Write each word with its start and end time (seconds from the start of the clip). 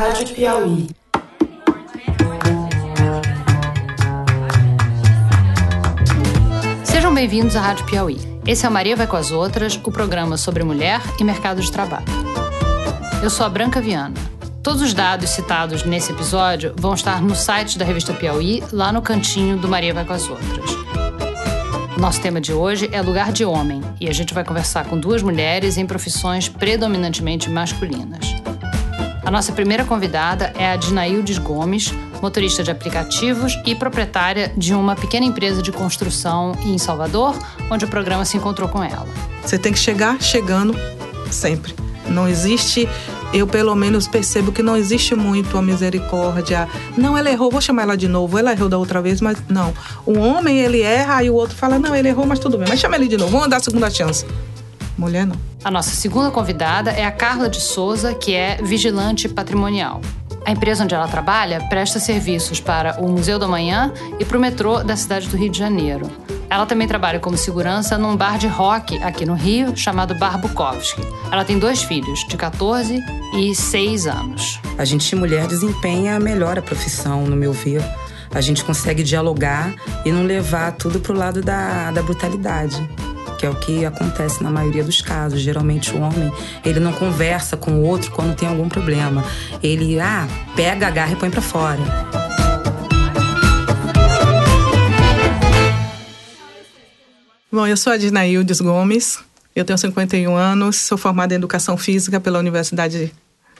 Rádio 0.00 0.28
Piauí. 0.28 0.88
Sejam 6.82 7.12
bem-vindos 7.12 7.54
à 7.54 7.60
Rádio 7.60 7.84
Piauí. 7.84 8.16
Esse 8.46 8.64
é 8.64 8.68
o 8.70 8.72
Maria 8.72 8.96
Vai 8.96 9.06
com 9.06 9.18
as 9.18 9.30
Outras, 9.30 9.78
o 9.84 9.92
programa 9.92 10.38
sobre 10.38 10.64
mulher 10.64 11.02
e 11.20 11.22
mercado 11.22 11.60
de 11.60 11.70
trabalho. 11.70 12.06
Eu 13.22 13.28
sou 13.28 13.44
a 13.44 13.50
Branca 13.50 13.78
Viana. 13.78 14.14
Todos 14.62 14.80
os 14.80 14.94
dados 14.94 15.28
citados 15.28 15.84
nesse 15.84 16.12
episódio 16.12 16.72
vão 16.78 16.94
estar 16.94 17.20
no 17.20 17.34
site 17.34 17.76
da 17.76 17.84
revista 17.84 18.14
Piauí, 18.14 18.64
lá 18.72 18.90
no 18.90 19.02
cantinho 19.02 19.58
do 19.58 19.68
Maria 19.68 19.92
Vai 19.92 20.06
com 20.06 20.14
as 20.14 20.26
Outras. 20.26 20.70
Nosso 21.98 22.22
tema 22.22 22.40
de 22.40 22.54
hoje 22.54 22.88
é 22.90 23.02
lugar 23.02 23.32
de 23.32 23.44
homem 23.44 23.82
e 24.00 24.08
a 24.08 24.14
gente 24.14 24.32
vai 24.32 24.44
conversar 24.44 24.86
com 24.86 24.98
duas 24.98 25.22
mulheres 25.22 25.76
em 25.76 25.84
profissões 25.84 26.48
predominantemente 26.48 27.50
masculinas. 27.50 28.40
A 29.22 29.30
nossa 29.30 29.52
primeira 29.52 29.84
convidada 29.84 30.52
é 30.56 30.72
a 30.72 30.76
Dinaildes 30.76 31.36
Gomes, 31.38 31.92
motorista 32.22 32.62
de 32.62 32.70
aplicativos 32.70 33.58
e 33.66 33.74
proprietária 33.74 34.52
de 34.56 34.74
uma 34.74 34.96
pequena 34.96 35.26
empresa 35.26 35.62
de 35.62 35.70
construção 35.70 36.56
em 36.62 36.78
Salvador, 36.78 37.38
onde 37.70 37.84
o 37.84 37.88
programa 37.88 38.24
se 38.24 38.38
encontrou 38.38 38.68
com 38.68 38.82
ela. 38.82 39.06
Você 39.44 39.58
tem 39.58 39.72
que 39.72 39.78
chegar 39.78 40.20
chegando 40.22 40.74
sempre. 41.30 41.74
Não 42.08 42.26
existe, 42.26 42.88
eu 43.32 43.46
pelo 43.46 43.74
menos 43.76 44.08
percebo 44.08 44.52
que 44.52 44.62
não 44.62 44.76
existe 44.76 45.14
muito 45.14 45.56
a 45.56 45.62
misericórdia. 45.62 46.66
Não, 46.96 47.16
ela 47.16 47.30
errou, 47.30 47.50
vou 47.50 47.60
chamar 47.60 47.82
ela 47.82 47.96
de 47.96 48.08
novo. 48.08 48.38
Ela 48.38 48.52
errou 48.52 48.68
da 48.68 48.78
outra 48.78 49.02
vez, 49.02 49.20
mas 49.20 49.38
não. 49.48 49.72
O 50.04 50.18
homem, 50.18 50.58
ele 50.58 50.80
erra 50.80 51.22
e 51.22 51.30
o 51.30 51.34
outro 51.34 51.56
fala, 51.56 51.78
não, 51.78 51.94
ele 51.94 52.08
errou, 52.08 52.26
mas 52.26 52.38
tudo 52.38 52.58
bem. 52.58 52.66
Mas 52.68 52.80
chama 52.80 52.96
ele 52.96 53.06
de 53.06 53.16
novo, 53.16 53.30
vamos 53.30 53.48
dar 53.48 53.58
a 53.58 53.60
segunda 53.60 53.90
chance. 53.90 54.26
Mulher 54.98 55.26
não. 55.26 55.49
A 55.62 55.70
nossa 55.70 55.90
segunda 55.90 56.30
convidada 56.30 56.90
é 56.90 57.04
a 57.04 57.10
Carla 57.10 57.46
de 57.46 57.60
Souza, 57.60 58.14
que 58.14 58.34
é 58.34 58.56
vigilante 58.62 59.28
patrimonial. 59.28 60.00
A 60.46 60.52
empresa 60.52 60.84
onde 60.84 60.94
ela 60.94 61.06
trabalha 61.06 61.60
presta 61.68 62.00
serviços 62.00 62.58
para 62.58 62.98
o 62.98 63.06
Museu 63.06 63.38
do 63.38 63.44
Amanhã 63.44 63.92
e 64.18 64.24
para 64.24 64.38
o 64.38 64.40
metrô 64.40 64.82
da 64.82 64.96
cidade 64.96 65.28
do 65.28 65.36
Rio 65.36 65.50
de 65.50 65.58
Janeiro. 65.58 66.10
Ela 66.48 66.64
também 66.64 66.88
trabalha 66.88 67.20
como 67.20 67.36
segurança 67.36 67.98
num 67.98 68.16
bar 68.16 68.38
de 68.38 68.46
rock 68.46 68.96
aqui 69.02 69.26
no 69.26 69.34
Rio, 69.34 69.76
chamado 69.76 70.14
Bar 70.14 70.38
Bukowski. 70.38 71.02
Ela 71.30 71.44
tem 71.44 71.58
dois 71.58 71.82
filhos, 71.82 72.26
de 72.26 72.38
14 72.38 72.98
e 73.36 73.54
6 73.54 74.06
anos. 74.06 74.58
A 74.78 74.84
gente, 74.86 75.14
mulher, 75.14 75.46
desempenha 75.46 76.18
melhor 76.18 76.58
a 76.58 76.62
profissão, 76.62 77.26
no 77.26 77.36
meu 77.36 77.52
ver. 77.52 77.84
A 78.34 78.40
gente 78.40 78.64
consegue 78.64 79.02
dialogar 79.02 79.74
e 80.06 80.10
não 80.10 80.22
levar 80.22 80.72
tudo 80.72 81.00
pro 81.00 81.12
lado 81.12 81.42
da, 81.42 81.90
da 81.90 82.02
brutalidade 82.02 82.82
que 83.40 83.46
é 83.46 83.48
o 83.48 83.54
que 83.54 83.86
acontece 83.86 84.42
na 84.42 84.50
maioria 84.50 84.84
dos 84.84 85.00
casos. 85.00 85.40
Geralmente 85.40 85.96
o 85.96 86.00
homem, 86.02 86.30
ele 86.62 86.78
não 86.78 86.92
conversa 86.92 87.56
com 87.56 87.70
o 87.70 87.82
outro 87.86 88.10
quando 88.10 88.36
tem 88.36 88.46
algum 88.46 88.68
problema. 88.68 89.24
Ele, 89.62 89.98
ah, 89.98 90.28
pega, 90.54 90.86
agarra 90.86 91.12
e 91.12 91.16
põe 91.16 91.30
para 91.30 91.40
fora. 91.40 91.80
Bom, 97.50 97.66
eu 97.66 97.78
sou 97.78 97.94
a 97.94 97.96
Dinaildes 97.96 98.60
Gomes, 98.60 99.18
eu 99.56 99.64
tenho 99.64 99.78
51 99.78 100.36
anos, 100.36 100.76
sou 100.76 100.98
formada 100.98 101.32
em 101.32 101.38
Educação 101.38 101.78
Física 101.78 102.20
pela 102.20 102.38
Universidade 102.38 103.10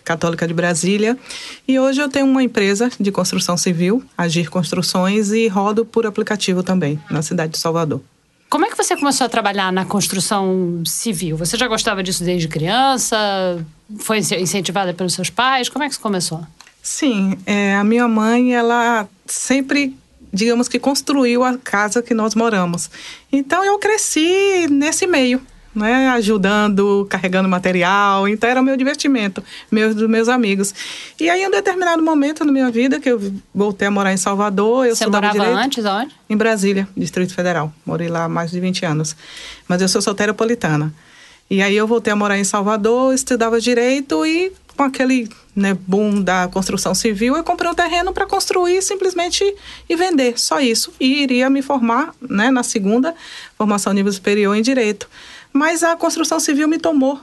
Católica 0.04 0.46
de 0.46 0.52
Brasília 0.52 1.16
e 1.66 1.78
hoje 1.78 2.02
eu 2.02 2.08
tenho 2.08 2.26
uma 2.26 2.42
empresa 2.42 2.90
de 3.00 3.10
construção 3.10 3.56
civil, 3.56 4.04
Agir 4.16 4.50
Construções, 4.50 5.32
e 5.32 5.48
rodo 5.48 5.86
por 5.86 6.04
aplicativo 6.04 6.62
também, 6.62 7.00
na 7.10 7.22
cidade 7.22 7.52
de 7.52 7.58
Salvador. 7.58 8.02
Como 8.50 8.66
é 8.66 8.68
que 8.68 8.76
você 8.76 8.96
começou 8.96 9.24
a 9.24 9.28
trabalhar 9.28 9.72
na 9.72 9.84
construção 9.84 10.82
civil? 10.84 11.36
Você 11.36 11.56
já 11.56 11.68
gostava 11.68 12.02
disso 12.02 12.24
desde 12.24 12.48
criança? 12.48 13.64
Foi 14.00 14.18
incentivada 14.18 14.92
pelos 14.92 15.14
seus 15.14 15.30
pais? 15.30 15.68
Como 15.68 15.84
é 15.84 15.86
que 15.86 15.92
isso 15.92 16.02
começou? 16.02 16.44
Sim, 16.82 17.38
é, 17.46 17.76
a 17.76 17.84
minha 17.84 18.08
mãe, 18.08 18.52
ela 18.52 19.08
sempre 19.24 19.96
digamos 20.32 20.68
que 20.68 20.78
construiu 20.78 21.44
a 21.44 21.58
casa 21.58 22.02
que 22.02 22.12
nós 22.12 22.34
moramos. 22.34 22.90
Então 23.32 23.64
eu 23.64 23.78
cresci 23.78 24.66
nesse 24.68 25.06
meio, 25.06 25.40
né, 25.74 26.08
ajudando, 26.08 27.06
carregando 27.08 27.48
material, 27.48 28.26
então 28.26 28.48
era 28.50 28.60
o 28.60 28.64
meu 28.64 28.76
divertimento, 28.76 29.42
dos 29.70 30.08
meus 30.08 30.28
amigos. 30.28 30.74
E 31.18 31.30
aí 31.30 31.42
em 31.42 31.48
um 31.48 31.50
determinado 31.50 32.02
momento 32.02 32.44
na 32.44 32.52
minha 32.52 32.70
vida 32.70 32.98
que 32.98 33.08
eu 33.08 33.32
voltei 33.54 33.88
a 33.88 33.90
morar 33.90 34.12
em 34.12 34.16
Salvador, 34.16 34.86
eu 34.86 34.96
Você 34.96 35.06
morava 35.06 35.32
direito, 35.32 35.56
antes 35.56 35.84
onde? 35.84 36.14
Em 36.28 36.36
Brasília, 36.36 36.88
Distrito 36.96 37.34
Federal. 37.34 37.72
Morei 37.86 38.08
lá 38.08 38.24
há 38.24 38.28
mais 38.28 38.50
de 38.50 38.60
20 38.60 38.84
anos. 38.84 39.16
Mas 39.68 39.80
eu 39.80 39.88
sou 39.88 40.02
solteropolitana. 40.02 40.92
E 41.48 41.62
aí 41.62 41.76
eu 41.76 41.86
voltei 41.86 42.12
a 42.12 42.16
morar 42.16 42.38
em 42.38 42.44
Salvador, 42.44 43.12
estudava 43.12 43.60
direito 43.60 44.24
e 44.24 44.52
com 44.76 44.84
aquele 44.84 45.28
né, 45.54 45.76
boom 45.86 46.22
da 46.22 46.48
construção 46.48 46.94
civil, 46.94 47.36
eu 47.36 47.44
comprei 47.44 47.70
um 47.70 47.74
terreno 47.74 48.12
para 48.12 48.24
construir 48.24 48.80
simplesmente 48.82 49.44
e 49.88 49.96
vender, 49.96 50.40
só 50.40 50.60
isso. 50.60 50.92
E 50.98 51.22
iria 51.22 51.50
me 51.50 51.60
formar 51.60 52.14
né, 52.20 52.50
na 52.50 52.62
segunda 52.62 53.14
formação 53.58 53.92
nível 53.92 54.12
superior 54.12 54.56
em 54.56 54.62
direito. 54.62 55.08
Mas 55.52 55.82
a 55.82 55.96
construção 55.96 56.38
civil 56.38 56.68
me 56.68 56.78
tomou. 56.78 57.20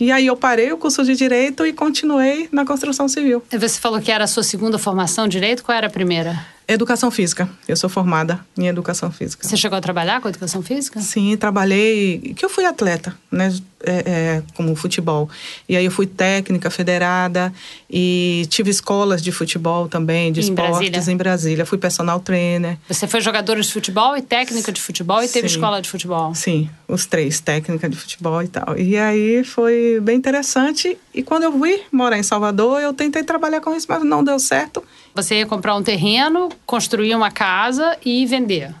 E 0.00 0.10
aí 0.10 0.26
eu 0.26 0.36
parei 0.36 0.72
o 0.72 0.76
curso 0.76 1.04
de 1.04 1.14
direito 1.14 1.64
e 1.64 1.72
continuei 1.72 2.48
na 2.50 2.64
construção 2.64 3.06
civil. 3.08 3.42
Você 3.50 3.78
falou 3.78 4.00
que 4.00 4.10
era 4.10 4.24
a 4.24 4.26
sua 4.26 4.42
segunda 4.42 4.78
formação 4.78 5.28
direito, 5.28 5.62
qual 5.62 5.76
era 5.76 5.86
a 5.86 5.90
primeira? 5.90 6.44
Educação 6.66 7.10
física. 7.10 7.48
Eu 7.66 7.76
sou 7.76 7.90
formada 7.90 8.40
em 8.56 8.66
educação 8.68 9.10
física. 9.10 9.46
Você 9.46 9.56
chegou 9.56 9.76
a 9.76 9.80
trabalhar 9.80 10.20
com 10.20 10.28
educação 10.28 10.62
física? 10.62 11.00
Sim, 11.00 11.36
trabalhei. 11.36 12.34
Que 12.36 12.44
eu 12.44 12.48
fui 12.48 12.64
atleta, 12.64 13.16
né? 13.30 13.52
É, 13.84 13.92
é, 14.06 14.42
como 14.54 14.76
futebol. 14.76 15.28
E 15.68 15.76
aí 15.76 15.84
eu 15.84 15.90
fui 15.90 16.06
técnica 16.06 16.70
federada 16.70 17.52
e 17.90 18.46
tive 18.48 18.70
escolas 18.70 19.20
de 19.20 19.32
futebol 19.32 19.88
também, 19.88 20.30
de 20.30 20.38
em 20.38 20.44
esportes 20.44 20.90
Brasília. 20.90 21.12
em 21.12 21.16
Brasília. 21.16 21.66
Fui 21.66 21.78
personal 21.78 22.20
trainer. 22.20 22.78
Você 22.86 23.08
foi 23.08 23.20
jogadora 23.20 23.60
de 23.60 23.72
futebol 23.72 24.16
e 24.16 24.22
técnica 24.22 24.70
de 24.70 24.80
futebol 24.80 25.20
e 25.20 25.26
teve 25.26 25.48
Sim. 25.48 25.56
escola 25.56 25.82
de 25.82 25.88
futebol? 25.88 26.32
Sim, 26.32 26.70
os 26.86 27.06
três, 27.06 27.40
técnica 27.40 27.88
de 27.88 27.96
futebol 27.96 28.40
e 28.40 28.46
tal. 28.46 28.78
E 28.78 28.96
aí 28.96 29.42
foi 29.42 29.98
bem 30.00 30.16
interessante. 30.16 30.96
E 31.12 31.20
quando 31.20 31.42
eu 31.42 31.52
fui 31.52 31.82
morar 31.90 32.16
em 32.16 32.22
Salvador, 32.22 32.80
eu 32.80 32.94
tentei 32.94 33.24
trabalhar 33.24 33.60
com 33.60 33.74
isso, 33.74 33.86
mas 33.88 34.04
não 34.04 34.22
deu 34.22 34.38
certo. 34.38 34.82
Você 35.14 35.36
ia 35.36 35.46
comprar 35.46 35.76
um 35.76 35.82
terreno, 35.82 36.48
construir 36.64 37.14
uma 37.14 37.30
casa 37.30 37.96
e 38.04 38.24
vender. 38.26 38.74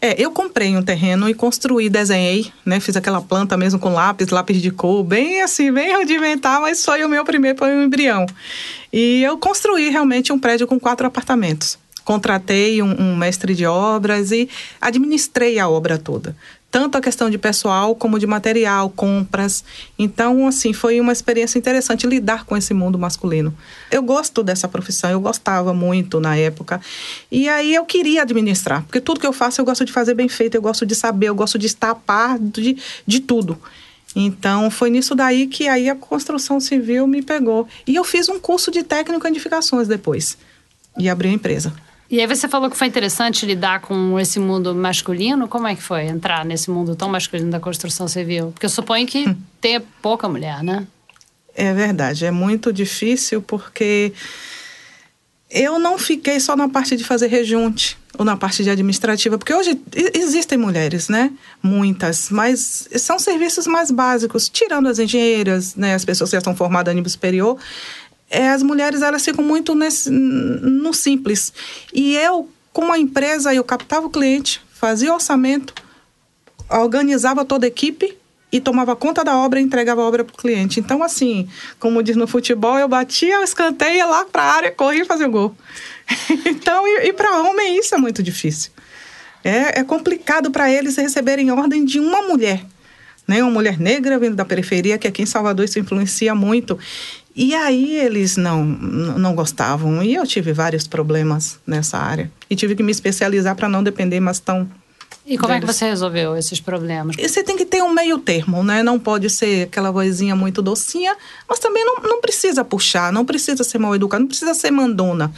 É, 0.00 0.20
eu 0.22 0.30
comprei 0.30 0.76
um 0.76 0.82
terreno 0.82 1.28
e 1.28 1.34
construí, 1.34 1.88
desenhei, 1.88 2.52
né? 2.64 2.80
Fiz 2.80 2.96
aquela 2.96 3.20
planta 3.20 3.56
mesmo 3.56 3.78
com 3.78 3.92
lápis, 3.92 4.28
lápis 4.28 4.60
de 4.60 4.70
cor, 4.70 5.02
bem 5.02 5.42
assim, 5.42 5.72
bem 5.72 5.96
rudimentar, 5.96 6.60
mas 6.60 6.84
foi 6.84 7.04
o 7.04 7.08
meu 7.08 7.24
primeiro, 7.24 7.56
foi 7.56 7.74
um 7.74 7.84
embrião. 7.84 8.26
E 8.92 9.22
eu 9.22 9.38
construí 9.38 9.88
realmente 9.88 10.32
um 10.32 10.38
prédio 10.38 10.66
com 10.66 10.78
quatro 10.78 11.06
apartamentos. 11.06 11.78
Contratei 12.04 12.82
um, 12.82 13.00
um 13.00 13.16
mestre 13.16 13.54
de 13.54 13.66
obras 13.66 14.30
e 14.30 14.48
administrei 14.80 15.58
a 15.58 15.68
obra 15.68 15.98
toda. 15.98 16.36
Tanto 16.76 16.98
a 16.98 17.00
questão 17.00 17.30
de 17.30 17.38
pessoal 17.38 17.94
como 17.94 18.18
de 18.18 18.26
material, 18.26 18.90
compras. 18.90 19.64
Então, 19.98 20.46
assim, 20.46 20.74
foi 20.74 21.00
uma 21.00 21.10
experiência 21.10 21.58
interessante 21.58 22.06
lidar 22.06 22.44
com 22.44 22.54
esse 22.54 22.74
mundo 22.74 22.98
masculino. 22.98 23.56
Eu 23.90 24.02
gosto 24.02 24.42
dessa 24.42 24.68
profissão, 24.68 25.08
eu 25.08 25.18
gostava 25.18 25.72
muito 25.72 26.20
na 26.20 26.36
época. 26.36 26.78
E 27.32 27.48
aí 27.48 27.74
eu 27.74 27.86
queria 27.86 28.20
administrar, 28.20 28.82
porque 28.82 29.00
tudo 29.00 29.18
que 29.18 29.26
eu 29.26 29.32
faço 29.32 29.58
eu 29.58 29.64
gosto 29.64 29.86
de 29.86 29.92
fazer 29.92 30.12
bem 30.12 30.28
feito, 30.28 30.54
eu 30.54 30.60
gosto 30.60 30.84
de 30.84 30.94
saber, 30.94 31.30
eu 31.30 31.34
gosto 31.34 31.58
de 31.58 31.64
estar 31.64 31.92
a 31.92 31.94
par 31.94 32.38
de, 32.38 32.76
de 33.06 33.20
tudo. 33.20 33.58
Então, 34.14 34.70
foi 34.70 34.90
nisso 34.90 35.14
daí 35.14 35.46
que 35.46 35.68
aí 35.68 35.88
a 35.88 35.96
construção 35.96 36.60
civil 36.60 37.06
me 37.06 37.22
pegou. 37.22 37.66
E 37.86 37.94
eu 37.94 38.04
fiz 38.04 38.28
um 38.28 38.38
curso 38.38 38.70
de 38.70 38.82
técnico 38.82 39.26
em 39.26 39.30
edificações 39.30 39.88
depois. 39.88 40.36
E 40.98 41.08
abri 41.08 41.30
a 41.30 41.32
empresa. 41.32 41.72
E 42.08 42.20
aí 42.20 42.26
você 42.26 42.46
falou 42.46 42.70
que 42.70 42.76
foi 42.76 42.86
interessante 42.86 43.44
lidar 43.44 43.80
com 43.80 44.18
esse 44.18 44.38
mundo 44.38 44.74
masculino. 44.74 45.48
Como 45.48 45.66
é 45.66 45.74
que 45.74 45.82
foi 45.82 46.04
entrar 46.04 46.44
nesse 46.44 46.70
mundo 46.70 46.94
tão 46.94 47.08
masculino 47.08 47.50
da 47.50 47.58
construção 47.58 48.06
civil? 48.06 48.52
Porque 48.52 48.66
eu 48.66 48.70
suponho 48.70 49.06
que 49.06 49.36
tem 49.60 49.80
pouca 50.00 50.28
mulher, 50.28 50.62
né? 50.62 50.86
É 51.54 51.72
verdade, 51.72 52.26
é 52.26 52.30
muito 52.30 52.72
difícil 52.72 53.40
porque 53.40 54.12
eu 55.50 55.78
não 55.78 55.96
fiquei 55.96 56.38
só 56.38 56.54
na 56.54 56.68
parte 56.68 56.96
de 56.96 57.02
fazer 57.02 57.28
rejunte 57.28 57.96
ou 58.18 58.24
na 58.24 58.36
parte 58.36 58.62
de 58.62 58.70
administrativa, 58.70 59.38
porque 59.38 59.54
hoje 59.54 59.80
existem 60.14 60.58
mulheres, 60.58 61.08
né? 61.08 61.32
Muitas, 61.62 62.30
mas 62.30 62.88
são 62.96 63.18
serviços 63.18 63.66
mais 63.66 63.90
básicos, 63.90 64.48
tirando 64.48 64.88
as 64.88 64.98
engenheiras, 64.98 65.74
né? 65.74 65.94
As 65.94 66.04
pessoas 66.04 66.30
que 66.30 66.32
já 66.36 66.38
estão 66.38 66.56
formadas 66.56 66.92
a 66.92 66.94
nível 66.94 67.10
superior, 67.10 67.58
é, 68.30 68.48
as 68.48 68.62
mulheres 68.62 69.02
elas 69.02 69.24
ficam 69.24 69.44
muito 69.44 69.74
nesse, 69.74 70.10
no 70.10 70.92
simples. 70.92 71.52
E 71.92 72.16
eu, 72.16 72.48
com 72.72 72.92
a 72.92 72.98
empresa, 72.98 73.54
eu 73.54 73.64
captava 73.64 74.06
o 74.06 74.10
cliente, 74.10 74.60
fazia 74.72 75.12
orçamento, 75.12 75.74
organizava 76.68 77.44
toda 77.44 77.66
a 77.66 77.68
equipe 77.68 78.16
e 78.50 78.60
tomava 78.60 78.96
conta 78.96 79.24
da 79.24 79.36
obra 79.36 79.60
e 79.60 79.62
entregava 79.62 80.02
a 80.02 80.04
obra 80.04 80.24
para 80.24 80.34
o 80.34 80.36
cliente. 80.36 80.80
Então, 80.80 81.02
assim, 81.02 81.48
como 81.78 82.02
diz 82.02 82.16
no 82.16 82.26
futebol, 82.26 82.78
eu 82.78 82.88
batia 82.88 83.40
o 83.40 83.44
escanteio, 83.44 83.96
ia 83.96 84.06
lá 84.06 84.24
para 84.24 84.42
a 84.42 84.54
área, 84.54 84.72
corria 84.72 85.02
e 85.02 85.06
fazia 85.06 85.26
o 85.26 85.30
gol. 85.30 85.54
então, 86.46 86.86
e, 86.86 87.08
e 87.08 87.12
para 87.12 87.42
homem 87.42 87.78
isso 87.78 87.94
é 87.94 87.98
muito 87.98 88.22
difícil. 88.22 88.70
É, 89.44 89.80
é 89.80 89.84
complicado 89.84 90.50
para 90.50 90.70
eles 90.70 90.96
receberem 90.96 91.50
ordem 91.52 91.84
de 91.84 92.00
uma 92.00 92.22
mulher. 92.22 92.64
Né? 93.26 93.42
Uma 93.42 93.50
mulher 93.50 93.78
negra 93.78 94.18
vindo 94.18 94.34
da 94.36 94.44
periferia, 94.44 94.98
que 94.98 95.06
aqui 95.06 95.22
em 95.22 95.26
Salvador 95.26 95.64
isso 95.64 95.78
influencia 95.78 96.34
muito. 96.34 96.78
E 97.36 97.54
aí 97.54 97.96
eles 97.96 98.38
não, 98.38 98.64
não 98.64 99.34
gostavam. 99.34 100.02
E 100.02 100.14
eu 100.14 100.26
tive 100.26 100.54
vários 100.54 100.86
problemas 100.86 101.58
nessa 101.66 101.98
área. 101.98 102.30
E 102.48 102.56
tive 102.56 102.74
que 102.74 102.82
me 102.82 102.90
especializar 102.90 103.54
para 103.54 103.68
não 103.68 103.82
depender 103.82 104.18
mais 104.20 104.40
tão 104.40 104.66
e 105.28 105.36
como 105.36 105.52
é 105.52 105.58
que 105.58 105.66
você 105.66 105.86
resolveu 105.86 106.36
esses 106.36 106.60
problemas? 106.60 107.16
Você 107.16 107.42
tem 107.42 107.56
que 107.56 107.66
ter 107.66 107.82
um 107.82 107.92
meio 107.92 108.16
termo, 108.16 108.62
né? 108.62 108.80
Não 108.80 108.96
pode 108.96 109.28
ser 109.28 109.64
aquela 109.64 109.90
vozinha 109.90 110.36
muito 110.36 110.62
docinha, 110.62 111.16
mas 111.48 111.58
também 111.58 111.84
não, 111.84 111.96
não 111.96 112.20
precisa 112.20 112.64
puxar, 112.64 113.12
não 113.12 113.24
precisa 113.24 113.64
ser 113.64 113.78
mal 113.78 113.92
educado, 113.92 114.20
não 114.20 114.28
precisa 114.28 114.54
ser 114.54 114.70
mandona, 114.70 115.32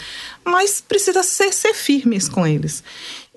mas 0.44 0.82
precisa 0.82 1.22
ser, 1.22 1.54
ser 1.54 1.72
firmes 1.72 2.28
com 2.28 2.46
eles. 2.46 2.84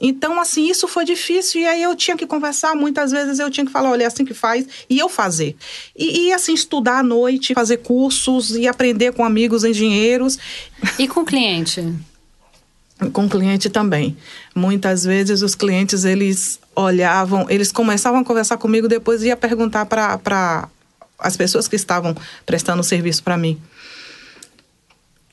Então, 0.01 0.42
assim, 0.42 0.68
isso 0.68 0.88
foi 0.88 1.06
difícil 1.06 1.62
e 1.62 1.68
aí 1.68 1.83
eu 1.83 1.95
tinha 1.95 2.18
que 2.18 2.25
conversar. 2.25 2.75
Muitas 2.75 3.12
vezes 3.12 3.38
eu 3.38 3.51
tinha 3.51 3.65
que 3.65 3.71
falar, 3.71 3.92
olha, 3.92 4.03
é 4.03 4.07
assim 4.07 4.25
que 4.25 4.33
faz, 4.33 4.65
e 4.89 4.98
eu 4.98 5.07
fazer. 5.07 5.56
E, 5.95 6.27
e 6.27 6.33
assim, 6.33 6.53
estudar 6.53 7.00
à 7.00 7.03
noite, 7.03 7.53
fazer 7.53 7.77
cursos 7.77 8.56
e 8.56 8.68
aprender 8.68 9.13
com 9.13 9.24
amigos 9.24 9.63
engenheiros. 9.63 10.39
E 10.98 11.07
com 11.07 11.21
o 11.21 11.25
cliente? 11.25 11.94
com 13.09 13.25
o 13.25 13.30
cliente 13.30 13.69
também. 13.69 14.15
Muitas 14.53 15.03
vezes 15.03 15.42
os 15.42 15.56
clientes 15.56 16.06
eles 16.06 16.59
olhavam, 16.75 17.48
eles 17.50 17.71
começavam 17.71 18.19
a 18.19 18.24
conversar 18.24 18.57
comigo, 18.57 18.88
depois 18.88 19.24
ia 19.24 19.36
perguntar 19.36 19.86
para 19.88 20.69
as 21.18 21.36
pessoas 21.36 21.68
que 21.68 21.75
estavam 21.75 22.15
prestando 22.45 22.83
serviço 22.83 23.24
para 23.24 23.38
mim. 23.38 23.59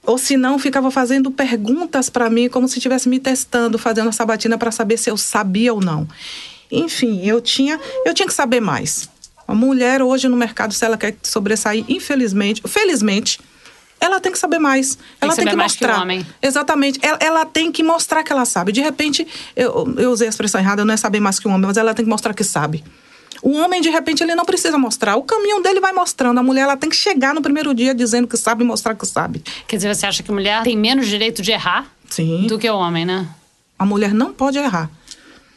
Ou 0.04 0.16
se 0.16 0.36
não, 0.36 0.58
ficava 0.58 0.90
fazendo 0.90 1.30
perguntas 1.30 2.08
para 2.08 2.30
mim, 2.30 2.48
como 2.48 2.68
se 2.68 2.78
estivesse 2.78 3.08
me 3.08 3.18
testando, 3.18 3.78
fazendo 3.78 4.08
a 4.08 4.12
sabatina 4.12 4.56
para 4.56 4.70
saber 4.70 4.96
se 4.96 5.10
eu 5.10 5.16
sabia 5.16 5.72
ou 5.72 5.80
não. 5.80 6.08
Enfim, 6.70 7.24
eu 7.26 7.40
tinha, 7.40 7.78
eu 8.04 8.14
tinha 8.14 8.26
que 8.26 8.34
saber 8.34 8.60
mais. 8.60 9.08
A 9.46 9.54
mulher 9.54 10.02
hoje 10.02 10.28
no 10.28 10.36
mercado, 10.36 10.74
se 10.74 10.84
ela 10.84 10.96
quer 10.96 11.16
sobressair, 11.22 11.84
infelizmente, 11.88 12.62
felizmente, 12.66 13.40
ela 14.00 14.20
tem 14.20 14.30
que 14.30 14.38
saber 14.38 14.58
mais. 14.58 14.94
Tem 14.94 15.04
ela 15.22 15.34
tem 15.34 15.46
que 15.46 15.56
mostrar. 15.56 15.94
Que 15.94 16.00
homem. 16.00 16.26
Exatamente. 16.40 16.98
Ela, 17.02 17.18
ela, 17.20 17.46
tem 17.46 17.72
que 17.72 17.82
mostrar 17.82 18.22
que 18.22 18.32
ela 18.32 18.44
sabe. 18.44 18.72
De 18.72 18.80
repente, 18.80 19.26
eu, 19.56 19.94
eu 19.96 20.10
usei 20.10 20.28
a 20.28 20.30
expressão 20.30 20.60
errada, 20.60 20.84
não 20.84 20.94
é 20.94 20.96
saber 20.96 21.20
mais 21.20 21.38
que 21.38 21.48
um 21.48 21.52
homem, 21.52 21.66
mas 21.66 21.76
ela 21.76 21.94
tem 21.94 22.04
que 22.04 22.10
mostrar 22.10 22.34
que 22.34 22.44
sabe. 22.44 22.84
O 23.43 23.56
homem, 23.56 23.81
de 23.81 23.90
repente, 23.90 24.23
ele 24.23 24.35
não 24.35 24.44
precisa 24.44 24.79
mostrar. 24.79 25.17
O 25.17 25.23
caminho 25.23 25.62
dele 25.62 25.81
vai 25.81 25.93
mostrando. 25.93 26.38
A 26.38 26.43
mulher, 26.43 26.62
ela 26.62 26.76
tem 26.76 26.90
que 26.90 26.96
chegar 26.96 27.35
no 27.35 27.43
primeiro 27.43 27.75
dia 27.75 27.94
dizendo 27.94 28.26
que 28.26 28.37
sabe 28.37 28.64
e 28.64 28.67
mostrar 28.67 28.94
que 28.94 29.06
sabe. 29.06 29.43
Quer 29.67 29.76
dizer, 29.76 29.94
você 29.94 30.06
acha 30.06 30.23
que 30.23 30.31
a 30.31 30.35
mulher 30.35 30.62
tem 30.62 30.76
menos 30.76 31.06
direito 31.06 31.43
de 31.43 31.52
errar 31.52 31.87
Sim. 32.08 32.46
do 32.46 32.58
que 32.58 32.69
o 32.69 32.76
homem, 32.76 33.05
né? 33.05 33.29
A 33.79 33.85
mulher 33.85 34.12
não 34.12 34.32
pode 34.32 34.58
errar. 34.58 34.90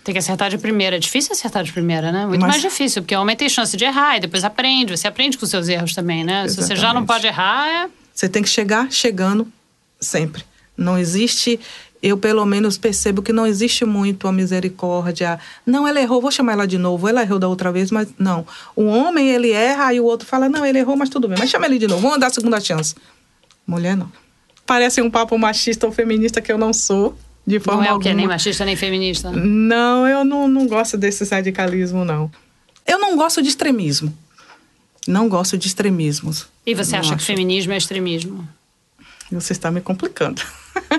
Tem 0.03 0.13
que 0.13 0.19
acertar 0.19 0.49
de 0.49 0.57
primeira. 0.57 0.95
É 0.95 0.99
difícil 0.99 1.33
acertar 1.33 1.63
de 1.63 1.71
primeira, 1.71 2.11
né? 2.11 2.25
Muito 2.25 2.41
Mas... 2.41 2.51
mais 2.51 2.61
difícil, 2.61 3.01
porque 3.03 3.15
o 3.15 3.21
homem 3.21 3.35
tem 3.35 3.47
chance 3.47 3.75
de 3.77 3.85
errar 3.85 4.17
e 4.17 4.19
depois 4.19 4.43
aprende. 4.43 4.97
Você 4.97 5.07
aprende 5.07 5.37
com 5.37 5.45
seus 5.45 5.67
erros 5.67 5.93
também, 5.93 6.23
né? 6.23 6.45
Exatamente. 6.45 6.53
Se 6.53 6.67
você 6.67 6.75
já 6.75 6.93
não 6.93 7.05
pode 7.05 7.27
errar, 7.27 7.67
é 7.67 7.89
você 8.13 8.27
tem 8.27 8.43
que 8.43 8.49
chegar 8.49 8.91
chegando 8.91 9.51
sempre. 9.99 10.43
Não 10.75 10.97
existe, 10.97 11.59
eu 12.01 12.17
pelo 12.17 12.45
menos 12.45 12.77
percebo 12.77 13.21
que 13.21 13.31
não 13.31 13.45
existe 13.45 13.85
muito 13.85 14.27
a 14.27 14.31
misericórdia. 14.31 15.39
Não, 15.65 15.87
ela 15.87 16.01
errou, 16.01 16.19
vou 16.19 16.31
chamar 16.31 16.53
ela 16.53 16.67
de 16.67 16.77
novo. 16.77 17.07
Ela 17.07 17.21
errou 17.21 17.37
da 17.37 17.47
outra 17.47 17.71
vez, 17.71 17.91
mas 17.91 18.09
não. 18.17 18.45
O 18.75 18.85
homem, 18.85 19.29
ele 19.29 19.51
erra, 19.51 19.93
e 19.93 19.99
o 19.99 20.05
outro 20.05 20.27
fala, 20.27 20.49
não, 20.49 20.65
ele 20.65 20.79
errou, 20.79 20.97
mas 20.97 21.09
tudo 21.09 21.27
bem. 21.27 21.37
Mas 21.37 21.49
chama 21.49 21.67
ele 21.67 21.77
de 21.77 21.87
novo, 21.87 22.01
vamos 22.01 22.19
dar 22.19 22.27
a 22.27 22.31
segunda 22.31 22.59
chance. 22.59 22.95
Mulher, 23.67 23.95
não. 23.95 24.11
Parece 24.65 25.01
um 25.01 25.11
papo 25.11 25.37
machista 25.37 25.85
ou 25.85 25.91
feminista 25.91 26.41
que 26.41 26.51
eu 26.51 26.57
não 26.57 26.73
sou. 26.73 27.15
De 27.45 27.59
forma 27.59 27.83
não 27.83 27.89
é 27.89 27.93
o 27.93 27.99
que 27.99 28.13
nem 28.13 28.27
machista 28.27 28.63
nem 28.65 28.75
feminista. 28.75 29.31
Não, 29.31 30.07
eu 30.07 30.23
não, 30.23 30.47
não 30.47 30.67
gosto 30.67 30.97
desse 30.97 31.23
radicalismo, 31.25 32.05
não. 32.05 32.31
Eu 32.87 32.99
não 32.99 33.15
gosto 33.15 33.41
de 33.41 33.49
extremismo. 33.49 34.15
Não 35.07 35.27
gosto 35.27 35.57
de 35.57 35.67
extremismos. 35.67 36.47
E 36.65 36.75
você 36.75 36.95
acha 36.95 37.15
acho. 37.15 37.17
que 37.17 37.23
feminismo 37.23 37.73
é 37.73 37.77
extremismo? 37.77 38.47
Você 39.31 39.53
está 39.53 39.71
me 39.71 39.81
complicando. 39.81 40.41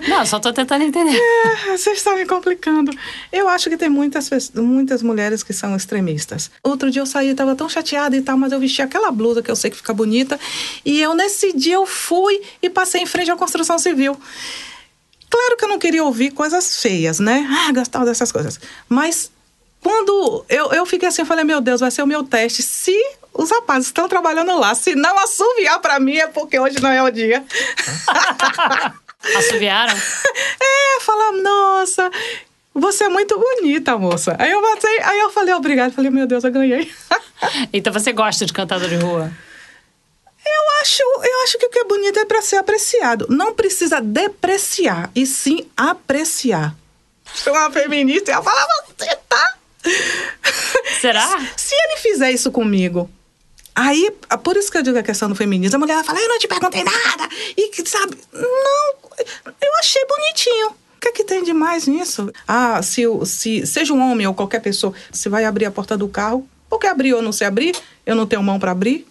Não, 0.09 0.25
só 0.25 0.39
estou 0.39 0.53
tentando 0.53 0.85
entender. 0.85 1.17
É, 1.17 1.77
você 1.77 1.91
está 1.91 2.15
me 2.15 2.25
complicando. 2.25 2.93
Eu 3.31 3.49
acho 3.49 3.69
que 3.69 3.77
tem 3.77 3.89
muitas, 3.89 4.31
muitas 4.55 5.03
mulheres 5.03 5.43
que 5.43 5.53
são 5.53 5.77
extremistas. 5.77 6.51
Outro 6.63 6.91
dia 6.91 7.03
eu 7.03 7.07
saí, 7.07 7.31
estava 7.31 7.55
tão 7.55 7.69
chateada 7.69 8.17
e 8.17 8.23
tal, 8.23 8.37
mas 8.37 8.53
eu 8.53 8.61
vesti 8.61 8.83
aquela 8.83 9.11
blusa 9.11 9.43
que 9.43 9.51
eu 9.51 9.57
sei 9.57 9.71
que 9.71 9.77
fica 9.77 9.93
bonita. 9.93 10.39
E 10.85 11.01
eu, 11.01 11.15
nesse 11.15 11.53
dia, 11.53 11.75
eu 11.75 11.87
fui 11.87 12.41
e 12.63 12.71
passei 12.71 13.03
em 13.03 13.07
frente 13.07 13.31
à 13.31 13.37
construção 13.37 13.79
civil. 13.79 14.17
Claro 15.33 15.57
que 15.57 15.65
eu 15.65 15.69
não 15.69 15.79
queria 15.79 16.05
ouvir 16.05 16.31
coisas 16.31 16.83
feias, 16.83 17.19
né? 17.19 17.49
Ah, 17.51 17.73
gostava 17.73 18.05
dessas 18.05 18.31
coisas. 18.31 18.61
Mas 18.87 19.32
quando 19.83 20.45
eu, 20.49 20.73
eu 20.73 20.87
fiquei 20.87 21.09
assim, 21.09 21.23
eu 21.23 21.27
falei, 21.27 21.45
meu 21.45 21.61
Deus, 21.61 21.81
vai 21.81 21.91
ser 21.91 22.03
o 22.03 22.07
meu 22.07 22.23
teste. 22.23 22.63
Se 22.63 22.97
os 23.35 23.51
rapazes 23.51 23.89
estão 23.89 24.09
trabalhando 24.09 24.57
lá, 24.59 24.75
se 24.75 24.95
não 24.95 25.19
assoviar 25.19 25.81
para 25.81 25.99
mim 25.99 26.17
é 26.17 26.29
porque 26.29 26.59
hoje 26.59 26.81
não 26.81 26.91
é 26.91 27.03
o 27.03 27.11
dia. 27.11 27.45
Assoviaram? 29.37 29.95
É, 30.61 31.01
falar, 31.01 31.33
nossa, 31.33 32.11
você 32.75 33.05
é 33.05 33.09
muito 33.09 33.37
bonita, 33.39 33.99
moça. 33.99 34.37
Aí 34.39 34.51
eu 34.51 34.63
batei, 34.63 34.99
aí 35.03 35.19
eu 35.19 35.31
falei, 35.31 35.53
obrigada. 35.55 35.93
Falei, 35.93 36.11
meu 36.11 36.27
Deus, 36.27 36.45
eu 36.45 36.53
ganhei. 36.53 36.91
então 37.73 37.93
você 37.93 38.13
gosta 38.13 38.47
de 38.47 38.53
cantada 38.53 38.89
de 38.89 38.97
rua? 38.97 39.33
Eu 40.45 40.81
acho, 40.81 41.03
eu 41.03 41.43
acho 41.45 41.59
que 41.59 41.67
o 41.67 41.71
que 41.71 41.79
é 41.81 41.85
bonito 41.85 42.19
é 42.19 42.25
para 42.25 42.43
ser 42.43 42.57
apreciado. 42.57 43.27
Não 43.29 43.55
precisa 43.55 44.01
depreciar, 44.01 45.11
e 45.15 45.27
sim 45.27 45.69
apreciar. 45.77 46.75
Sou 47.35 47.53
uma 47.53 47.71
feminista 47.71 48.31
e 48.31 48.35
eu 48.35 48.43
falar, 48.43 48.67
você 48.87 49.17
tá 49.29 49.55
Será? 51.01 51.29
Se 51.57 51.75
ele 51.75 51.97
fizer 51.99 52.31
isso 52.31 52.51
comigo, 52.51 53.11
aí, 53.75 54.13
por 54.43 54.57
isso 54.57 54.71
que 54.71 54.79
eu 54.79 54.83
digo 54.83 54.99
a 54.99 55.03
questão 55.03 55.29
do 55.29 55.35
feminismo, 55.35 55.77
a 55.77 55.79
mulher 55.79 55.95
vai 55.95 56.05
falar, 56.05 56.21
eu 56.21 56.29
não 56.29 56.39
te 56.39 56.49
perguntei 56.49 56.85
nada, 56.85 57.29
e 57.57 57.69
que 57.69 57.89
sabe, 57.89 58.17
não, 58.33 58.95
eu 59.61 59.73
achei 59.81 60.05
bonitinho. 60.07 60.69
O 60.69 61.01
que, 61.03 61.09
é 61.09 61.13
que 61.13 61.25
tem 61.25 61.43
de 61.43 61.53
mais 61.53 61.89
nisso? 61.89 62.31
Ah, 62.47 62.81
se, 62.81 63.03
se 63.27 63.67
seja 63.67 63.93
um 63.93 64.01
homem 64.01 64.25
ou 64.25 64.35
qualquer 64.35 64.61
pessoa, 64.61 64.95
se 65.11 65.29
vai 65.29 65.45
abrir 65.45 65.65
a 65.65 65.71
porta 65.71 65.99
do 65.99 66.07
carro, 66.07 66.49
porque 66.71 66.87
abrir 66.87 67.13
ou 67.13 67.21
não 67.21 67.33
se 67.33 67.45
abrir, 67.45 67.75
eu 68.07 68.15
não 68.15 68.25
tenho 68.25 68.43
mão 68.43 68.61
para 68.61 68.71
abrir. 68.71 69.05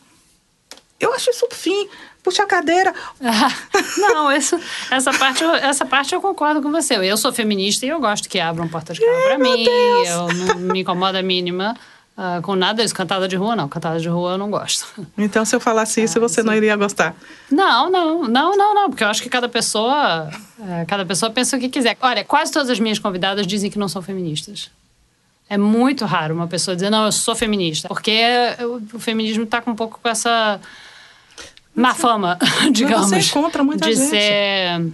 Eu 0.98 1.14
acho 1.14 1.32
isso 1.32 1.46
fim 1.52 1.90
puxa 2.24 2.44
a 2.44 2.46
cadeira. 2.46 2.94
Ah, 3.22 3.52
não, 3.98 4.32
isso, 4.32 4.60
essa, 4.90 5.14
parte, 5.14 5.44
essa 5.44 5.86
parte 5.86 6.14
eu 6.14 6.22
concordo 6.22 6.62
com 6.62 6.72
você. 6.72 6.96
Eu 6.96 7.18
sou 7.18 7.32
feminista 7.32 7.86
e 7.86 7.90
eu 7.90 8.00
gosto 8.00 8.30
que 8.30 8.40
abram 8.40 8.68
porta 8.68 8.94
de 8.94 9.00
carro 9.00 9.24
para 9.24 9.38
mim. 9.38 9.64
Deus. 9.64 10.10
Eu 10.10 10.28
não 10.28 10.56
me 10.56 10.82
incomoda 10.82 11.20
a 11.20 11.24
mínima. 11.24 11.76
Uh, 12.18 12.42
com 12.42 12.56
nada 12.56 12.84
isso, 12.84 12.94
cantada 12.94 13.28
de 13.28 13.36
rua 13.36 13.56
não. 13.56 13.68
Cantada 13.68 14.00
de 14.00 14.08
rua 14.08 14.34
eu 14.34 14.38
não 14.38 14.52
gosto. 14.52 14.86
Então, 15.18 15.44
se 15.46 15.56
eu 15.56 15.60
falasse 15.60 16.04
isso, 16.04 16.18
ah, 16.18 16.22
você 16.22 16.42
sim. 16.42 16.48
não 16.48 16.54
iria 16.54 16.76
gostar? 16.76 17.16
Não, 17.50 17.90
não, 17.90 18.24
não, 18.28 18.56
não, 18.56 18.76
não. 18.76 18.90
Porque 18.90 19.04
eu 19.04 19.08
acho 19.08 19.24
que 19.24 19.30
cada 19.30 19.48
pessoa, 19.48 20.30
é, 20.70 20.86
cada 20.86 21.06
pessoa 21.06 21.32
pensa 21.32 21.58
o 21.58 21.60
que 21.60 21.70
quiser. 21.70 21.98
Olha, 22.02 22.24
quase 22.24 22.52
todas 22.52 22.70
as 22.70 22.80
minhas 22.80 23.00
convidadas 23.00 23.48
dizem 23.48 23.72
que 23.72 23.80
não 23.80 23.88
são 23.88 24.02
feministas. 24.02 24.70
É 25.50 25.58
muito 25.58 26.06
raro 26.06 26.36
uma 26.36 26.48
pessoa 26.48 26.76
dizer, 26.76 26.90
não, 26.90 27.06
eu 27.06 27.12
sou 27.12 27.36
feminista. 27.36 27.88
Porque 27.88 28.22
o, 28.60 28.98
o 28.98 29.00
feminismo 29.00 29.44
está 29.44 29.62
com 29.62 29.72
um 29.72 29.76
pouco 29.76 30.00
com 30.02 30.08
essa 30.08 30.60
má 31.76 31.94
fama, 31.94 32.38
digamos. 32.72 33.10
Você 33.10 33.20
encontra 33.20 33.64
muita 33.64 33.88
de 33.88 33.96
gente. 33.96 34.10
ser 34.10 34.92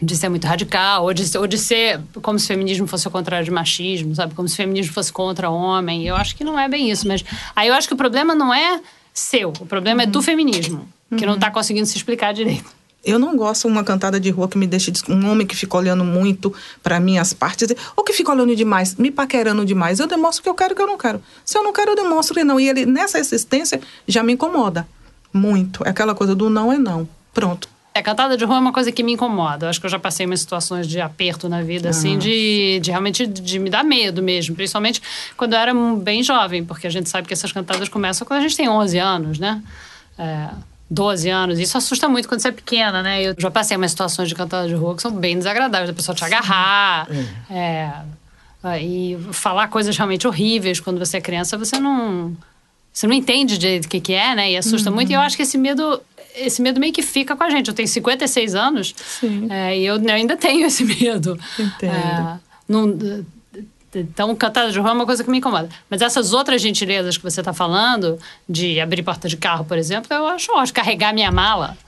de 0.00 0.16
ser 0.16 0.28
muito 0.28 0.46
radical, 0.46 1.04
ou 1.04 1.12
de, 1.12 1.36
ou 1.36 1.46
de 1.46 1.58
ser 1.58 2.00
como 2.22 2.38
se 2.38 2.44
o 2.44 2.48
feminismo 2.48 2.86
fosse 2.86 3.08
o 3.08 3.10
contrário 3.10 3.44
de 3.44 3.50
machismo, 3.50 4.14
sabe? 4.14 4.34
Como 4.34 4.48
se 4.48 4.54
o 4.54 4.56
feminismo 4.56 4.92
fosse 4.92 5.12
contra 5.12 5.50
o 5.50 5.54
homem. 5.54 6.06
Eu 6.06 6.14
acho 6.14 6.36
que 6.36 6.44
não 6.44 6.58
é 6.58 6.68
bem 6.68 6.90
isso, 6.90 7.06
mas 7.08 7.24
aí 7.54 7.68
eu 7.68 7.74
acho 7.74 7.88
que 7.88 7.94
o 7.94 7.96
problema 7.96 8.34
não 8.34 8.54
é 8.54 8.80
seu, 9.12 9.48
o 9.48 9.66
problema 9.66 10.02
uhum. 10.02 10.08
é 10.08 10.10
do 10.10 10.22
feminismo, 10.22 10.88
que 11.08 11.24
uhum. 11.24 11.30
não 11.30 11.34
está 11.34 11.50
conseguindo 11.50 11.86
se 11.86 11.96
explicar 11.96 12.32
direito. 12.32 12.78
Eu 13.04 13.18
não 13.18 13.36
gosto 13.36 13.66
de 13.66 13.72
uma 13.72 13.82
cantada 13.82 14.18
de 14.20 14.28
rua 14.30 14.48
que 14.48 14.58
me 14.58 14.66
deixe 14.66 14.92
um 15.08 15.30
homem 15.30 15.46
que 15.46 15.56
fica 15.56 15.76
olhando 15.76 16.04
muito 16.04 16.52
para 16.82 17.00
minhas 17.00 17.32
partes, 17.32 17.68
ou 17.96 18.04
que 18.04 18.12
fica 18.12 18.32
olhando 18.32 18.54
demais, 18.54 18.96
me 18.96 19.10
paquerando 19.10 19.64
demais. 19.64 19.98
Eu 19.98 20.06
demonstro 20.06 20.42
que 20.42 20.48
eu 20.48 20.54
quero 20.54 20.74
que 20.74 20.82
eu 20.82 20.86
não 20.86 20.98
quero. 20.98 21.22
Se 21.44 21.56
eu 21.56 21.62
não 21.62 21.72
quero, 21.72 21.92
eu 21.92 21.96
demonstro 21.96 22.34
que 22.34 22.44
não. 22.44 22.58
E 22.58 22.68
ele 22.68 22.84
nessa 22.86 23.18
existência 23.18 23.80
já 24.06 24.22
me 24.22 24.32
incomoda. 24.32 24.86
Muito. 25.32 25.84
É 25.84 25.90
aquela 25.90 26.14
coisa 26.14 26.34
do 26.34 26.48
não 26.48 26.72
é 26.72 26.78
não. 26.78 27.08
Pronto. 27.32 27.68
É, 27.94 28.02
cantada 28.02 28.36
de 28.36 28.44
rua 28.44 28.56
é 28.56 28.60
uma 28.60 28.72
coisa 28.72 28.92
que 28.92 29.02
me 29.02 29.12
incomoda. 29.12 29.66
Eu 29.66 29.70
acho 29.70 29.80
que 29.80 29.86
eu 29.86 29.90
já 29.90 29.98
passei 29.98 30.24
umas 30.24 30.40
situações 30.40 30.86
de 30.86 31.00
aperto 31.00 31.48
na 31.48 31.62
vida, 31.62 31.88
assim, 31.88 32.14
ah. 32.14 32.18
de, 32.18 32.78
de 32.80 32.90
realmente 32.90 33.26
de 33.26 33.58
me 33.58 33.68
dar 33.68 33.82
medo 33.82 34.22
mesmo. 34.22 34.54
Principalmente 34.54 35.02
quando 35.36 35.54
eu 35.54 35.58
era 35.58 35.74
bem 35.96 36.22
jovem, 36.22 36.64
porque 36.64 36.86
a 36.86 36.90
gente 36.90 37.08
sabe 37.08 37.26
que 37.26 37.34
essas 37.34 37.50
cantadas 37.50 37.88
começam 37.88 38.26
quando 38.26 38.38
a 38.38 38.42
gente 38.42 38.56
tem 38.56 38.68
11 38.68 38.98
anos, 38.98 39.38
né? 39.40 39.60
É, 40.16 40.48
12 40.88 41.28
anos. 41.28 41.58
Isso 41.58 41.76
assusta 41.76 42.08
muito 42.08 42.28
quando 42.28 42.40
você 42.40 42.48
é 42.48 42.52
pequena, 42.52 43.02
né? 43.02 43.22
Eu 43.22 43.34
já 43.36 43.50
passei 43.50 43.76
umas 43.76 43.90
situações 43.90 44.28
de 44.28 44.34
cantada 44.34 44.68
de 44.68 44.74
rua 44.74 44.94
que 44.94 45.02
são 45.02 45.10
bem 45.10 45.36
desagradáveis. 45.36 45.90
A 45.90 45.94
pessoa 45.94 46.14
te 46.14 46.24
agarrar, 46.24 47.08
é. 47.50 47.92
É, 48.62 48.82
e 48.82 49.16
falar 49.32 49.68
coisas 49.68 49.96
realmente 49.96 50.26
horríveis 50.26 50.80
quando 50.80 50.98
você 50.98 51.18
é 51.18 51.20
criança, 51.20 51.56
você 51.56 51.78
não 51.78 52.36
você 52.98 53.06
não 53.06 53.14
entende 53.14 53.56
direito 53.56 53.84
o 53.84 53.88
que, 53.88 54.00
que 54.00 54.12
é, 54.12 54.34
né? 54.34 54.50
E 54.50 54.56
assusta 54.56 54.90
uhum. 54.90 54.96
muito. 54.96 55.08
E 55.10 55.14
eu 55.14 55.20
acho 55.20 55.36
que 55.36 55.44
esse 55.44 55.56
medo, 55.56 56.02
esse 56.34 56.60
medo 56.60 56.80
meio 56.80 56.92
que 56.92 57.00
fica 57.00 57.36
com 57.36 57.44
a 57.44 57.48
gente. 57.48 57.68
Eu 57.68 57.74
tenho 57.74 57.86
56 57.86 58.56
anos 58.56 58.92
é, 59.48 59.78
e 59.78 59.86
eu, 59.86 60.02
eu, 60.02 60.14
ainda 60.14 60.36
tenho 60.36 60.66
esse 60.66 60.82
medo. 60.84 61.38
Entendo. 61.56 61.94
É, 61.94 62.38
não, 62.68 63.24
então, 63.94 64.34
cantada 64.34 64.72
de 64.72 64.80
rua 64.80 64.90
é 64.90 64.92
uma 64.94 65.06
coisa 65.06 65.22
que 65.22 65.30
me 65.30 65.38
incomoda. 65.38 65.68
Mas 65.88 66.02
essas 66.02 66.32
outras 66.32 66.60
gentilezas 66.60 67.16
que 67.16 67.22
você 67.22 67.40
está 67.40 67.52
falando, 67.52 68.18
de 68.48 68.80
abrir 68.80 69.04
porta 69.04 69.28
de 69.28 69.36
carro, 69.36 69.64
por 69.64 69.78
exemplo, 69.78 70.12
eu 70.12 70.26
acho 70.26 70.50
ótimo. 70.50 70.74
Carregar 70.74 71.14
minha 71.14 71.30
mala. 71.30 71.78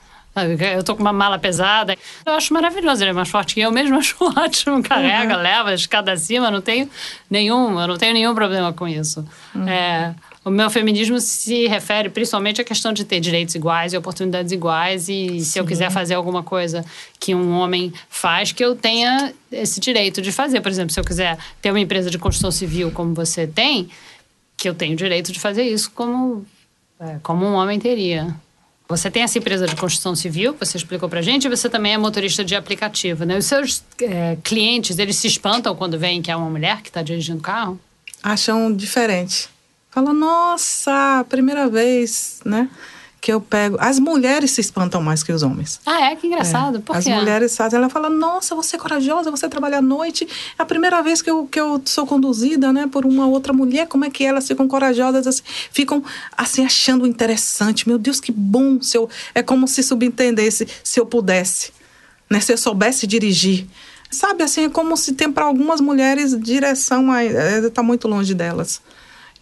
Eu 0.73 0.81
tô 0.81 0.95
com 0.95 1.01
uma 1.01 1.11
mala 1.11 1.37
pesada. 1.37 1.97
Eu 2.25 2.35
acho 2.35 2.53
maravilhoso, 2.53 3.03
ele 3.03 3.09
é 3.09 3.13
mais 3.13 3.27
forte 3.27 3.53
que 3.53 3.59
eu 3.59 3.69
mesmo, 3.69 3.97
acho 3.99 4.15
ótimo. 4.21 4.81
Carrega, 4.81 5.35
uhum. 5.35 5.43
leva, 5.43 5.73
escada 5.73 6.13
acima, 6.13 6.49
não 6.49 6.61
tenho 6.61 6.89
nenhum, 7.29 7.81
eu 7.81 7.87
não 7.89 7.97
tenho 7.97 8.13
nenhum 8.13 8.33
problema 8.33 8.71
com 8.71 8.87
isso. 8.87 9.27
Uhum. 9.53 9.67
É, 9.67 10.15
o 10.43 10.49
meu 10.49 10.69
feminismo 10.71 11.19
se 11.19 11.67
refere 11.67 12.09
principalmente 12.09 12.59
à 12.59 12.63
questão 12.63 12.91
de 12.91 13.05
ter 13.05 13.19
direitos 13.19 13.53
iguais 13.53 13.93
e 13.93 13.97
oportunidades 13.97 14.51
iguais. 14.51 15.07
E 15.07 15.27
Sim. 15.27 15.39
se 15.39 15.59
eu 15.59 15.65
quiser 15.65 15.91
fazer 15.91 16.15
alguma 16.15 16.41
coisa 16.41 16.83
que 17.19 17.35
um 17.35 17.51
homem 17.51 17.93
faz, 18.09 18.51
que 18.51 18.63
eu 18.63 18.75
tenha 18.75 19.33
esse 19.51 19.79
direito 19.79 20.21
de 20.21 20.31
fazer. 20.31 20.59
Por 20.61 20.69
exemplo, 20.69 20.91
se 20.91 20.99
eu 20.99 21.03
quiser 21.03 21.37
ter 21.61 21.69
uma 21.69 21.79
empresa 21.79 22.09
de 22.09 22.17
construção 22.17 22.49
civil 22.49 22.89
como 22.91 23.13
você 23.13 23.45
tem, 23.45 23.89
que 24.57 24.67
eu 24.67 24.73
tenho 24.73 24.93
o 24.93 24.95
direito 24.95 25.31
de 25.31 25.39
fazer 25.39 25.63
isso 25.63 25.91
como, 25.91 26.43
é, 26.99 27.17
como 27.21 27.45
um 27.45 27.53
homem 27.53 27.79
teria. 27.79 28.33
Você 28.89 29.09
tem 29.09 29.23
essa 29.23 29.37
empresa 29.37 29.67
de 29.67 29.75
construção 29.75 30.15
civil, 30.15 30.55
você 30.59 30.75
explicou 30.75 31.07
pra 31.07 31.21
gente, 31.21 31.45
e 31.45 31.49
você 31.49 31.69
também 31.69 31.93
é 31.93 31.97
motorista 31.97 32.43
de 32.43 32.55
aplicativo, 32.55 33.23
né? 33.23 33.37
Os 33.37 33.45
seus 33.45 33.83
é, 34.01 34.37
clientes, 34.43 34.99
eles 34.99 35.15
se 35.15 35.27
espantam 35.27 35.73
quando 35.75 35.97
veem 35.97 36.21
que 36.21 36.29
é 36.29 36.35
uma 36.35 36.49
mulher 36.49 36.81
que 36.81 36.89
está 36.89 37.01
dirigindo 37.01 37.39
o 37.39 37.41
carro? 37.41 37.79
Acham 38.21 38.75
diferente. 38.75 39.47
Fala, 39.91 40.13
nossa, 40.13 41.25
primeira 41.29 41.67
vez, 41.67 42.39
né? 42.45 42.69
que 43.21 43.31
eu 43.31 43.39
pego. 43.39 43.77
As 43.79 43.99
mulheres 43.99 44.51
se 44.51 44.59
espantam 44.59 45.01
mais 45.01 45.21
que 45.21 45.31
os 45.31 45.43
homens. 45.43 45.79
Ah, 45.85 46.09
é? 46.09 46.15
Que 46.15 46.25
engraçado. 46.25 46.79
É. 46.79 46.81
Por 46.81 46.97
As 46.97 47.05
mulheres 47.05 47.55
fazem. 47.55 47.77
Ela 47.77 47.87
fala: 47.87 48.09
Nossa, 48.09 48.55
você 48.55 48.75
é 48.75 48.79
corajosa, 48.79 49.29
você 49.29 49.47
trabalha 49.47 49.77
à 49.77 49.81
noite. 49.81 50.27
É 50.57 50.63
a 50.63 50.65
primeira 50.65 51.01
vez 51.03 51.21
que 51.21 51.29
eu, 51.29 51.45
que 51.45 51.59
eu 51.59 51.79
sou 51.85 52.07
conduzida 52.07 52.73
né, 52.73 52.87
por 52.91 53.05
uma 53.05 53.27
outra 53.27 53.53
mulher. 53.53 53.87
Como 53.87 54.03
é 54.03 54.09
que 54.09 54.25
elas 54.25 54.47
ficam 54.47 54.67
corajosas? 54.67 55.27
Assim, 55.27 55.43
ficam 55.71 56.03
assim, 56.35 56.65
achando 56.65 57.05
interessante. 57.05 57.87
Meu 57.87 57.99
Deus, 57.99 58.19
que 58.19 58.31
bom. 58.31 58.81
Se 58.81 58.97
eu, 58.97 59.07
é 59.35 59.43
como 59.43 59.67
se 59.67 59.83
subentendesse 59.83 60.67
se 60.83 60.99
eu 60.99 61.05
pudesse, 61.05 61.71
né, 62.27 62.39
se 62.39 62.51
eu 62.51 62.57
soubesse 62.57 63.05
dirigir. 63.05 63.67
Sabe, 64.09 64.43
assim, 64.43 64.65
é 64.65 64.69
como 64.69 64.97
se 64.97 65.13
tem 65.13 65.31
para 65.31 65.45
algumas 65.45 65.79
mulheres 65.79 66.37
direção, 66.37 67.15
está 67.15 67.81
é, 67.81 67.85
muito 67.85 68.09
longe 68.09 68.33
delas. 68.33 68.81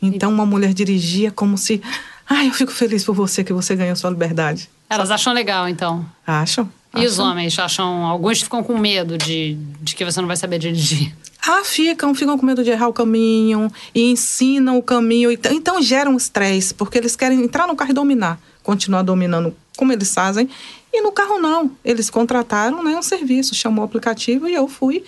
Então, 0.01 0.31
uma 0.31 0.45
mulher 0.45 0.73
dirigia 0.73 1.31
como 1.31 1.57
se 1.57 1.81
Ai, 2.29 2.47
eu 2.47 2.53
fico 2.53 2.71
feliz 2.71 3.03
por 3.03 3.15
você 3.15 3.43
que 3.43 3.51
você 3.51 3.75
ganhou 3.75 3.95
sua 3.95 4.11
liberdade. 4.11 4.69
Elas 4.87 5.09
acham 5.09 5.33
legal, 5.33 5.67
então? 5.67 6.05
Acham. 6.25 6.69
E 6.93 6.99
acham. 6.99 7.09
os 7.09 7.17
homens 7.17 7.57
acham. 7.57 8.05
Alguns 8.05 8.43
ficam 8.43 8.63
com 8.63 8.77
medo 8.77 9.17
de, 9.17 9.57
de 9.81 9.95
que 9.95 10.05
você 10.05 10.21
não 10.21 10.27
vai 10.27 10.37
saber 10.37 10.59
dirigir. 10.59 11.11
Ah, 11.41 11.63
ficam, 11.63 12.13
ficam 12.13 12.37
com 12.37 12.45
medo 12.45 12.63
de 12.63 12.69
errar 12.69 12.87
o 12.87 12.93
caminho 12.93 13.71
e 13.95 14.11
ensinam 14.11 14.77
o 14.77 14.83
caminho. 14.83 15.31
Então, 15.31 15.51
então 15.51 15.81
geram 15.81 16.15
estresse, 16.15 16.71
porque 16.71 16.99
eles 16.99 17.15
querem 17.15 17.41
entrar 17.41 17.65
no 17.65 17.75
carro 17.75 17.89
e 17.89 17.93
dominar, 17.93 18.39
continuar 18.61 19.01
dominando 19.01 19.55
como 19.75 19.91
eles 19.91 20.13
fazem. 20.13 20.47
E 20.93 21.01
no 21.01 21.11
carro 21.11 21.39
não. 21.39 21.71
Eles 21.83 22.11
contrataram 22.11 22.83
né, 22.83 22.95
um 22.95 23.01
serviço, 23.01 23.55
chamou 23.55 23.83
o 23.83 23.87
aplicativo 23.87 24.47
e 24.47 24.53
eu 24.53 24.67
fui 24.67 25.03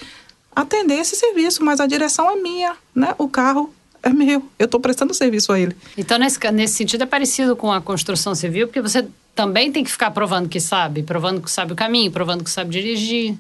atender 0.56 0.96
esse 0.96 1.16
serviço, 1.16 1.64
mas 1.64 1.80
a 1.80 1.86
direção 1.86 2.32
é 2.32 2.36
minha, 2.36 2.76
né? 2.96 3.14
O 3.20 3.28
carro 3.28 3.72
é 4.04 4.10
meu, 4.10 4.44
eu 4.58 4.66
estou 4.66 4.80
prestando 4.80 5.14
serviço 5.14 5.52
a 5.52 5.60
ele. 5.60 5.76
Então, 5.98 6.18
nesse, 6.18 6.40
nesse 6.52 6.74
sentido, 6.76 7.04
é 7.04 7.06
parecido 7.06 7.56
com 7.56 7.72
a 7.72 7.82
construção 7.82 8.34
civil, 8.34 8.68
porque 8.68 8.82
você 8.82 9.08
também 9.36 9.72
tem 9.72 9.84
que 9.84 9.92
ficar 9.92 10.12
provando 10.12 10.50
que 10.50 10.60
sabe, 10.60 11.04
provando 11.04 11.42
que 11.42 11.52
sabe 11.52 11.74
o 11.74 11.76
caminho, 11.76 12.12
provando 12.12 12.44
que 12.44 12.50
sabe 12.50 12.72
dirigir. 12.72 13.38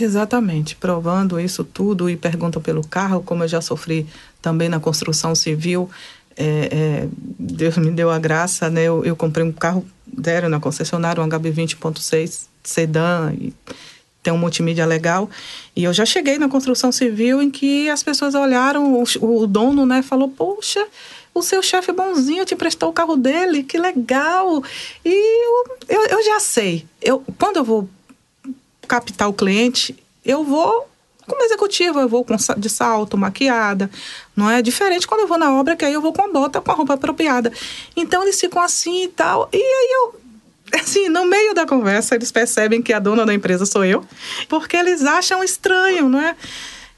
Exatamente, 0.00 0.74
provando 0.74 1.38
isso 1.38 1.62
tudo 1.62 2.08
e 2.08 2.16
perguntam 2.16 2.60
pelo 2.62 2.86
carro, 2.86 3.22
como 3.22 3.44
eu 3.44 3.48
já 3.48 3.60
sofri 3.60 4.06
também 4.40 4.68
na 4.68 4.80
construção 4.80 5.34
civil. 5.34 5.90
É, 6.34 6.44
é, 6.44 7.08
Deus 7.38 7.76
me 7.76 7.90
deu 7.90 8.10
a 8.10 8.18
graça, 8.18 8.70
né? 8.70 8.84
Eu, 8.84 9.04
eu 9.04 9.14
comprei 9.14 9.44
um 9.44 9.52
carro 9.52 9.86
zero 10.24 10.48
na 10.48 10.58
concessionária, 10.58 11.22
um 11.22 11.28
HB20.6 11.28 12.46
sedã 12.64 13.32
e 13.38 13.52
tem 14.22 14.32
um 14.32 14.38
multimídia 14.38 14.86
legal. 14.86 15.28
E 15.74 15.84
eu 15.84 15.92
já 15.92 16.06
cheguei 16.06 16.38
na 16.38 16.48
construção 16.48 16.92
civil 16.92 17.42
em 17.42 17.50
que 17.50 17.90
as 17.90 18.02
pessoas 18.02 18.34
olharam, 18.34 18.94
o, 18.94 19.04
o 19.20 19.46
dono, 19.46 19.84
né, 19.84 20.02
falou: 20.02 20.28
Poxa, 20.28 20.86
o 21.34 21.42
seu 21.42 21.62
chefe 21.62 21.92
bonzinho 21.92 22.44
te 22.44 22.54
prestou 22.54 22.90
o 22.90 22.92
carro 22.92 23.16
dele, 23.16 23.62
que 23.62 23.78
legal. 23.78 24.62
E 25.04 25.10
eu, 25.10 25.76
eu, 25.88 26.06
eu 26.18 26.24
já 26.24 26.38
sei. 26.40 26.86
Eu, 27.00 27.24
quando 27.38 27.56
eu 27.56 27.64
vou 27.64 27.88
captar 28.86 29.28
o 29.28 29.32
cliente, 29.32 29.96
eu 30.24 30.44
vou 30.44 30.88
como 31.26 31.42
executiva, 31.44 32.00
eu 32.00 32.08
vou 32.08 32.24
com, 32.24 32.36
de 32.58 32.68
salto, 32.68 33.16
maquiada, 33.16 33.88
não 34.36 34.50
é 34.50 34.60
diferente 34.60 35.06
quando 35.06 35.20
eu 35.20 35.28
vou 35.28 35.38
na 35.38 35.54
obra, 35.54 35.76
que 35.76 35.84
aí 35.84 35.92
eu 35.92 36.00
vou 36.00 36.12
com 36.12 36.30
bota, 36.32 36.60
com 36.60 36.70
a 36.70 36.74
roupa 36.74 36.94
apropriada. 36.94 37.52
Então 37.96 38.22
eles 38.22 38.38
ficam 38.40 38.60
assim 38.60 39.04
e 39.04 39.08
tal. 39.08 39.48
E 39.52 39.56
aí 39.56 39.88
eu, 39.92 40.20
assim, 40.72 41.08
no 41.08 41.26
meio 41.26 41.54
da 41.54 41.66
conversa, 41.66 42.14
eles 42.14 42.32
percebem 42.32 42.82
que 42.82 42.92
a 42.92 42.98
dona 42.98 43.26
da 43.26 43.34
empresa 43.34 43.66
sou 43.66 43.84
eu, 43.84 44.04
porque 44.48 44.76
eles 44.76 45.04
acham 45.04 45.42
estranho, 45.42 46.08
não 46.08 46.20
é? 46.20 46.34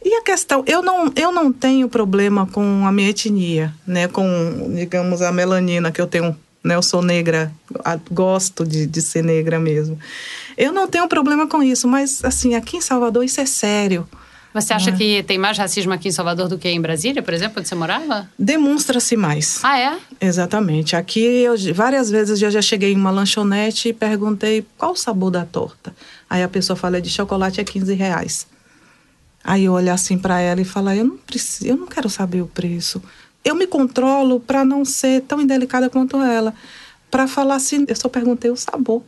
E 0.04 0.14
a 0.16 0.22
questão, 0.22 0.62
eu 0.66 0.82
não, 0.82 1.10
eu 1.16 1.32
não 1.32 1.50
tenho 1.50 1.88
problema 1.88 2.46
com 2.46 2.86
a 2.86 2.92
minha 2.92 3.08
etnia, 3.08 3.72
né? 3.86 4.06
Com, 4.06 4.72
digamos, 4.74 5.22
a 5.22 5.32
melanina 5.32 5.90
que 5.90 6.00
eu 6.00 6.06
tenho, 6.06 6.36
né? 6.62 6.74
Eu 6.74 6.82
sou 6.82 7.00
negra, 7.00 7.50
gosto 8.10 8.66
de, 8.66 8.86
de 8.86 9.00
ser 9.00 9.24
negra 9.24 9.58
mesmo. 9.58 9.98
Eu 10.58 10.72
não 10.72 10.86
tenho 10.86 11.08
problema 11.08 11.46
com 11.46 11.62
isso, 11.62 11.88
mas, 11.88 12.22
assim, 12.22 12.54
aqui 12.54 12.76
em 12.76 12.80
Salvador 12.82 13.24
isso 13.24 13.40
é 13.40 13.46
sério. 13.46 14.06
Você 14.54 14.72
acha 14.72 14.90
é. 14.90 14.92
que 14.92 15.22
tem 15.24 15.36
mais 15.36 15.58
racismo 15.58 15.92
aqui 15.92 16.06
em 16.06 16.12
Salvador 16.12 16.46
do 16.46 16.56
que 16.56 16.68
em 16.68 16.80
Brasília, 16.80 17.20
por 17.20 17.34
exemplo, 17.34 17.58
onde 17.58 17.68
você 17.68 17.74
morava? 17.74 18.30
Demonstra-se 18.38 19.16
mais. 19.16 19.58
Ah, 19.64 19.76
é? 19.76 19.98
Exatamente. 20.20 20.94
Aqui, 20.94 21.20
eu, 21.20 21.56
várias 21.74 22.08
vezes 22.08 22.40
eu 22.40 22.48
já 22.52 22.62
cheguei 22.62 22.92
em 22.92 22.96
uma 22.96 23.10
lanchonete 23.10 23.88
e 23.88 23.92
perguntei 23.92 24.64
qual 24.78 24.92
o 24.92 24.96
sabor 24.96 25.32
da 25.32 25.44
torta. 25.44 25.92
Aí 26.30 26.40
a 26.40 26.48
pessoa 26.48 26.76
fala, 26.76 27.02
de 27.02 27.10
chocolate 27.10 27.60
é 27.60 27.64
15 27.64 27.94
reais. 27.94 28.46
Aí 29.42 29.64
eu 29.64 29.72
olho 29.72 29.92
assim 29.92 30.16
para 30.16 30.40
ela 30.40 30.60
e 30.60 30.64
falo, 30.64 30.90
eu 30.90 31.04
não 31.04 31.16
preciso, 31.16 31.66
eu 31.66 31.76
não 31.76 31.88
quero 31.88 32.08
saber 32.08 32.40
o 32.40 32.46
preço. 32.46 33.02
Eu 33.44 33.56
me 33.56 33.66
controlo 33.66 34.38
para 34.38 34.64
não 34.64 34.84
ser 34.84 35.22
tão 35.22 35.40
indelicada 35.40 35.90
quanto 35.90 36.22
ela. 36.22 36.54
Para 37.10 37.26
falar 37.26 37.56
assim, 37.56 37.84
eu 37.88 37.96
só 37.96 38.08
perguntei 38.08 38.52
o 38.52 38.56
sabor. 38.56 39.02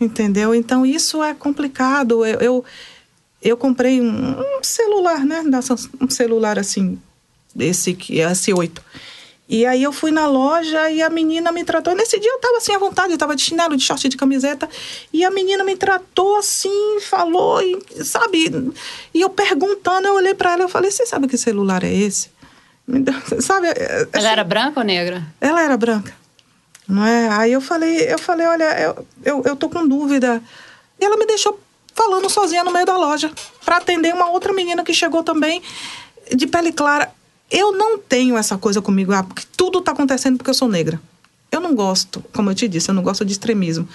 Entendeu? 0.00 0.54
Então 0.54 0.86
isso 0.86 1.22
é 1.22 1.34
complicado. 1.34 2.24
eu, 2.24 2.40
eu 2.40 2.64
eu 3.42 3.56
comprei 3.56 4.00
um, 4.00 4.40
um 4.40 4.62
celular, 4.62 5.24
né? 5.24 5.42
Um 6.00 6.10
celular 6.10 6.58
assim, 6.58 6.98
esse 7.58 7.94
que 7.94 8.20
é 8.20 8.26
S8. 8.30 8.80
E 9.48 9.64
aí 9.64 9.82
eu 9.82 9.92
fui 9.92 10.10
na 10.10 10.26
loja 10.26 10.90
e 10.90 11.00
a 11.00 11.08
menina 11.08 11.50
me 11.50 11.64
tratou. 11.64 11.94
Nesse 11.94 12.20
dia 12.20 12.30
eu 12.30 12.38
tava 12.38 12.58
assim 12.58 12.74
à 12.74 12.78
vontade, 12.78 13.12
eu 13.12 13.18
tava 13.18 13.34
de 13.34 13.40
chinelo, 13.40 13.76
de 13.76 13.82
short, 13.82 14.06
de 14.06 14.16
camiseta. 14.16 14.68
E 15.10 15.24
a 15.24 15.30
menina 15.30 15.64
me 15.64 15.74
tratou 15.74 16.36
assim, 16.36 17.00
falou, 17.00 17.62
e, 17.62 18.04
sabe? 18.04 18.72
E 19.14 19.20
eu 19.20 19.30
perguntando, 19.30 20.06
eu 20.06 20.14
olhei 20.14 20.34
para 20.34 20.52
ela 20.52 20.64
e 20.64 20.68
falei: 20.68 20.90
Você 20.90 21.06
sabe 21.06 21.28
que 21.28 21.38
celular 21.38 21.82
é 21.82 21.92
esse? 21.92 22.30
Sabe? 23.40 23.68
Ela 23.68 24.08
assim, 24.14 24.26
era 24.26 24.42
branca 24.42 24.80
ou 24.80 24.86
negra? 24.86 25.22
Ela 25.40 25.62
era 25.62 25.76
branca. 25.76 26.14
Não 26.88 27.04
é? 27.04 27.28
Aí 27.28 27.52
eu 27.52 27.60
falei, 27.60 28.10
eu 28.10 28.18
falei, 28.18 28.46
olha, 28.46 28.64
eu, 28.80 29.06
eu, 29.22 29.42
eu 29.44 29.56
tô 29.56 29.68
com 29.68 29.86
dúvida. 29.86 30.42
E 30.98 31.04
ela 31.04 31.18
me 31.18 31.26
deixou 31.26 31.60
falando 31.98 32.30
sozinha 32.30 32.62
no 32.62 32.70
meio 32.70 32.86
da 32.86 32.96
loja 32.96 33.32
para 33.64 33.78
atender 33.78 34.14
uma 34.14 34.30
outra 34.30 34.52
menina 34.52 34.84
que 34.84 34.94
chegou 34.94 35.24
também 35.24 35.60
de 36.32 36.46
pele 36.46 36.72
clara. 36.72 37.10
Eu 37.50 37.72
não 37.72 37.98
tenho 37.98 38.36
essa 38.36 38.56
coisa 38.56 38.80
comigo, 38.80 39.12
ah, 39.12 39.24
porque 39.24 39.42
tudo 39.56 39.80
está 39.80 39.90
acontecendo 39.90 40.36
porque 40.36 40.50
eu 40.50 40.54
sou 40.54 40.68
negra. 40.68 41.00
Eu 41.50 41.60
não 41.60 41.74
gosto, 41.74 42.24
como 42.32 42.50
eu 42.50 42.54
te 42.54 42.68
disse, 42.68 42.90
eu 42.90 42.94
não 42.94 43.02
gosto 43.02 43.24
de 43.24 43.32
extremismo. 43.32 43.88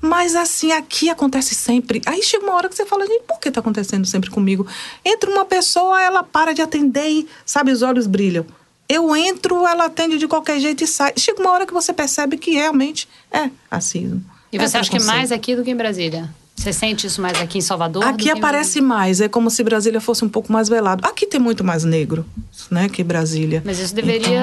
Mas 0.00 0.34
assim, 0.34 0.72
aqui 0.72 1.08
acontece 1.10 1.54
sempre. 1.54 2.00
Aí 2.06 2.22
chega 2.22 2.42
uma 2.44 2.54
hora 2.54 2.68
que 2.68 2.74
você 2.74 2.86
fala, 2.86 3.06
gente, 3.06 3.22
por 3.24 3.38
que 3.38 3.48
está 3.48 3.60
acontecendo 3.60 4.06
sempre 4.06 4.30
comigo? 4.30 4.66
Entra 5.04 5.30
uma 5.30 5.44
pessoa, 5.44 6.02
ela 6.02 6.24
para 6.24 6.52
de 6.52 6.62
atender 6.62 7.08
e, 7.08 7.28
sabe, 7.44 7.70
os 7.70 7.82
olhos 7.82 8.06
brilham. 8.06 8.46
Eu 8.88 9.14
entro, 9.14 9.66
ela 9.66 9.84
atende 9.84 10.18
de 10.18 10.26
qualquer 10.26 10.58
jeito 10.58 10.82
e 10.82 10.86
sai. 10.86 11.12
Chega 11.16 11.40
uma 11.40 11.52
hora 11.52 11.66
que 11.66 11.72
você 11.72 11.92
percebe 11.92 12.38
que 12.38 12.52
realmente 12.52 13.06
é 13.30 13.50
racismo. 13.70 14.24
E 14.50 14.58
você 14.58 14.78
é 14.78 14.80
acha 14.80 14.90
que 14.90 15.04
mais 15.04 15.30
aqui 15.30 15.54
do 15.54 15.62
que 15.62 15.70
em 15.70 15.76
Brasília? 15.76 16.34
Você 16.60 16.74
sente 16.74 17.06
isso 17.06 17.22
mais 17.22 17.40
aqui 17.40 17.56
em 17.56 17.62
Salvador? 17.62 18.04
Aqui 18.04 18.28
aparece 18.28 18.82
mais, 18.82 19.22
é 19.22 19.28
como 19.30 19.48
se 19.48 19.64
Brasília 19.64 19.98
fosse 19.98 20.22
um 20.26 20.28
pouco 20.28 20.52
mais 20.52 20.68
velado. 20.68 21.02
Aqui 21.06 21.26
tem 21.26 21.40
muito 21.40 21.64
mais 21.64 21.84
negro, 21.84 22.26
né, 22.70 22.86
que 22.86 23.02
Brasília. 23.02 23.62
Mas 23.64 23.78
isso 23.78 23.94
deveria. 23.94 24.42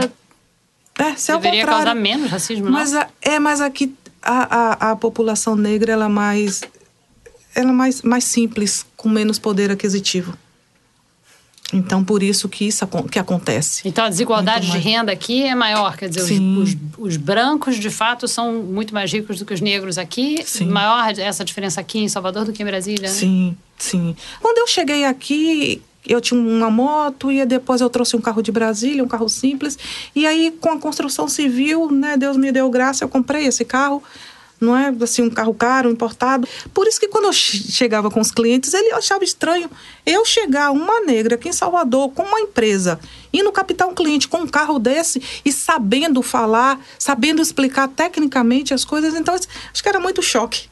Então, 0.94 1.06
é, 1.06 1.16
se 1.16 1.32
deveria 1.32 1.64
causar 1.64 1.94
menos 1.94 2.32
racismo, 2.32 2.72
mas? 2.72 2.96
A, 2.96 3.08
é, 3.22 3.38
mas 3.38 3.62
aqui 3.62 3.94
a, 4.20 4.88
a, 4.88 4.92
a 4.92 4.96
população 4.96 5.56
negra 5.56 5.94
ela 5.94 6.06
é 6.06 6.10
mais, 6.10 6.64
ela 7.54 7.70
é 7.70 7.74
mais, 7.74 8.02
mais 8.02 8.24
simples, 8.24 8.84
com 8.96 9.08
menos 9.08 9.38
poder 9.38 9.70
aquisitivo. 9.70 10.36
Então, 11.74 12.04
por 12.04 12.24
isso 12.24 12.48
que 12.48 12.66
isso 12.66 12.88
que 13.12 13.20
acontece. 13.20 13.82
Então, 13.86 14.06
a 14.06 14.10
desigualdade 14.10 14.72
de 14.72 14.78
renda 14.78 15.12
aqui 15.12 15.44
é 15.44 15.54
maior. 15.54 15.98
Quer 15.98 16.08
dizer, 16.08 16.40
os, 16.40 16.70
os, 16.70 16.78
os, 16.98 17.18
brancos, 17.18 17.76
de 17.76 17.90
fato, 17.90 18.28
são 18.28 18.54
muito 18.64 18.94
mais 18.94 19.12
ricos 19.12 19.40
do 19.40 19.46
que 19.46 19.54
os 19.54 19.60
negros 19.60 19.98
aqui. 19.98 20.42
Sim. 20.46 20.68
Maior 20.68 21.12
essa 21.20 21.44
diferença 21.44 21.82
aqui 21.82 22.00
em 22.00 22.08
Salvador 22.08 22.46
do 22.46 22.54
que 22.54 22.64
em 22.64 22.66
Brasília? 22.66 23.10
Sim, 23.10 23.56
sim. 23.78 24.16
Quando 24.42 24.60
eu 24.60 24.68
cheguei 24.68 25.04
aqui, 25.04 25.82
eu 26.08 26.22
tinha 26.22 26.40
uma 26.40 26.72
moto 26.72 27.32
e 27.32 27.46
depois 27.46 27.82
eu 27.82 27.90
trouxe 27.90 28.16
um 28.16 28.22
carro 28.22 28.42
de 28.42 28.52
Brasília, 28.52 29.04
um 29.04 29.08
carro 29.08 29.28
simples. 29.28 29.78
E 30.16 30.26
aí, 30.26 30.56
com 30.62 30.70
a 30.70 30.80
construção 30.80 31.28
civil, 31.28 31.92
né, 31.92 32.16
Deus 32.16 32.38
me 32.38 32.52
deu 32.52 32.70
graça, 32.70 33.04
eu 33.04 33.10
comprei 33.10 33.46
esse 33.46 33.66
carro. 33.66 34.02
Não 34.60 34.76
é 34.76 34.94
assim 35.02 35.22
um 35.22 35.30
carro 35.30 35.54
caro, 35.54 35.90
importado. 35.90 36.48
Por 36.74 36.88
isso 36.88 37.00
que 37.00 37.08
quando 37.08 37.26
eu 37.26 37.34
chegava 37.34 38.10
com 38.10 38.20
os 38.20 38.32
clientes, 38.32 38.74
ele 38.74 38.92
achava 38.94 39.24
estranho 39.24 39.70
eu 40.06 40.26
chegar 40.26 40.72
uma 40.72 41.02
negra 41.02 41.36
aqui 41.36 41.50
em 41.50 41.54
Salvador 41.54 42.12
com 42.12 42.24
uma 42.24 42.40
empresa, 42.40 43.00
indo 43.32 43.52
captar 43.52 43.88
um 43.88 43.94
cliente 43.94 44.28
com 44.28 44.38
um 44.38 44.48
carro 44.48 44.80
desse 44.80 45.22
e 45.46 45.52
sabendo 45.52 46.22
falar, 46.22 46.80
sabendo 46.98 47.42
explicar 47.42 47.88
tecnicamente 47.88 48.74
as 48.74 48.84
coisas. 48.84 49.14
Então, 49.14 49.36
acho 49.36 49.84
que 49.84 49.90
era 49.90 50.00
muito 50.00 50.22
choque. 50.22 50.68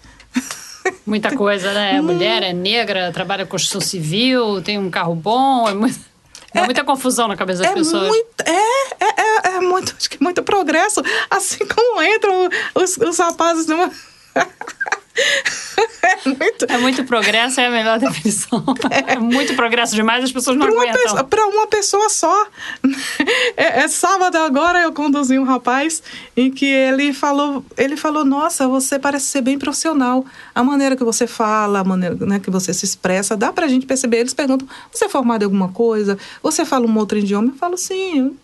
Muita 1.05 1.35
coisa, 1.35 1.73
né? 1.73 1.99
Mulher 2.01 2.43
é 2.43 2.53
negra, 2.53 3.11
trabalha 3.11 3.45
com 3.45 3.51
construção 3.51 3.81
civil, 3.81 4.61
tem 4.61 4.77
um 4.77 4.89
carro 4.89 5.15
bom, 5.15 5.67
é 5.67 5.73
muito... 5.73 6.14
É, 6.55 6.65
muita 6.65 6.83
confusão 6.83 7.27
na 7.27 7.35
cabeça 7.35 7.63
das 7.63 7.71
é 7.71 7.75
pessoas. 7.75 8.07
Muito, 8.07 8.41
é, 8.45 8.51
é, 8.51 9.49
é, 9.49 9.55
é, 9.55 9.59
muito, 9.59 9.93
acho 9.97 10.09
que 10.09 10.21
muito 10.23 10.41
progresso. 10.43 11.01
Assim 11.29 11.65
como 11.65 12.01
entram 12.01 12.49
os, 12.73 12.97
os 12.97 13.17
rapazes 13.17 13.67
numa. 13.67 13.91
é, 16.03 16.29
muito... 16.29 16.65
é 16.67 16.77
muito 16.77 17.03
progresso, 17.05 17.59
é 17.61 17.67
a 17.67 17.71
melhor 17.71 17.99
definição. 17.99 18.63
É, 18.91 19.13
é 19.13 19.19
muito 19.19 19.55
progresso 19.55 19.95
demais, 19.95 20.23
as 20.23 20.31
pessoas 20.31 20.57
não 20.57 20.67
pra 20.67 20.75
aguentam. 20.75 21.25
Para 21.25 21.47
uma 21.47 21.67
pessoa 21.67 22.09
só. 22.09 22.47
É, 23.57 23.83
é, 23.83 23.87
sábado 23.87 24.37
agora 24.37 24.81
eu 24.81 24.91
conduzi 24.91 25.39
um 25.39 25.43
rapaz 25.43 26.03
em 26.35 26.51
que 26.51 26.65
ele 26.65 27.13
falou, 27.13 27.63
ele 27.77 27.95
falou, 27.95 28.25
nossa, 28.25 28.67
você 28.67 28.99
parece 28.99 29.27
ser 29.27 29.41
bem 29.41 29.57
profissional. 29.57 30.25
A 30.53 30.63
maneira 30.63 30.95
que 30.95 31.03
você 31.03 31.25
fala, 31.25 31.79
a 31.79 31.83
maneira 31.83 32.15
né, 32.25 32.39
que 32.39 32.51
você 32.51 32.73
se 32.73 32.83
expressa, 32.83 33.37
dá 33.37 33.53
para 33.53 33.65
a 33.65 33.69
gente 33.69 33.85
perceber. 33.85 34.17
Eles 34.17 34.33
perguntam, 34.33 34.67
você 34.91 35.05
é 35.05 35.09
formado 35.09 35.43
em 35.43 35.45
alguma 35.45 35.69
coisa? 35.69 36.17
Você 36.43 36.65
fala 36.65 36.85
um 36.85 36.97
outro 36.97 37.17
idioma? 37.17 37.49
Eu 37.49 37.55
falo, 37.55 37.77
sim, 37.77 38.35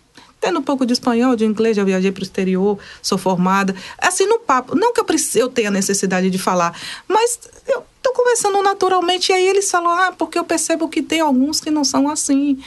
tendo 0.42 0.58
um 0.58 0.62
pouco 0.62 0.84
de 0.84 0.92
espanhol, 0.92 1.36
de 1.36 1.46
inglês, 1.46 1.76
já 1.76 1.84
viajei 1.84 2.10
para 2.10 2.20
o 2.20 2.24
exterior, 2.24 2.76
sou 3.00 3.16
formada. 3.16 3.74
Assim, 3.96 4.26
no 4.26 4.40
papo, 4.40 4.74
não 4.74 4.92
que 4.92 5.00
eu, 5.00 5.04
precise, 5.04 5.38
eu 5.38 5.48
tenha 5.48 5.70
necessidade 5.70 6.28
de 6.28 6.38
falar, 6.38 6.76
mas 7.06 7.38
eu 7.68 7.84
estou 7.96 8.12
conversando 8.12 8.60
naturalmente 8.60 9.30
e 9.30 9.34
aí 9.34 9.46
eles 9.46 9.70
falam, 9.70 9.92
ah, 9.92 10.12
porque 10.12 10.36
eu 10.36 10.44
percebo 10.44 10.88
que 10.88 11.00
tem 11.00 11.20
alguns 11.20 11.60
que 11.60 11.70
não 11.70 11.84
são 11.84 12.10
assim. 12.10 12.58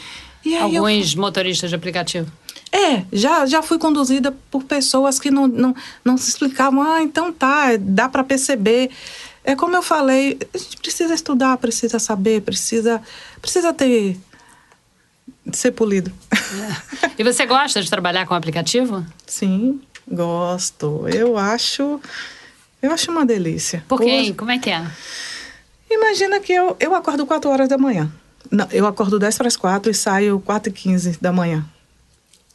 Alguns 0.62 1.13
eu... 1.13 1.22
motoristas 1.22 1.70
de 1.70 1.75
aplicativo. 1.75 2.32
É, 2.72 3.03
já, 3.12 3.46
já 3.46 3.62
fui 3.62 3.77
conduzida 3.77 4.36
por 4.50 4.63
pessoas 4.63 5.20
que 5.20 5.29
não, 5.29 5.46
não, 5.46 5.75
não 6.03 6.17
se 6.17 6.29
explicavam, 6.29 6.82
ah, 6.82 7.03
então 7.03 7.32
tá, 7.32 7.75
dá 7.77 8.08
para 8.08 8.24
perceber. 8.24 8.89
É 9.44 9.53
como 9.53 9.75
eu 9.75 9.84
falei, 9.84 10.39
a 10.53 10.58
gente 10.58 10.77
precisa 10.77 11.13
estudar, 11.13 11.58
precisa 11.58 12.00
saber, 12.00 12.41
precisa, 12.41 13.01
precisa 13.41 13.74
ter 13.74 14.17
ser 15.53 15.71
polido. 15.71 16.11
É. 16.31 17.05
E 17.17 17.23
você 17.23 17.45
gosta 17.45 17.81
de 17.81 17.89
trabalhar 17.89 18.25
com 18.25 18.33
aplicativo? 18.33 19.05
Sim, 19.25 19.79
gosto. 20.05 21.07
Eu 21.07 21.37
acho. 21.37 22.01
Eu 22.81 22.91
acho 22.91 23.09
uma 23.09 23.25
delícia. 23.25 23.85
Por 23.87 24.01
quê? 24.01 24.19
Hoje, 24.19 24.33
Como 24.33 24.51
é 24.51 24.59
que 24.59 24.69
é? 24.69 24.85
Imagina 25.89 26.41
que 26.41 26.51
eu, 26.51 26.75
eu 26.77 26.93
acordo 26.93 27.25
4 27.25 27.49
horas 27.49 27.69
da 27.69 27.77
manhã. 27.77 28.11
Não, 28.51 28.67
eu 28.71 28.85
acordo 28.85 29.17
10 29.17 29.37
para 29.37 29.47
as 29.47 29.55
4 29.55 29.89
e 29.89 29.93
saio 29.93 30.39
4 30.41 30.69
e 30.69 30.73
15 30.73 31.17
da 31.21 31.31
manhã. 31.31 31.65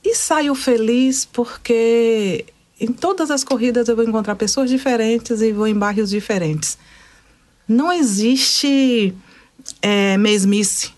E 0.04 0.14
saio 0.14 0.54
feliz 0.54 1.24
porque 1.24 2.44
em 2.78 2.92
todas 2.92 3.30
as 3.30 3.42
corridas 3.42 3.88
eu 3.88 3.96
vou 3.96 4.04
encontrar 4.04 4.34
pessoas 4.34 4.68
diferentes 4.68 5.40
e 5.40 5.52
vou 5.52 5.66
em 5.66 5.74
bairros 5.74 6.10
diferentes. 6.10 6.76
Não 7.66 7.92
existe 7.92 9.14
é, 9.80 10.16
mesmice 10.16 10.92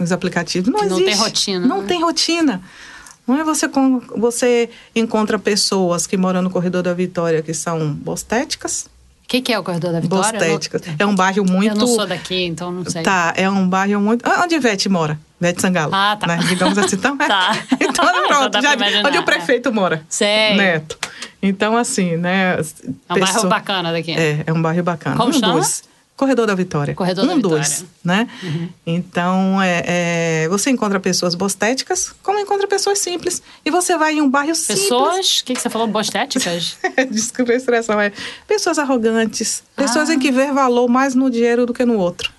nos 0.00 0.12
aplicativos. 0.12 0.72
Não, 0.72 0.80
não 0.80 0.98
existe. 0.98 1.04
tem 1.04 1.14
rotina. 1.14 1.66
Não 1.66 1.82
né? 1.82 1.86
tem 1.86 2.02
rotina. 2.02 2.62
Não 3.26 3.38
é 3.38 3.44
você, 3.44 3.70
você 4.16 4.68
encontra 4.94 5.38
pessoas 5.38 6.06
que 6.06 6.16
moram 6.16 6.42
no 6.42 6.50
Corredor 6.50 6.82
da 6.82 6.92
Vitória 6.92 7.42
que 7.42 7.54
são 7.54 7.92
bostéticas. 7.92 8.86
O 9.24 9.28
que, 9.30 9.40
que, 9.40 9.52
é 9.52 9.58
o 9.58 9.62
Corredor 9.62 9.92
da 9.92 10.00
Vitória? 10.00 10.32
Bostéticas. 10.32 10.82
Não... 10.84 10.94
É 10.98 11.06
um 11.06 11.14
bairro 11.14 11.44
muito... 11.48 11.68
Eu 11.68 11.76
não 11.76 11.86
sou 11.86 12.04
daqui, 12.04 12.44
então 12.46 12.72
não 12.72 12.84
sei. 12.84 13.04
Tá, 13.04 13.32
é 13.36 13.48
um 13.48 13.68
bairro 13.68 14.00
muito... 14.00 14.28
Ah, 14.28 14.42
onde 14.42 14.56
Ivete 14.56 14.88
mora? 14.88 15.16
Ivete 15.40 15.62
Sangalo. 15.62 15.94
Ah, 15.94 16.16
tá. 16.18 16.26
Né? 16.26 16.40
Digamos 16.48 16.76
assim. 16.76 16.96
Então, 16.96 17.16
é. 17.20 17.26
tá. 17.28 17.56
então 17.78 18.04
pronto, 18.26 18.60
já, 18.60 18.74
onde 19.06 19.18
o 19.18 19.22
prefeito 19.22 19.68
é. 19.68 19.72
mora. 19.72 20.04
Sei. 20.08 20.56
Neto. 20.56 20.98
Então, 21.40 21.76
assim, 21.76 22.16
né... 22.16 22.56
É 22.56 22.58
um 22.58 22.64
pessoa... 23.14 23.14
bairro 23.14 23.48
bacana 23.48 23.92
daqui. 23.92 24.10
É, 24.10 24.42
é 24.44 24.52
um 24.52 24.60
bairro 24.60 24.82
bacana. 24.82 25.16
Como 25.16 25.30
um 25.30 25.32
chama? 25.32 25.52
Dois. 25.52 25.84
Corredor 26.20 26.46
da 26.46 26.54
Vitória. 26.54 26.94
Corredor 26.94 27.24
um, 27.24 27.28
da 27.28 27.34
Vitória. 27.36 27.56
dois, 27.56 27.84
né? 28.04 28.28
Uhum. 28.42 28.68
Então, 28.86 29.62
é, 29.62 29.84
é, 29.86 30.48
você 30.50 30.68
encontra 30.68 31.00
pessoas 31.00 31.34
bostéticas, 31.34 32.12
como 32.22 32.38
encontra 32.38 32.66
pessoas 32.66 32.98
simples. 32.98 33.42
E 33.64 33.70
você 33.70 33.96
vai 33.96 34.12
em 34.12 34.20
um 34.20 34.28
bairro 34.28 34.48
pessoas, 34.48 34.78
simples. 34.78 34.90
Pessoas, 34.90 35.40
o 35.40 35.44
que, 35.46 35.54
que 35.54 35.60
você 35.62 35.70
falou? 35.70 35.86
Bostéticas? 35.86 36.76
Desculpa 37.10 37.52
a 37.52 37.54
expressão, 37.54 37.98
é. 37.98 38.12
Pessoas 38.46 38.78
arrogantes. 38.78 39.62
Pessoas 39.74 40.10
ah. 40.10 40.14
em 40.14 40.18
que 40.18 40.30
vê 40.30 40.52
valor 40.52 40.88
mais 40.88 41.14
no 41.14 41.30
dinheiro 41.30 41.64
do 41.64 41.72
que 41.72 41.86
no 41.86 41.96
outro. 41.96 42.30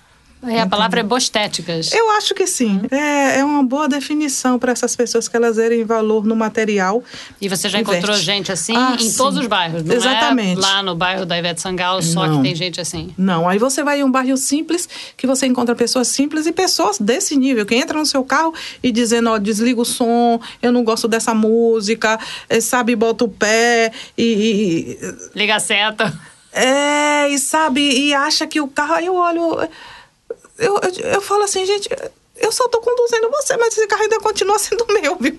É, 0.44 0.60
a 0.60 0.66
palavra 0.66 1.00
é 1.00 1.02
bostéticas. 1.04 1.92
Eu 1.92 2.10
acho 2.12 2.34
que 2.34 2.46
sim. 2.48 2.80
Uhum. 2.90 2.98
É, 2.98 3.38
é 3.38 3.44
uma 3.44 3.62
boa 3.62 3.88
definição 3.88 4.58
para 4.58 4.72
essas 4.72 4.96
pessoas 4.96 5.28
que 5.28 5.36
elas 5.36 5.56
verem 5.56 5.84
valor 5.84 6.24
no 6.24 6.34
material. 6.34 7.02
E 7.40 7.48
você 7.48 7.68
já 7.68 7.78
encontrou 7.78 8.16
gente 8.16 8.50
assim 8.50 8.76
ah, 8.76 8.96
em 8.98 9.10
sim. 9.10 9.16
todos 9.16 9.38
os 9.38 9.46
bairros, 9.46 9.84
não 9.84 9.94
é 9.94 9.96
Exatamente. 9.96 10.58
É 10.58 10.60
lá 10.60 10.82
no 10.82 10.96
bairro 10.96 11.24
da 11.24 11.38
Ivete 11.38 11.60
Sangalo 11.60 12.02
só 12.02 12.26
não. 12.26 12.38
que 12.38 12.42
tem 12.42 12.54
gente 12.56 12.80
assim. 12.80 13.14
Não, 13.16 13.48
aí 13.48 13.56
você 13.56 13.84
vai 13.84 14.00
em 14.00 14.04
um 14.04 14.10
bairro 14.10 14.36
simples 14.36 14.88
que 15.16 15.26
você 15.26 15.46
encontra 15.46 15.76
pessoas 15.76 16.08
simples 16.08 16.46
e 16.46 16.52
pessoas 16.52 16.98
desse 16.98 17.36
nível 17.36 17.64
que 17.64 17.76
entram 17.76 18.00
no 18.00 18.06
seu 18.06 18.24
carro 18.24 18.52
e 18.82 18.90
dizendo, 18.90 19.30
ó, 19.30 19.38
desliga 19.38 19.80
o 19.80 19.84
som, 19.84 20.40
eu 20.60 20.72
não 20.72 20.82
gosto 20.82 21.06
dessa 21.06 21.32
música, 21.34 22.18
eh, 22.48 22.60
sabe, 22.60 22.96
bota 22.96 23.24
o 23.24 23.28
pé 23.28 23.92
e... 24.18 24.98
e... 24.98 25.38
Liga 25.38 25.56
a 25.56 25.60
seta. 25.60 26.12
É, 26.52 27.28
e 27.28 27.38
sabe, 27.38 27.80
e 27.80 28.12
acha 28.12 28.46
que 28.46 28.60
o 28.60 28.66
carro... 28.66 28.94
Aí 28.94 29.06
eu 29.06 29.14
olho 29.14 29.58
eu, 30.62 30.80
eu, 30.80 31.12
eu 31.14 31.20
falo 31.20 31.42
assim, 31.42 31.66
gente, 31.66 31.88
eu 32.36 32.52
só 32.52 32.68
tô 32.68 32.80
conduzindo 32.80 33.30
você, 33.30 33.56
mas 33.56 33.76
esse 33.76 33.86
carro 33.86 34.02
ainda 34.02 34.20
continua 34.20 34.58
sendo 34.58 34.86
meu, 34.88 35.16
viu? 35.16 35.38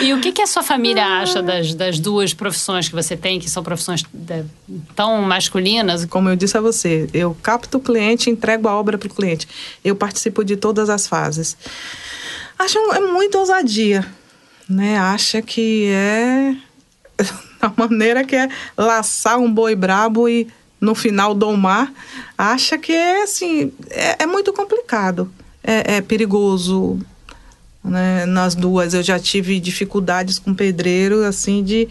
E 0.00 0.12
o 0.12 0.20
que, 0.20 0.32
que 0.32 0.42
a 0.42 0.46
sua 0.46 0.62
família 0.62 1.04
acha 1.04 1.42
das, 1.42 1.72
das 1.74 1.98
duas 1.98 2.34
profissões 2.34 2.88
que 2.88 2.94
você 2.94 3.16
tem, 3.16 3.40
que 3.40 3.48
são 3.48 3.62
profissões 3.62 4.04
de, 4.12 4.44
tão 4.94 5.22
masculinas? 5.22 6.04
Como 6.04 6.28
eu 6.28 6.36
disse 6.36 6.58
a 6.58 6.60
você, 6.60 7.08
eu 7.14 7.34
capto 7.42 7.78
o 7.78 7.80
cliente, 7.80 8.28
entrego 8.28 8.68
a 8.68 8.74
obra 8.78 8.98
para 8.98 9.06
o 9.06 9.14
cliente. 9.14 9.48
Eu 9.82 9.96
participo 9.96 10.44
de 10.44 10.56
todas 10.56 10.90
as 10.90 11.06
fases. 11.06 11.56
Acho 12.58 12.78
é 12.92 13.00
muito 13.00 13.38
ousadia, 13.38 14.06
né? 14.68 14.98
Acha 14.98 15.40
que 15.40 15.86
é 15.90 16.54
a 17.62 17.72
maneira 17.76 18.24
que 18.24 18.36
é 18.36 18.48
laçar 18.76 19.38
um 19.38 19.50
boi 19.50 19.74
brabo 19.74 20.28
e 20.28 20.48
no 20.84 20.94
final 20.94 21.34
do 21.34 21.50
mar, 21.56 21.90
acha 22.36 22.76
que 22.76 22.92
é 22.92 23.22
assim, 23.22 23.72
é, 23.90 24.24
é 24.24 24.26
muito 24.26 24.52
complicado, 24.52 25.30
é, 25.62 25.96
é 25.96 26.00
perigoso. 26.00 27.00
Né? 27.82 28.26
Nas 28.26 28.54
duas 28.54 28.94
eu 28.94 29.02
já 29.02 29.18
tive 29.18 29.58
dificuldades 29.58 30.38
com 30.38 30.54
pedreiro, 30.54 31.24
assim, 31.24 31.62
de, 31.62 31.88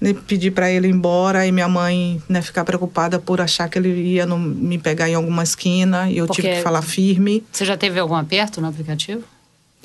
de 0.00 0.14
pedir 0.14 0.52
para 0.52 0.70
ele 0.70 0.88
ir 0.88 0.90
embora 0.90 1.46
e 1.46 1.52
minha 1.52 1.68
mãe 1.68 2.22
né, 2.28 2.40
ficar 2.42 2.64
preocupada 2.64 3.18
por 3.18 3.40
achar 3.40 3.68
que 3.68 3.78
ele 3.78 3.88
ia 3.88 4.26
no, 4.26 4.38
me 4.38 4.78
pegar 4.78 5.08
em 5.08 5.14
alguma 5.14 5.42
esquina 5.42 6.10
e 6.10 6.18
eu 6.18 6.26
Porque 6.26 6.42
tive 6.42 6.56
que 6.56 6.62
falar 6.62 6.82
firme. 6.82 7.44
Você 7.52 7.64
já 7.64 7.76
teve 7.76 7.98
algum 7.98 8.14
aperto 8.14 8.60
no 8.60 8.68
aplicativo? 8.68 9.22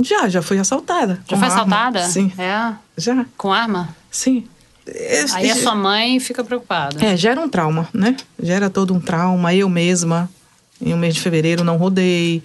Já, 0.02 0.28
já 0.28 0.42
fui 0.42 0.60
assaltada. 0.60 1.22
Já 1.28 1.38
foi 1.38 1.48
arma. 1.48 1.62
assaltada? 1.62 2.04
Sim. 2.08 2.32
É? 2.38 2.74
Já. 2.98 3.26
Com 3.38 3.54
arma? 3.54 3.96
Sim. 4.12 4.46
Aí 5.34 5.50
a 5.50 5.56
sua 5.56 5.76
mãe 5.76 6.20
fica 6.20 6.44
preocupada. 6.44 7.04
É, 7.04 7.18
gera 7.18 7.40
um 7.42 7.50
trauma, 7.50 7.90
né? 7.94 8.16
Gera 8.42 8.70
todo 8.70 8.94
um 8.94 9.00
trauma. 9.00 9.54
Eu 9.54 9.68
mesma, 9.68 10.30
em 10.82 10.94
um 10.94 10.98
mês 10.98 11.16
de 11.16 11.22
fevereiro, 11.22 11.64
não 11.64 11.78
rodei, 11.78 12.44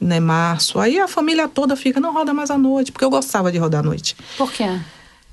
né? 0.00 0.20
Março. 0.20 0.78
Aí 0.78 0.98
a 1.00 1.08
família 1.08 1.48
toda 1.48 1.74
fica, 1.76 1.98
não 2.00 2.12
roda 2.12 2.32
mais 2.32 2.50
à 2.50 2.58
noite, 2.58 2.92
porque 2.92 3.04
eu 3.04 3.10
gostava 3.10 3.50
de 3.50 3.58
rodar 3.58 3.80
à 3.80 3.82
noite. 3.82 4.16
Por 4.36 4.52
quê? 4.52 4.64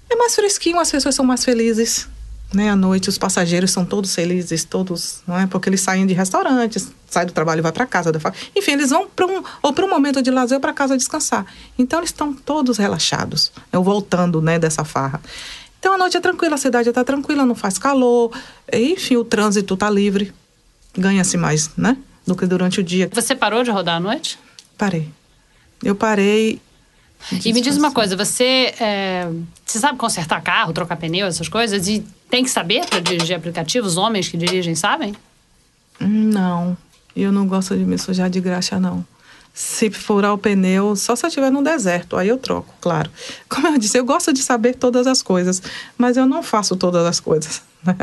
É 0.10 0.16
mais 0.16 0.36
fresquinho, 0.36 0.80
as 0.80 0.92
pessoas 0.92 1.16
são 1.16 1.26
mais 1.26 1.44
felizes. 1.46 2.08
Né, 2.54 2.70
à 2.70 2.76
noite 2.76 3.08
os 3.08 3.18
passageiros 3.18 3.72
são 3.72 3.86
todos 3.86 4.14
felizes, 4.14 4.66
todos, 4.66 5.22
não 5.26 5.40
é? 5.40 5.48
Porque 5.48 5.70
eles 5.70 5.80
saem 5.80 6.06
de 6.06 6.14
restaurantes, 6.14 6.92
saem 7.10 7.26
do 7.26 7.32
trabalho 7.32 7.60
e 7.60 7.62
vai 7.62 7.72
para 7.72 7.86
casa, 7.86 8.12
da 8.12 8.20
enfim, 8.54 8.72
eles 8.74 8.90
vão 8.90 9.08
para 9.08 9.26
um 9.26 9.42
ou 9.62 9.72
para 9.72 9.86
um 9.86 9.90
momento 9.90 10.22
de 10.22 10.30
lazer 10.30 10.60
para 10.60 10.74
casa 10.74 10.98
descansar. 10.98 11.46
Então 11.80 12.00
eles 12.00 12.10
estão 12.10 12.34
todos 12.34 12.78
relaxados, 12.78 13.54
eu 13.72 13.82
voltando, 13.82 14.42
né, 14.42 14.60
dessa 14.60 14.84
farra. 14.84 15.22
Então 15.82 15.96
a 15.96 15.98
noite 15.98 16.16
é 16.16 16.20
tranquila, 16.22 16.54
a 16.54 16.58
cidade 16.60 16.90
está 16.90 17.04
tranquila, 17.04 17.44
não 17.44 17.56
faz 17.56 17.80
calor, 17.80 18.32
enfim, 18.72 19.18
o 19.18 19.26
trânsito 19.26 19.74
está 19.74 19.90
livre. 19.90 20.32
Ganha-se 20.96 21.38
mais, 21.38 21.76
né? 21.76 21.98
Do 22.26 22.36
que 22.36 22.46
durante 22.46 22.80
o 22.80 22.84
dia. 22.84 23.10
Você 23.12 23.34
parou 23.34 23.64
de 23.64 23.72
rodar 23.72 23.96
à 23.96 24.00
noite? 24.00 24.38
Parei. 24.78 25.10
Eu 25.84 25.96
parei. 25.96 26.62
E 27.44 27.52
me 27.52 27.62
diz 27.62 27.78
uma 27.78 27.92
coisa, 27.92 28.16
você, 28.16 28.76
é, 28.80 29.28
você 29.66 29.80
sabe 29.80 29.98
consertar 29.98 30.40
carro, 30.42 30.72
trocar 30.72 30.98
pneu, 30.98 31.26
essas 31.26 31.50
coisas? 31.50 31.88
E 31.88 32.06
tem 32.30 32.44
que 32.44 32.52
saber 32.52 32.86
para 32.86 33.00
dirigir 33.00 33.36
aplicativos? 33.36 33.98
Homens 33.98 34.30
que 34.30 34.38
dirigem 34.38 34.76
sabem? 34.76 35.16
Não. 36.00 36.78
Eu 37.16 37.32
não 37.32 37.48
gosto 37.48 37.76
de 37.76 37.84
me 37.84 37.98
sujar 37.98 38.30
de 38.30 38.40
graxa, 38.40 38.80
não. 38.80 39.04
Se 39.54 39.92
furar 39.92 40.34
o 40.34 40.38
pneu, 40.38 40.96
só 40.96 41.16
se 41.16 41.26
eu 41.26 41.28
estiver 41.28 41.52
no 41.52 41.62
deserto, 41.62 42.16
aí 42.16 42.30
eu 42.30 42.38
troco, 42.38 42.74
claro. 42.80 43.12
Como 43.50 43.68
eu 43.68 43.78
disse, 43.78 43.98
eu 43.98 44.06
gosto 44.06 44.32
de 44.32 44.42
saber 44.42 44.76
todas 44.76 45.08
as 45.08 45.22
coisas, 45.22 45.62
mas 45.98 46.16
eu 46.16 46.26
não 46.26 46.42
faço 46.42 46.76
todas 46.76 47.06
as 47.06 47.20
coisas. 47.20 47.62
Né? 47.84 47.96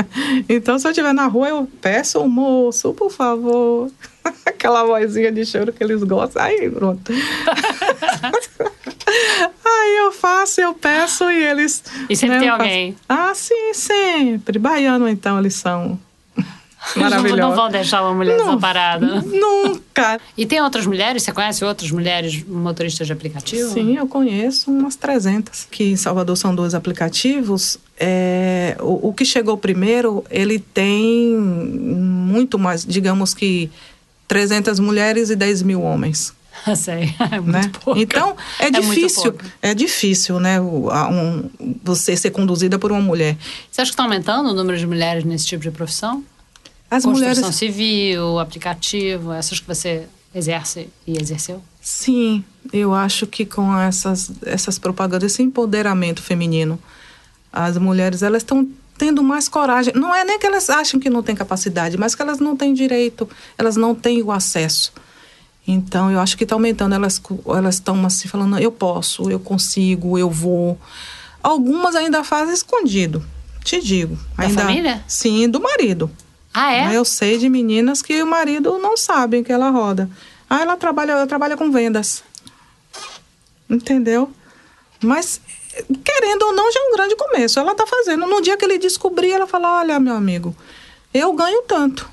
Então, 0.48 0.76
se 0.76 0.88
eu 0.88 0.90
estiver 0.90 1.12
na 1.12 1.28
rua, 1.28 1.50
eu 1.50 1.70
peço 1.80 2.18
o 2.18 2.28
moço, 2.28 2.92
por 2.94 3.12
favor. 3.12 3.88
Aquela 4.44 4.82
vozinha 4.84 5.30
de 5.30 5.46
choro 5.46 5.72
que 5.72 5.84
eles 5.84 6.02
gostam. 6.02 6.42
Aí, 6.42 6.68
pronto. 6.68 7.12
Aí 9.64 9.96
eu 9.98 10.10
faço, 10.10 10.60
eu 10.60 10.74
peço 10.74 11.30
e 11.30 11.44
eles. 11.44 11.84
E 12.10 12.16
sempre 12.16 12.34
né, 12.34 12.40
tem 12.40 12.48
alguém. 12.48 12.96
Ah, 13.08 13.32
sim, 13.36 13.72
sempre. 13.72 14.58
Baiano, 14.58 15.08
então, 15.08 15.38
eles 15.38 15.54
são 15.54 15.96
maravilhosos. 16.96 17.38
Não 17.40 17.54
vão 17.54 17.68
deixar 17.70 18.02
uma 18.02 18.14
mulher 18.14 18.36
Não. 18.36 18.44
desamparada. 18.46 19.22
Nunca. 19.22 20.20
E 20.36 20.46
tem 20.46 20.60
outras 20.60 20.86
mulheres? 20.86 21.22
Você 21.22 21.32
conhece 21.32 21.64
outras 21.64 21.90
mulheres 21.90 22.44
motoristas 22.46 23.06
de 23.06 23.12
aplicativo? 23.12 23.72
Sim, 23.72 23.96
eu 23.96 24.06
conheço 24.06 24.70
umas 24.70 24.96
300. 24.96 25.66
Que 25.70 25.84
em 25.84 25.96
Salvador 25.96 26.36
são 26.36 26.54
dois 26.54 26.74
aplicativos. 26.74 27.78
É, 27.98 28.76
o, 28.80 29.08
o 29.08 29.12
que 29.12 29.24
chegou 29.24 29.56
primeiro, 29.58 30.24
ele 30.30 30.58
tem 30.58 31.36
muito 31.36 32.58
mais, 32.58 32.84
digamos 32.84 33.34
que 33.34 33.70
300 34.26 34.78
mulheres 34.78 35.30
e 35.30 35.36
10 35.36 35.62
mil 35.62 35.82
homens. 35.82 36.32
Sei, 36.76 37.14
é 37.32 37.38
muito 37.40 37.54
né? 37.94 38.00
Então 38.02 38.36
é, 38.58 38.66
É 38.66 38.70
difícil, 38.70 39.34
é 39.62 39.74
difícil, 39.74 40.40
né? 40.40 40.60
um- 40.60 41.48
você 41.84 42.16
ser 42.16 42.30
conduzida 42.30 42.78
por 42.78 42.90
uma 42.90 43.00
mulher. 43.00 43.36
Você 43.70 43.80
acha 43.80 43.90
que 43.90 43.94
está 43.94 44.02
aumentando 44.02 44.50
o 44.50 44.54
número 44.54 44.76
de 44.76 44.86
mulheres 44.86 45.24
nesse 45.24 45.46
tipo 45.46 45.62
de 45.62 45.70
profissão? 45.70 46.22
As 46.90 47.04
Construção 47.04 47.12
mulheres, 47.12 47.56
civil, 47.56 48.38
aplicativo, 48.38 49.32
essas 49.32 49.60
que 49.60 49.66
você 49.66 50.06
exerce 50.34 50.88
e 51.06 51.20
exerceu? 51.20 51.62
sim, 51.80 52.44
eu 52.72 52.92
acho 52.92 53.26
que 53.26 53.46
com 53.46 53.76
essas 53.78 54.30
essas 54.44 54.78
propagandas, 54.78 55.32
esse 55.32 55.42
empoderamento 55.42 56.22
feminino, 56.22 56.78
as 57.52 57.78
mulheres 57.78 58.22
elas 58.22 58.42
estão 58.42 58.68
tendo 58.98 59.22
mais 59.22 59.48
coragem. 59.48 59.94
Não 59.94 60.14
é 60.14 60.24
nem 60.24 60.38
que 60.38 60.46
elas 60.46 60.68
acham 60.68 60.98
que 60.98 61.08
não 61.08 61.22
têm 61.22 61.34
capacidade, 61.34 61.96
mas 61.96 62.14
que 62.14 62.20
elas 62.20 62.40
não 62.40 62.56
têm 62.56 62.74
direito, 62.74 63.28
elas 63.56 63.76
não 63.76 63.94
têm 63.94 64.20
o 64.22 64.32
acesso. 64.32 64.92
Então, 65.66 66.10
eu 66.10 66.18
acho 66.18 66.36
que 66.36 66.44
está 66.44 66.56
aumentando. 66.56 66.94
Elas 66.94 67.20
elas 67.46 67.76
estão 67.76 68.04
assim 68.04 68.26
falando, 68.26 68.58
eu 68.58 68.72
posso, 68.72 69.30
eu 69.30 69.38
consigo, 69.38 70.18
eu 70.18 70.28
vou. 70.28 70.78
Algumas 71.42 71.94
ainda 71.94 72.24
fazem 72.24 72.52
escondido, 72.52 73.24
te 73.62 73.80
digo. 73.80 74.18
Da 74.36 74.44
ainda, 74.44 74.62
família? 74.62 75.04
Sim, 75.06 75.48
do 75.48 75.60
marido. 75.60 76.10
Ah, 76.60 76.72
é? 76.72 76.84
Mas 76.86 76.94
Eu 76.94 77.04
sei 77.04 77.38
de 77.38 77.48
meninas 77.48 78.02
que 78.02 78.20
o 78.22 78.26
marido 78.26 78.78
não 78.78 78.96
sabe 78.96 79.42
que 79.44 79.52
ela 79.52 79.70
roda. 79.70 80.08
Ah, 80.50 80.60
ela 80.62 80.76
trabalha, 80.76 81.12
ela 81.12 81.26
trabalha 81.26 81.56
com 81.56 81.70
vendas. 81.70 82.24
Entendeu? 83.68 84.30
Mas, 85.02 85.40
querendo 86.04 86.42
ou 86.42 86.52
não, 86.54 86.72
já 86.72 86.80
é 86.80 86.82
um 86.84 86.92
grande 86.96 87.16
começo. 87.16 87.60
Ela 87.60 87.74
tá 87.74 87.86
fazendo. 87.86 88.26
No 88.26 88.40
dia 88.40 88.56
que 88.56 88.64
ele 88.64 88.78
descobrir, 88.78 89.30
ela 89.30 89.46
fala: 89.46 89.78
Olha, 89.78 90.00
meu 90.00 90.14
amigo, 90.14 90.56
eu 91.12 91.32
ganho 91.34 91.62
tanto. 91.62 92.08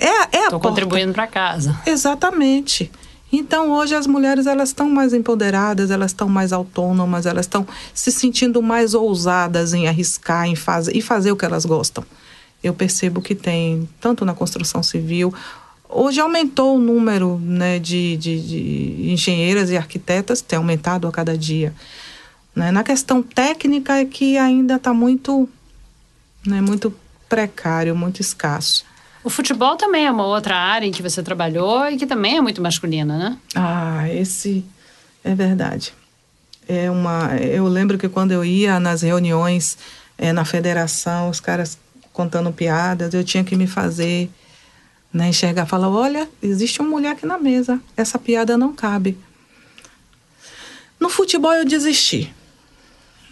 É, 0.00 0.06
é 0.06 0.12
a 0.12 0.24
Estou 0.24 0.50
porta. 0.60 0.68
contribuindo 0.68 1.12
para 1.12 1.26
casa. 1.26 1.78
Exatamente. 1.86 2.90
Então 3.30 3.72
hoje 3.72 3.94
as 3.94 4.06
mulheres 4.06 4.46
elas 4.46 4.70
estão 4.70 4.88
mais 4.88 5.12
empoderadas, 5.12 5.90
elas 5.90 6.12
estão 6.12 6.28
mais 6.28 6.50
autônomas, 6.52 7.26
elas 7.26 7.44
estão 7.44 7.66
se 7.92 8.10
sentindo 8.10 8.62
mais 8.62 8.94
ousadas 8.94 9.74
em 9.74 9.86
arriscar, 9.86 10.46
em 10.46 10.56
fazer 10.56 10.96
e 10.96 11.02
fazer 11.02 11.30
o 11.30 11.36
que 11.36 11.44
elas 11.44 11.66
gostam. 11.66 12.02
Eu 12.62 12.74
percebo 12.74 13.20
que 13.20 13.34
tem 13.34 13.88
tanto 14.00 14.24
na 14.24 14.34
construção 14.34 14.82
civil. 14.82 15.32
Hoje 15.88 16.20
aumentou 16.20 16.76
o 16.76 16.80
número 16.80 17.38
né, 17.38 17.78
de, 17.78 18.16
de, 18.16 18.40
de 18.40 19.10
engenheiras 19.12 19.70
e 19.70 19.76
arquitetas, 19.76 20.40
tem 20.40 20.56
aumentado 20.56 21.06
a 21.06 21.12
cada 21.12 21.36
dia. 21.36 21.72
Né? 22.54 22.70
Na 22.70 22.82
questão 22.82 23.22
técnica 23.22 23.98
é 23.98 24.04
que 24.04 24.36
ainda 24.36 24.74
está 24.76 24.92
muito, 24.92 25.48
né, 26.44 26.60
muito 26.60 26.92
precário, 27.28 27.94
muito 27.96 28.20
escasso. 28.20 28.84
O 29.22 29.30
futebol 29.30 29.76
também 29.76 30.06
é 30.06 30.10
uma 30.10 30.26
outra 30.26 30.56
área 30.56 30.86
em 30.86 30.92
que 30.92 31.02
você 31.02 31.22
trabalhou 31.22 31.86
e 31.88 31.96
que 31.96 32.06
também 32.06 32.38
é 32.38 32.40
muito 32.40 32.62
masculina, 32.62 33.16
né? 33.18 33.38
Ah, 33.54 34.08
esse 34.10 34.64
é 35.22 35.34
verdade. 35.34 35.92
É 36.68 36.90
uma, 36.90 37.36
eu 37.36 37.66
lembro 37.66 37.98
que 37.98 38.08
quando 38.08 38.32
eu 38.32 38.44
ia 38.44 38.78
nas 38.78 39.02
reuniões 39.02 39.78
eh, 40.16 40.32
na 40.32 40.44
federação, 40.44 41.30
os 41.30 41.40
caras 41.40 41.78
contando 42.18 42.52
piadas, 42.52 43.14
eu 43.14 43.22
tinha 43.22 43.44
que 43.44 43.54
me 43.54 43.68
fazer 43.68 44.28
né, 45.12 45.28
enxergar, 45.28 45.66
falar, 45.66 45.88
olha, 45.88 46.28
existe 46.42 46.80
uma 46.80 46.90
mulher 46.90 47.12
aqui 47.12 47.24
na 47.24 47.38
mesa, 47.38 47.80
essa 47.96 48.18
piada 48.18 48.58
não 48.58 48.72
cabe. 48.74 49.16
No 50.98 51.08
futebol 51.08 51.52
eu 51.54 51.64
desisti. 51.64 52.34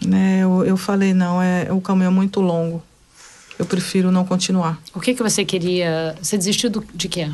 Né, 0.05 0.39
eu, 0.41 0.63
eu 0.63 0.77
falei, 0.77 1.13
não, 1.13 1.41
é, 1.41 1.67
o 1.69 1.81
caminho 1.81 2.07
é 2.07 2.09
muito 2.09 2.39
longo. 2.39 2.81
Eu 3.59 3.65
prefiro 3.65 4.09
não 4.11 4.23
continuar 4.23 4.79
O 4.93 4.99
que, 5.01 5.15
que 5.15 5.23
você 5.23 5.43
queria. 5.43 6.15
Você 6.21 6.37
desistiu 6.37 6.69
do- 6.69 6.85
de 6.93 7.09
quê? 7.09 7.29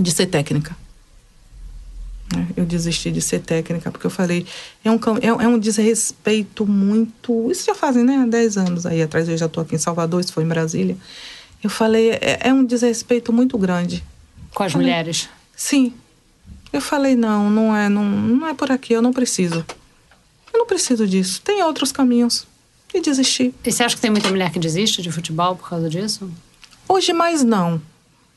de 0.00 0.10
ser 0.10 0.26
técnica. 0.26 0.74
Né? 2.34 2.48
Eu 2.56 2.64
desisti 2.64 3.10
de 3.10 3.20
ser 3.20 3.40
técnica, 3.40 3.90
porque 3.90 4.06
eu 4.06 4.10
falei, 4.10 4.46
é 4.84 4.90
um, 4.90 4.98
é, 5.20 5.44
é 5.44 5.48
um 5.48 5.58
desrespeito 5.58 6.66
muito. 6.66 7.50
Isso 7.50 7.66
já 7.66 7.74
fazem, 7.74 8.04
né? 8.04 8.26
10 8.28 8.56
anos 8.56 8.86
aí 8.86 9.02
atrás, 9.02 9.28
eu 9.28 9.36
já 9.36 9.46
estou 9.46 9.62
aqui 9.62 9.74
em 9.74 9.78
Salvador, 9.78 10.20
isso 10.20 10.32
foi 10.32 10.44
em 10.44 10.48
Brasília. 10.48 10.96
Eu 11.62 11.70
falei, 11.70 12.10
é, 12.10 12.40
é 12.40 12.52
um 12.52 12.64
desrespeito 12.64 13.32
muito 13.32 13.56
grande. 13.56 14.04
Com 14.52 14.62
as 14.62 14.72
Falei. 14.72 14.86
mulheres? 14.86 15.28
Sim. 15.56 15.94
Eu 16.72 16.80
falei, 16.80 17.16
não, 17.16 17.48
não 17.48 17.74
é, 17.74 17.88
não, 17.88 18.04
não 18.04 18.46
é 18.46 18.54
por 18.54 18.70
aqui, 18.70 18.92
eu 18.92 19.00
não 19.00 19.12
preciso. 19.12 19.64
Eu 20.52 20.58
não 20.58 20.66
preciso 20.66 21.06
disso. 21.06 21.40
Tem 21.42 21.62
outros 21.62 21.90
caminhos. 21.90 22.46
E 22.92 23.00
desisti. 23.00 23.52
E 23.64 23.72
você 23.72 23.82
acha 23.82 23.96
que 23.96 24.00
tem 24.00 24.10
muita 24.10 24.28
mulher 24.28 24.52
que 24.52 24.58
desiste 24.58 25.02
de 25.02 25.10
futebol 25.10 25.56
por 25.56 25.68
causa 25.68 25.88
disso? 25.88 26.30
Hoje 26.88 27.12
mais 27.12 27.42
não. 27.42 27.80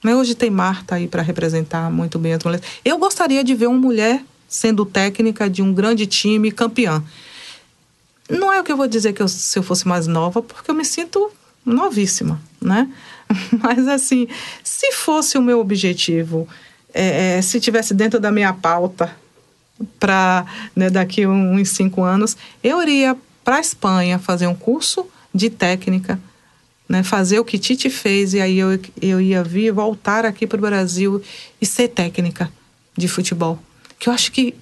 Né? 0.03 0.15
Hoje 0.15 0.35
tem 0.35 0.49
Marta 0.49 0.95
aí 0.95 1.07
para 1.07 1.21
representar 1.21 1.91
muito 1.91 2.19
bem 2.19 2.33
as 2.33 2.43
mulheres. 2.43 2.65
Eu 2.85 2.97
gostaria 2.97 3.43
de 3.43 3.53
ver 3.55 3.67
uma 3.67 3.77
mulher 3.79 4.23
sendo 4.47 4.85
técnica 4.85 5.49
de 5.49 5.61
um 5.61 5.73
grande 5.73 6.05
time 6.05 6.51
campeã. 6.51 7.03
Não 8.29 8.51
é 8.51 8.59
o 8.59 8.63
que 8.63 8.71
eu 8.71 8.77
vou 8.77 8.87
dizer 8.87 9.13
que 9.13 9.21
eu- 9.21 9.27
se 9.27 9.57
eu 9.57 9.63
fosse 9.63 9.87
mais 9.87 10.07
nova, 10.07 10.41
porque 10.41 10.69
eu 10.69 10.75
me 10.75 10.85
sinto 10.85 11.31
novíssima, 11.65 12.39
né? 12.61 12.89
Mas 13.61 13.87
assim, 13.87 14.27
se 14.63 14.91
fosse 14.93 15.37
o 15.37 15.41
meu 15.41 15.59
objetivo, 15.59 16.47
é, 16.93 17.37
é, 17.37 17.41
se 17.41 17.59
tivesse 17.59 17.93
dentro 17.93 18.19
da 18.19 18.31
minha 18.31 18.53
pauta 18.53 19.13
para 19.99 20.45
daqui 20.91 21.27
uns 21.27 21.69
cinco 21.69 22.03
anos, 22.03 22.35
eu 22.63 22.81
iria 22.81 23.15
para 23.43 23.57
a 23.57 23.59
Espanha 23.59 24.17
fazer 24.17 24.47
um 24.47 24.55
curso 24.55 25.05
de 25.33 25.49
técnica 25.49 26.19
né, 26.87 27.03
fazer 27.03 27.39
o 27.39 27.45
que 27.45 27.57
Tite 27.59 27.89
fez 27.89 28.33
e 28.33 28.39
aí 28.39 28.57
eu, 28.59 28.79
eu 29.01 29.19
ia 29.21 29.43
vir 29.43 29.71
voltar 29.71 30.25
aqui 30.25 30.47
para 30.47 30.57
o 30.57 30.61
Brasil 30.61 31.21
e 31.61 31.65
ser 31.65 31.89
técnica 31.89 32.49
de 32.97 33.07
futebol. 33.07 33.59
Que 33.99 34.09
eu 34.09 34.13
acho 34.13 34.31
que 34.31 34.53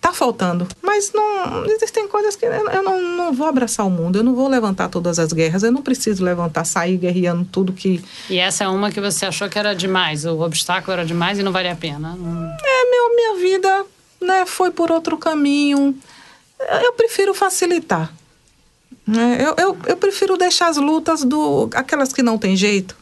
tá 0.00 0.12
faltando. 0.12 0.66
Mas 0.82 1.12
não 1.12 1.64
existem 1.66 2.08
coisas 2.08 2.34
que 2.36 2.44
eu 2.46 2.82
não, 2.82 3.00
não 3.16 3.32
vou 3.32 3.46
abraçar 3.46 3.86
o 3.86 3.90
mundo, 3.90 4.16
eu 4.18 4.24
não 4.24 4.34
vou 4.34 4.48
levantar 4.48 4.88
todas 4.88 5.18
as 5.18 5.32
guerras, 5.32 5.62
eu 5.62 5.70
não 5.70 5.82
preciso 5.82 6.24
levantar, 6.24 6.64
sair 6.64 6.96
guerreando 6.96 7.44
tudo 7.50 7.72
que. 7.72 8.02
E 8.28 8.38
essa 8.38 8.64
é 8.64 8.68
uma 8.68 8.90
que 8.90 9.00
você 9.00 9.26
achou 9.26 9.48
que 9.48 9.58
era 9.58 9.74
demais, 9.74 10.24
o 10.24 10.40
obstáculo 10.40 10.92
era 10.94 11.04
demais 11.04 11.38
e 11.38 11.42
não 11.42 11.52
valia 11.52 11.72
a 11.72 11.76
pena. 11.76 12.16
Não- 12.16 12.50
É, 12.64 12.90
meu, 12.90 13.14
minha 13.14 13.42
vida 13.42 13.84
né, 14.20 14.44
foi 14.46 14.70
por 14.70 14.90
outro 14.90 15.16
caminho. 15.18 15.94
Eu 16.82 16.92
prefiro 16.94 17.32
facilitar. 17.34 18.12
Né? 19.06 19.38
Eu, 19.40 19.54
eu, 19.56 19.78
eu 19.86 19.96
prefiro 19.96 20.36
deixar 20.36 20.68
as 20.68 20.76
lutas 20.76 21.24
do. 21.24 21.68
aquelas 21.74 22.12
que 22.12 22.22
não 22.22 22.38
tem 22.38 22.56
jeito. 22.56 22.96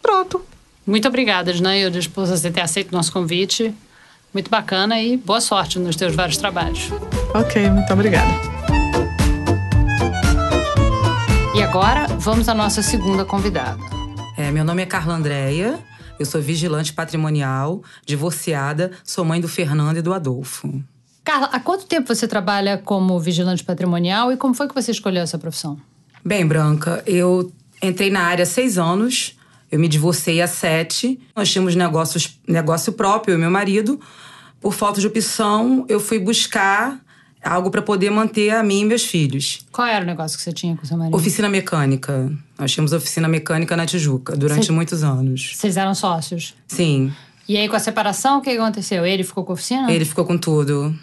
Pronto. 0.00 0.44
Muito 0.86 1.06
obrigada, 1.06 1.52
Dinaildes, 1.52 2.08
por 2.08 2.26
você 2.26 2.50
ter 2.50 2.60
aceito 2.60 2.90
o 2.90 2.96
nosso 2.96 3.12
convite. 3.12 3.74
Muito 4.34 4.50
bacana 4.50 5.00
e 5.00 5.16
boa 5.16 5.40
sorte 5.40 5.78
nos 5.78 5.94
teus 5.94 6.14
vários 6.14 6.38
trabalhos. 6.38 6.88
Ok, 7.34 7.70
muito 7.70 7.92
obrigada. 7.92 8.30
E 11.54 11.62
agora, 11.62 12.06
vamos 12.18 12.48
à 12.48 12.54
nossa 12.54 12.82
segunda 12.82 13.24
convidada. 13.24 13.78
É, 14.36 14.50
meu 14.50 14.64
nome 14.64 14.82
é 14.82 14.86
Carla 14.86 15.14
Andréia, 15.14 15.78
eu 16.18 16.24
sou 16.24 16.40
vigilante 16.40 16.92
patrimonial, 16.94 17.82
divorciada, 18.06 18.90
sou 19.04 19.24
mãe 19.24 19.40
do 19.40 19.48
Fernando 19.48 19.98
e 19.98 20.02
do 20.02 20.14
Adolfo. 20.14 20.82
Carla, 21.24 21.48
há 21.52 21.60
quanto 21.60 21.86
tempo 21.86 22.12
você 22.12 22.26
trabalha 22.26 22.78
como 22.78 23.18
vigilante 23.20 23.62
patrimonial 23.62 24.32
e 24.32 24.36
como 24.36 24.54
foi 24.54 24.68
que 24.68 24.74
você 24.74 24.90
escolheu 24.90 25.22
essa 25.22 25.38
profissão? 25.38 25.78
Bem, 26.24 26.46
Branca, 26.46 27.02
eu 27.06 27.52
entrei 27.82 28.10
na 28.10 28.22
área 28.22 28.42
há 28.42 28.46
seis 28.46 28.78
anos, 28.78 29.36
eu 29.70 29.78
me 29.78 29.88
divorciei 29.88 30.42
há 30.42 30.46
sete. 30.46 31.20
Nós 31.34 31.50
tínhamos 31.50 31.74
negócios, 31.74 32.38
negócio 32.46 32.92
próprio, 32.92 33.32
eu 33.32 33.38
e 33.38 33.40
meu 33.40 33.50
marido. 33.50 34.00
Por 34.60 34.72
falta 34.72 35.00
de 35.00 35.06
opção, 35.06 35.84
eu 35.88 35.98
fui 35.98 36.18
buscar 36.18 37.00
algo 37.42 37.70
para 37.70 37.82
poder 37.82 38.10
manter 38.10 38.50
a 38.50 38.62
mim 38.62 38.82
e 38.82 38.84
meus 38.84 39.04
filhos. 39.04 39.66
Qual 39.72 39.86
era 39.86 40.04
o 40.04 40.06
negócio 40.06 40.36
que 40.36 40.44
você 40.44 40.52
tinha 40.52 40.76
com 40.76 40.84
seu 40.84 40.96
marido? 40.96 41.16
Oficina 41.16 41.48
mecânica. 41.48 42.30
Nós 42.58 42.70
tínhamos 42.70 42.92
oficina 42.92 43.28
mecânica 43.28 43.76
na 43.76 43.86
Tijuca 43.86 44.36
durante 44.36 44.66
Sim. 44.66 44.72
muitos 44.72 45.02
anos. 45.02 45.52
Vocês 45.56 45.76
eram 45.76 45.94
sócios? 45.94 46.54
Sim. 46.68 47.12
E 47.48 47.56
aí, 47.56 47.68
com 47.68 47.74
a 47.74 47.80
separação, 47.80 48.38
o 48.38 48.40
que 48.40 48.50
aconteceu? 48.50 49.04
Ele 49.04 49.24
ficou 49.24 49.44
com 49.44 49.52
a 49.52 49.54
oficina? 49.54 49.90
Ele 49.90 50.04
ficou 50.04 50.24
com 50.24 50.38
tudo. 50.38 50.96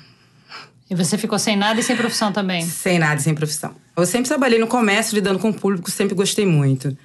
E 0.90 0.96
você 0.96 1.18
ficou 1.18 1.38
sem 1.38 1.56
nada 1.56 1.80
e 1.80 1.84
sem 1.84 1.96
profissão 1.96 2.32
também? 2.32 2.66
Sem 2.66 2.98
nada 2.98 3.20
e 3.20 3.24
sem 3.24 3.36
profissão. 3.36 3.76
Eu 3.96 4.06
sempre 4.06 4.28
trabalhei 4.28 4.58
no 4.58 4.66
comércio, 4.66 5.14
lidando 5.14 5.38
com 5.38 5.50
o 5.50 5.54
público, 5.54 5.92
sempre 5.92 6.16
gostei 6.16 6.46
muito. 6.46 6.98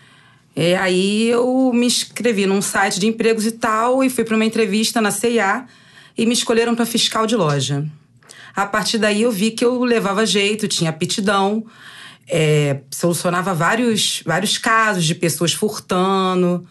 E 0.56 0.74
aí 0.74 1.28
eu 1.28 1.70
me 1.74 1.86
inscrevi 1.86 2.46
num 2.46 2.62
site 2.62 2.98
de 2.98 3.06
empregos 3.06 3.44
e 3.44 3.52
tal, 3.52 4.02
e 4.02 4.08
fui 4.08 4.24
para 4.24 4.36
uma 4.36 4.44
entrevista 4.44 5.00
na 5.00 5.10
CIA 5.10 5.66
e 6.16 6.24
me 6.24 6.32
escolheram 6.32 6.74
para 6.74 6.86
fiscal 6.86 7.26
de 7.26 7.36
loja. 7.36 7.84
A 8.56 8.64
partir 8.64 8.98
daí 8.98 9.22
eu 9.22 9.32
vi 9.32 9.50
que 9.50 9.64
eu 9.64 9.82
levava 9.82 10.24
jeito, 10.24 10.68
tinha 10.68 10.90
aptidão, 10.90 11.66
é, 12.28 12.80
solucionava 12.90 13.52
vários, 13.52 14.22
vários 14.24 14.56
casos 14.56 15.04
de 15.04 15.14
pessoas 15.14 15.52
furtando. 15.52 16.66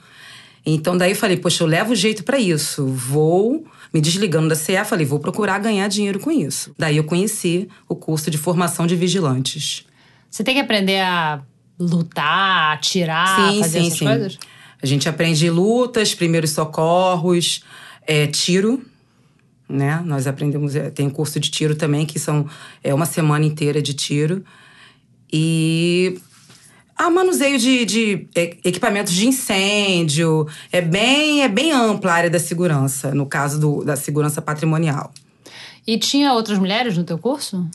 Então 0.65 0.97
daí 0.97 1.11
eu 1.11 1.15
falei, 1.15 1.37
poxa, 1.37 1.63
eu 1.63 1.67
levo 1.67 1.93
jeito 1.93 2.23
para 2.23 2.39
isso. 2.39 2.87
Vou 2.87 3.67
me 3.93 4.01
desligando 4.01 4.49
da 4.49 4.55
CE, 4.55 4.83
falei, 4.85 5.05
vou 5.05 5.19
procurar 5.19 5.59
ganhar 5.59 5.87
dinheiro 5.87 6.19
com 6.19 6.31
isso. 6.31 6.73
Daí 6.77 6.97
eu 6.97 7.03
conheci 7.03 7.69
o 7.87 7.95
curso 7.95 8.31
de 8.31 8.37
formação 8.37 8.87
de 8.87 8.95
vigilantes. 8.95 9.85
Você 10.29 10.43
tem 10.43 10.55
que 10.55 10.61
aprender 10.61 10.99
a 11.01 11.41
lutar, 11.79 12.73
atirar, 12.73 13.51
sim, 13.51 13.59
fazer 13.59 13.79
sim, 13.79 13.87
essas 13.87 13.99
sim. 13.99 14.05
coisas? 14.05 14.39
A 14.81 14.85
gente 14.85 15.07
aprende 15.07 15.49
lutas, 15.49 16.15
primeiros 16.15 16.49
socorros, 16.49 17.63
é, 18.07 18.25
tiro. 18.25 18.83
Né? 19.69 20.01
Nós 20.05 20.25
aprendemos, 20.25 20.75
é, 20.75 20.89
tem 20.89 21.09
curso 21.09 21.39
de 21.39 21.49
tiro 21.49 21.75
também, 21.75 22.05
que 22.05 22.19
são 22.19 22.49
é 22.83 22.93
uma 22.93 23.05
semana 23.05 23.45
inteira 23.45 23.81
de 23.81 23.93
tiro. 23.93 24.43
E 25.31 26.19
a 27.07 27.09
manuseio 27.09 27.57
de, 27.57 27.85
de 27.85 28.27
é, 28.35 28.57
equipamentos 28.63 29.13
de 29.13 29.27
incêndio. 29.27 30.47
É 30.71 30.81
bem, 30.81 31.43
é 31.43 31.47
bem 31.47 31.71
ampla 31.71 32.11
a 32.11 32.15
área 32.15 32.29
da 32.29 32.39
segurança, 32.39 33.13
no 33.13 33.25
caso 33.25 33.59
do, 33.59 33.83
da 33.83 33.95
segurança 33.95 34.41
patrimonial. 34.41 35.11
E 35.85 35.97
tinha 35.97 36.33
outras 36.33 36.57
mulheres 36.57 36.97
no 36.97 37.03
teu 37.03 37.17
curso? 37.17 37.67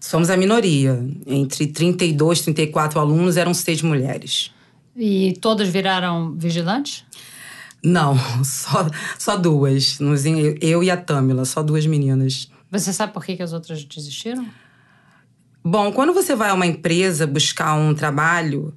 Somos 0.00 0.30
a 0.30 0.36
minoria. 0.36 1.04
Entre 1.26 1.66
32 1.66 2.38
e 2.38 2.44
34 2.44 2.98
alunos, 2.98 3.36
eram 3.36 3.52
seis 3.52 3.82
mulheres. 3.82 4.50
E 4.96 5.34
todas 5.40 5.68
viraram 5.68 6.32
vigilantes? 6.32 7.04
Não, 7.82 8.16
só, 8.44 8.88
só 9.18 9.36
duas. 9.36 9.98
Eu 10.60 10.82
e 10.82 10.90
a 10.90 10.96
Tâmila, 10.96 11.44
só 11.44 11.62
duas 11.62 11.86
meninas. 11.86 12.50
Você 12.70 12.92
sabe 12.92 13.12
por 13.12 13.24
que, 13.24 13.36
que 13.36 13.42
as 13.42 13.52
outras 13.52 13.84
desistiram? 13.84 14.46
Bom, 15.62 15.92
quando 15.92 16.12
você 16.12 16.34
vai 16.34 16.50
a 16.50 16.54
uma 16.54 16.66
empresa 16.66 17.26
buscar 17.26 17.74
um 17.74 17.94
trabalho, 17.94 18.72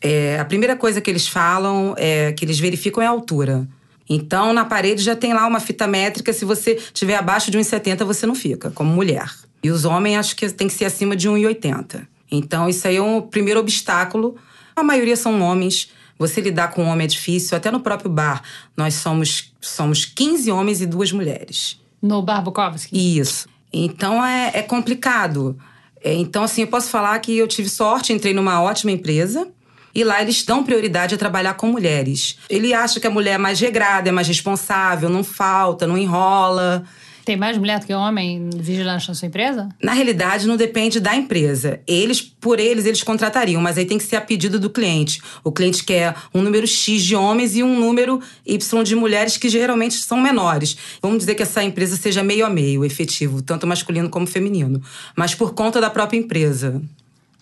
é, 0.00 0.38
a 0.38 0.44
primeira 0.44 0.76
coisa 0.76 1.00
que 1.00 1.10
eles 1.10 1.26
falam 1.26 1.94
é 1.96 2.32
que 2.32 2.44
eles 2.44 2.58
verificam 2.58 3.02
é 3.02 3.06
a 3.06 3.10
altura. 3.10 3.66
Então, 4.08 4.52
na 4.52 4.64
parede 4.64 5.02
já 5.02 5.16
tem 5.16 5.32
lá 5.32 5.46
uma 5.46 5.60
fita 5.60 5.86
métrica. 5.86 6.32
Se 6.32 6.44
você 6.44 6.74
tiver 6.92 7.16
abaixo 7.16 7.50
de 7.50 7.58
1,70, 7.58 8.04
você 8.04 8.26
não 8.26 8.34
fica, 8.34 8.70
como 8.70 8.92
mulher. 8.92 9.32
E 9.62 9.70
os 9.70 9.84
homens, 9.84 10.18
acho 10.18 10.36
que 10.36 10.48
tem 10.50 10.68
que 10.68 10.74
ser 10.74 10.84
acima 10.84 11.16
de 11.16 11.28
1,80. 11.28 12.06
Então, 12.30 12.68
isso 12.68 12.86
aí 12.86 12.96
é 12.96 13.02
um 13.02 13.22
primeiro 13.22 13.60
obstáculo. 13.60 14.36
A 14.76 14.82
maioria 14.82 15.16
são 15.16 15.40
homens. 15.40 15.90
Você 16.18 16.40
lidar 16.40 16.68
com 16.68 16.84
um 16.84 16.88
homem 16.88 17.06
é 17.06 17.08
difícil. 17.08 17.56
Até 17.56 17.70
no 17.70 17.80
próprio 17.80 18.10
bar, 18.10 18.42
nós 18.76 18.94
somos, 18.94 19.52
somos 19.60 20.04
15 20.04 20.50
homens 20.50 20.80
e 20.82 20.86
duas 20.86 21.10
mulheres. 21.10 21.80
No 22.02 22.20
Bar 22.20 22.42
Bukowski? 22.42 23.18
Isso. 23.18 23.48
Então 23.76 24.24
é, 24.24 24.52
é 24.54 24.62
complicado. 24.62 25.58
É, 26.02 26.12
então, 26.14 26.44
assim, 26.44 26.62
eu 26.62 26.68
posso 26.68 26.90
falar 26.90 27.18
que 27.18 27.36
eu 27.36 27.48
tive 27.48 27.68
sorte, 27.68 28.12
entrei 28.12 28.32
numa 28.32 28.62
ótima 28.62 28.92
empresa. 28.92 29.48
E 29.94 30.02
lá 30.02 30.20
eles 30.20 30.42
dão 30.42 30.64
prioridade 30.64 31.14
a 31.14 31.18
trabalhar 31.18 31.54
com 31.54 31.68
mulheres. 31.68 32.36
Ele 32.50 32.74
acha 32.74 32.98
que 32.98 33.06
a 33.06 33.10
mulher 33.10 33.34
é 33.34 33.38
mais 33.38 33.60
regrada, 33.60 34.08
é 34.08 34.12
mais 34.12 34.26
responsável, 34.26 35.08
não 35.08 35.22
falta, 35.22 35.86
não 35.86 35.96
enrola. 35.96 36.84
Tem 37.24 37.36
mais 37.36 37.56
mulher 37.56 37.80
do 37.80 37.86
que 37.86 37.94
homem 37.94 38.50
vigilante 38.54 39.08
na 39.08 39.14
sua 39.14 39.26
empresa? 39.26 39.68
Na 39.82 39.92
realidade, 39.94 40.46
não 40.46 40.56
depende 40.56 41.00
da 41.00 41.16
empresa. 41.16 41.80
Eles, 41.86 42.20
por 42.20 42.60
eles, 42.60 42.84
eles 42.84 43.02
contratariam, 43.02 43.62
mas 43.62 43.78
aí 43.78 43.86
tem 43.86 43.96
que 43.96 44.04
ser 44.04 44.16
a 44.16 44.20
pedido 44.20 44.60
do 44.60 44.68
cliente. 44.68 45.22
O 45.42 45.50
cliente 45.50 45.82
quer 45.84 46.14
um 46.34 46.42
número 46.42 46.66
X 46.66 47.02
de 47.02 47.16
homens 47.16 47.56
e 47.56 47.62
um 47.62 47.80
número 47.80 48.20
Y 48.44 48.82
de 48.84 48.94
mulheres 48.94 49.38
que 49.38 49.48
geralmente 49.48 49.94
são 49.94 50.20
menores. 50.20 50.76
Vamos 51.00 51.18
dizer 51.18 51.34
que 51.34 51.42
essa 51.42 51.64
empresa 51.64 51.96
seja 51.96 52.22
meio 52.22 52.44
a 52.44 52.50
meio, 52.50 52.84
efetivo, 52.84 53.40
tanto 53.40 53.66
masculino 53.66 54.10
como 54.10 54.26
feminino. 54.26 54.82
Mas 55.16 55.34
por 55.34 55.54
conta 55.54 55.80
da 55.80 55.88
própria 55.88 56.18
empresa. 56.18 56.82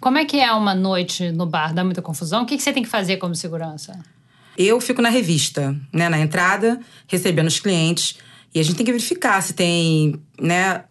Como 0.01 0.16
é 0.16 0.25
que 0.25 0.38
é 0.38 0.53
uma 0.53 0.75
noite 0.75 1.33
no 1.33 1.47
bar? 1.47 1.75
Dá 1.75 1.83
muita 1.83 2.03
confusão? 2.03 2.42
O 2.42 2.47
que, 2.47 2.57
que 2.57 2.62
você 2.62 2.73
tem 2.73 2.83
que 2.85 2.88
fazer 2.88 3.16
como 3.16 3.35
segurança? 3.35 3.99
Eu 4.57 4.81
fico 4.81 5.03
na 5.03 5.09
revista, 5.09 5.75
né, 5.92 6.09
na 6.09 6.21
entrada, 6.21 6.79
recebendo 7.09 7.47
os 7.49 7.59
clientes. 7.59 8.18
E 8.55 8.61
a 8.61 8.62
gente 8.62 8.77
tem 8.77 8.85
que 8.87 8.93
verificar 8.93 9.41
se 9.43 9.53
tem, 9.53 10.21
né, 10.41 10.85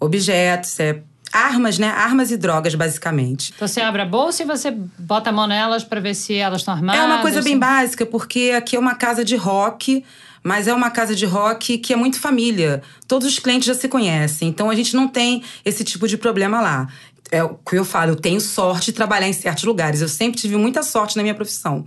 objetos, 0.00 0.78
é, 0.80 1.00
armas, 1.32 1.78
né, 1.78 1.88
armas 1.88 2.30
e 2.30 2.36
drogas, 2.36 2.74
basicamente. 2.74 3.52
Então 3.54 3.66
você 3.66 3.80
abre 3.80 4.02
a 4.02 4.04
bolsa 4.06 4.42
e 4.42 4.46
você 4.46 4.70
bota 4.98 5.30
a 5.30 5.32
mão 5.32 5.46
nelas 5.46 5.82
pra 5.84 6.00
ver 6.00 6.14
se 6.14 6.34
elas 6.34 6.60
estão 6.60 6.74
armadas? 6.74 7.00
É 7.00 7.04
uma 7.04 7.20
coisa 7.22 7.40
bem 7.42 7.54
se- 7.54 7.58
básica, 7.58 8.06
porque 8.06 8.52
aqui 8.56 8.76
é 8.76 8.78
uma 8.78 8.94
casa 8.94 9.24
de 9.24 9.36
rock, 9.36 10.04
mas 10.42 10.68
é 10.68 10.74
uma 10.74 10.90
casa 10.90 11.14
de 11.14 11.24
rock 11.24 11.78
que 11.78 11.92
é 11.92 11.96
muito 11.96 12.20
família. 12.20 12.82
Todos 13.08 13.26
os 13.28 13.38
clientes 13.38 13.66
já 13.66 13.74
se 13.74 13.88
conhecem, 13.88 14.48
então 14.48 14.68
a 14.70 14.74
gente 14.74 14.94
não 14.94 15.08
tem 15.08 15.42
esse 15.64 15.82
tipo 15.84 16.06
de 16.06 16.16
problema 16.18 16.60
lá. 16.60 16.88
É 17.30 17.42
o 17.42 17.54
que 17.54 17.76
eu 17.76 17.84
falo, 17.84 18.10
eu 18.12 18.16
tenho 18.16 18.40
sorte 18.40 18.86
de 18.86 18.92
trabalhar 18.92 19.26
em 19.26 19.32
certos 19.32 19.64
lugares. 19.64 20.02
Eu 20.02 20.08
sempre 20.08 20.38
tive 20.40 20.56
muita 20.56 20.82
sorte 20.82 21.16
na 21.16 21.22
minha 21.22 21.34
profissão. 21.34 21.84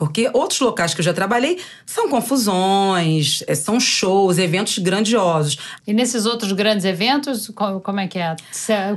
Porque 0.00 0.30
outros 0.32 0.58
locais 0.60 0.94
que 0.94 1.00
eu 1.00 1.04
já 1.04 1.12
trabalhei 1.12 1.60
são 1.84 2.08
confusões, 2.08 3.44
é, 3.46 3.54
são 3.54 3.78
shows, 3.78 4.38
eventos 4.38 4.78
grandiosos. 4.78 5.58
E 5.86 5.92
nesses 5.92 6.24
outros 6.24 6.52
grandes 6.52 6.86
eventos, 6.86 7.48
co- 7.54 7.80
como 7.80 8.00
é 8.00 8.08
que 8.08 8.18
é? 8.18 8.34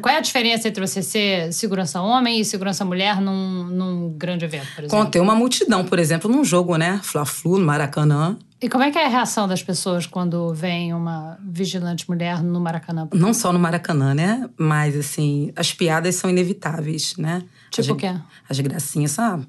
Qual 0.02 0.16
é 0.16 0.18
a 0.18 0.22
diferença 0.22 0.70
entre 0.70 0.80
você 0.86 1.04
ser 1.04 1.52
segurança 1.52 2.02
homem 2.02 2.40
e 2.40 2.46
segurança 2.46 2.86
mulher 2.86 3.20
num, 3.20 3.66
num 3.66 4.14
grande 4.18 4.46
evento, 4.46 4.68
por 4.74 4.86
exemplo? 4.86 4.98
Conter 5.06 5.20
uma 5.20 5.36
multidão, 5.36 5.84
por 5.84 6.00
exemplo, 6.00 6.32
num 6.32 6.44
jogo, 6.46 6.78
né? 6.78 7.02
Fla-Flu, 7.04 7.60
no 7.60 7.66
Maracanã. 7.66 8.38
E 8.62 8.70
como 8.70 8.86
é 8.86 8.90
que 8.92 8.98
é 8.98 9.06
a 9.06 9.10
reação 9.10 9.46
das 9.46 9.62
pessoas 9.62 10.06
quando 10.08 10.54
vem 10.54 10.94
uma 10.94 11.38
vigilante 11.46 12.08
mulher 12.10 12.42
no 12.42 12.62
Maracanã? 12.62 13.10
Não 13.14 13.34
só 13.34 13.52
no 13.52 13.60
Maracanã, 13.60 14.14
né? 14.14 14.50
Mas, 14.58 14.96
assim, 14.98 15.52
as 15.54 15.74
piadas 15.74 16.16
são 16.16 16.30
inevitáveis, 16.30 17.16
né? 17.18 17.44
Tipo 17.70 17.92
o 17.92 17.98
quê? 17.98 18.14
As 18.50 18.58
gracinhas, 18.62 19.12
sabe? 19.12 19.46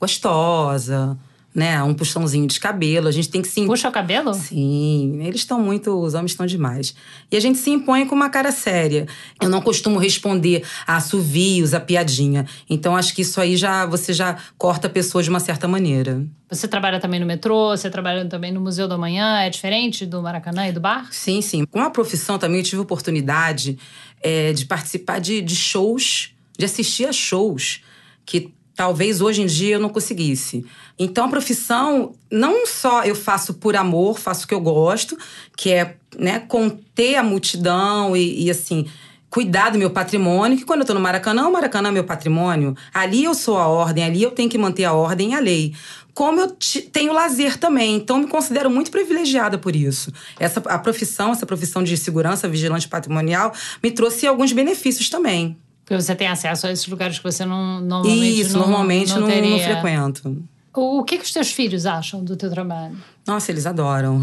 Gostosa, 0.00 1.18
né? 1.54 1.80
Um 1.82 1.94
puxãozinho 1.94 2.46
de 2.48 2.58
cabelo. 2.58 3.06
A 3.06 3.12
gente 3.12 3.28
tem 3.28 3.40
que 3.40 3.46
se... 3.46 3.64
Puxa 3.64 3.88
o 3.88 3.92
cabelo? 3.92 4.34
Sim, 4.34 5.20
eles 5.22 5.42
estão 5.42 5.60
muito, 5.60 5.90
os 6.02 6.14
homens 6.14 6.32
estão 6.32 6.44
demais. 6.44 6.94
E 7.30 7.36
a 7.36 7.40
gente 7.40 7.58
se 7.58 7.70
impõe 7.70 8.04
com 8.06 8.14
uma 8.14 8.28
cara 8.28 8.50
séria. 8.50 9.06
Eu 9.40 9.48
não 9.48 9.62
costumo 9.62 9.98
responder 9.98 10.64
a 10.86 10.96
assovios, 10.96 11.72
a 11.72 11.78
piadinha. 11.78 12.44
Então 12.68 12.96
acho 12.96 13.14
que 13.14 13.22
isso 13.22 13.40
aí 13.40 13.56
já 13.56 13.86
você 13.86 14.12
já 14.12 14.36
corta 14.58 14.88
a 14.88 14.90
pessoa 14.90 15.22
de 15.22 15.30
uma 15.30 15.38
certa 15.38 15.68
maneira. 15.68 16.26
Você 16.50 16.66
trabalha 16.66 16.98
também 16.98 17.20
no 17.20 17.26
metrô, 17.26 17.70
você 17.70 17.88
trabalha 17.88 18.24
também 18.26 18.52
no 18.52 18.60
Museu 18.60 18.88
da 18.88 18.98
Manhã, 18.98 19.40
é 19.40 19.50
diferente 19.50 20.04
do 20.04 20.20
Maracanã 20.22 20.66
e 20.66 20.72
do 20.72 20.80
bar? 20.80 21.08
Sim, 21.10 21.40
sim. 21.40 21.64
Com 21.66 21.80
a 21.80 21.90
profissão 21.90 22.38
também 22.38 22.58
eu 22.58 22.64
tive 22.64 22.82
oportunidade 22.82 23.78
é, 24.22 24.52
de 24.52 24.66
participar 24.66 25.20
de, 25.20 25.40
de 25.40 25.54
shows, 25.54 26.34
de 26.58 26.64
assistir 26.64 27.06
a 27.06 27.12
shows 27.12 27.80
que 28.26 28.52
talvez 28.74 29.20
hoje 29.20 29.42
em 29.42 29.46
dia 29.46 29.76
eu 29.76 29.80
não 29.80 29.88
conseguisse. 29.88 30.64
Então 30.98 31.26
a 31.26 31.28
profissão 31.28 32.14
não 32.30 32.66
só 32.66 33.04
eu 33.04 33.14
faço 33.14 33.54
por 33.54 33.76
amor, 33.76 34.18
faço 34.18 34.44
o 34.44 34.48
que 34.48 34.54
eu 34.54 34.60
gosto, 34.60 35.16
que 35.56 35.70
é 35.70 35.96
né, 36.18 36.40
conter 36.40 37.16
a 37.16 37.22
multidão 37.22 38.16
e, 38.16 38.44
e 38.44 38.50
assim 38.50 38.86
cuidar 39.34 39.70
do 39.70 39.78
meu 39.78 39.90
patrimônio, 39.90 40.56
que 40.56 40.64
quando 40.64 40.82
eu 40.82 40.86
tô 40.86 40.94
no 40.94 41.00
Maracanã, 41.00 41.48
o 41.48 41.52
Maracanã 41.52 41.88
é 41.88 41.92
meu 41.92 42.04
patrimônio. 42.04 42.76
Ali 42.94 43.24
eu 43.24 43.34
sou 43.34 43.58
a 43.58 43.66
ordem, 43.66 44.04
ali 44.04 44.22
eu 44.22 44.30
tenho 44.30 44.48
que 44.48 44.56
manter 44.56 44.84
a 44.84 44.92
ordem 44.92 45.32
e 45.32 45.34
a 45.34 45.40
lei. 45.40 45.74
Como 46.14 46.40
eu 46.40 46.56
tenho 46.92 47.12
lazer 47.12 47.58
também, 47.58 47.96
então 47.96 48.20
me 48.20 48.28
considero 48.28 48.70
muito 48.70 48.92
privilegiada 48.92 49.58
por 49.58 49.74
isso. 49.74 50.12
Essa 50.38 50.62
a 50.66 50.78
profissão, 50.78 51.32
essa 51.32 51.44
profissão 51.44 51.82
de 51.82 51.96
segurança 51.96 52.46
vigilante 52.46 52.86
patrimonial 52.86 53.52
me 53.82 53.90
trouxe 53.90 54.24
alguns 54.24 54.52
benefícios 54.52 55.10
também. 55.10 55.58
Porque 55.84 56.00
você 56.00 56.14
tem 56.14 56.26
acesso 56.28 56.66
a 56.66 56.72
esses 56.72 56.86
lugares 56.86 57.18
que 57.18 57.24
você 57.24 57.44
não 57.44 57.80
normalmente 57.80 58.40
isso, 58.40 58.54
não, 58.54 58.60
normalmente 58.60 59.10
não, 59.10 59.20
não, 59.20 59.28
não 59.28 59.58
frequento. 59.58 60.44
O, 60.74 60.98
o 60.98 61.04
que, 61.04 61.18
que 61.18 61.24
os 61.24 61.32
teus 61.32 61.52
filhos 61.52 61.86
acham 61.86 62.24
do 62.24 62.36
teu 62.36 62.50
trabalho? 62.50 62.96
Nossa, 63.26 63.52
eles 63.52 63.64
adoram. 63.64 64.20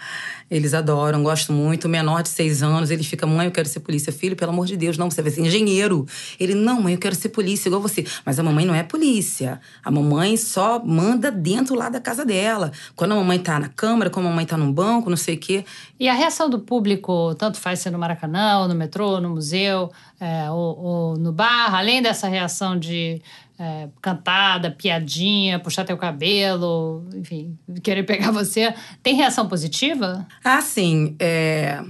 eles 0.50 0.74
adoram, 0.74 1.22
gosto 1.22 1.52
muito. 1.52 1.86
O 1.86 1.88
menor 1.88 2.22
de 2.22 2.28
seis 2.28 2.62
anos, 2.62 2.90
ele 2.90 3.02
fica, 3.02 3.26
mãe, 3.26 3.46
eu 3.46 3.50
quero 3.50 3.66
ser 3.66 3.80
polícia. 3.80 4.12
Filho, 4.12 4.36
pelo 4.36 4.52
amor 4.52 4.66
de 4.66 4.76
Deus, 4.76 4.98
não, 4.98 5.10
você 5.10 5.22
vai 5.22 5.32
ser 5.32 5.40
engenheiro. 5.40 6.06
Ele, 6.38 6.54
não, 6.54 6.82
mãe, 6.82 6.92
eu 6.92 7.00
quero 7.00 7.14
ser 7.14 7.30
polícia 7.30 7.68
igual 7.68 7.80
você. 7.80 8.06
Mas 8.24 8.38
a 8.38 8.42
mamãe 8.42 8.66
não 8.66 8.74
é 8.74 8.82
polícia. 8.82 9.60
A 9.82 9.90
mamãe 9.90 10.36
só 10.36 10.78
manda 10.84 11.32
dentro 11.32 11.74
lá 11.74 11.88
da 11.88 12.00
casa 12.00 12.24
dela. 12.24 12.70
Quando 12.94 13.12
a 13.12 13.16
mamãe 13.16 13.38
tá 13.38 13.58
na 13.58 13.68
câmara, 13.70 14.10
quando 14.10 14.26
a 14.26 14.28
mamãe 14.28 14.44
tá 14.44 14.58
num 14.58 14.70
banco, 14.72 15.08
não 15.08 15.16
sei 15.16 15.36
o 15.36 15.38
quê. 15.38 15.64
E 15.98 16.08
a 16.08 16.14
reação 16.14 16.50
do 16.50 16.60
público, 16.60 17.34
tanto 17.36 17.58
faz 17.58 17.80
ser 17.80 17.90
no 17.90 17.98
Maracanã, 17.98 18.60
ou 18.60 18.68
no 18.68 18.74
metrô, 18.74 19.20
no 19.20 19.30
museu, 19.30 19.90
é, 20.20 20.50
ou, 20.50 20.78
ou 20.78 21.16
no 21.16 21.32
bar, 21.32 21.74
além 21.74 22.00
dessa 22.00 22.28
reação 22.28 22.78
de 22.78 23.20
é, 23.58 23.88
cantada, 24.02 24.70
piadinha, 24.70 25.58
puxar 25.58 25.84
teu 25.84 25.96
cabelo, 25.96 27.04
enfim, 27.14 27.56
querer 27.82 28.02
pegar 28.04 28.30
você. 28.32 28.74
Tem 29.02 29.14
reação 29.14 29.48
positiva? 29.48 30.26
Ah, 30.44 30.60
sim. 30.60 31.14
É... 31.18 31.80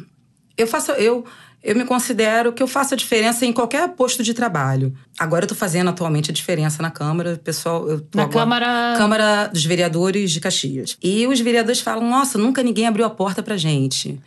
Eu 0.56 0.66
faço. 0.66 0.92
Eu, 0.92 1.24
eu 1.62 1.74
me 1.74 1.84
considero 1.84 2.52
que 2.52 2.62
eu 2.62 2.68
faço 2.68 2.94
a 2.94 2.96
diferença 2.96 3.44
em 3.46 3.52
qualquer 3.52 3.88
posto 3.90 4.22
de 4.22 4.32
trabalho. 4.34 4.94
Agora 5.18 5.44
eu 5.44 5.48
tô 5.48 5.54
fazendo 5.54 5.88
atualmente 5.90 6.30
a 6.30 6.34
diferença 6.34 6.80
na 6.82 6.90
Câmara, 6.90 7.40
pessoal. 7.42 7.88
Eu 7.88 8.00
tô 8.02 8.18
Na 8.18 8.24
agora- 8.24 8.38
Câmara. 8.40 8.94
Câmara 8.96 9.46
dos 9.48 9.64
Vereadores 9.64 10.30
de 10.30 10.40
Caxias. 10.40 10.96
E 11.02 11.26
os 11.26 11.40
vereadores 11.40 11.80
falam: 11.80 12.08
nossa, 12.08 12.38
nunca 12.38 12.62
ninguém 12.62 12.86
abriu 12.86 13.04
a 13.04 13.10
porta 13.10 13.42
pra 13.42 13.56
gente. 13.56 14.20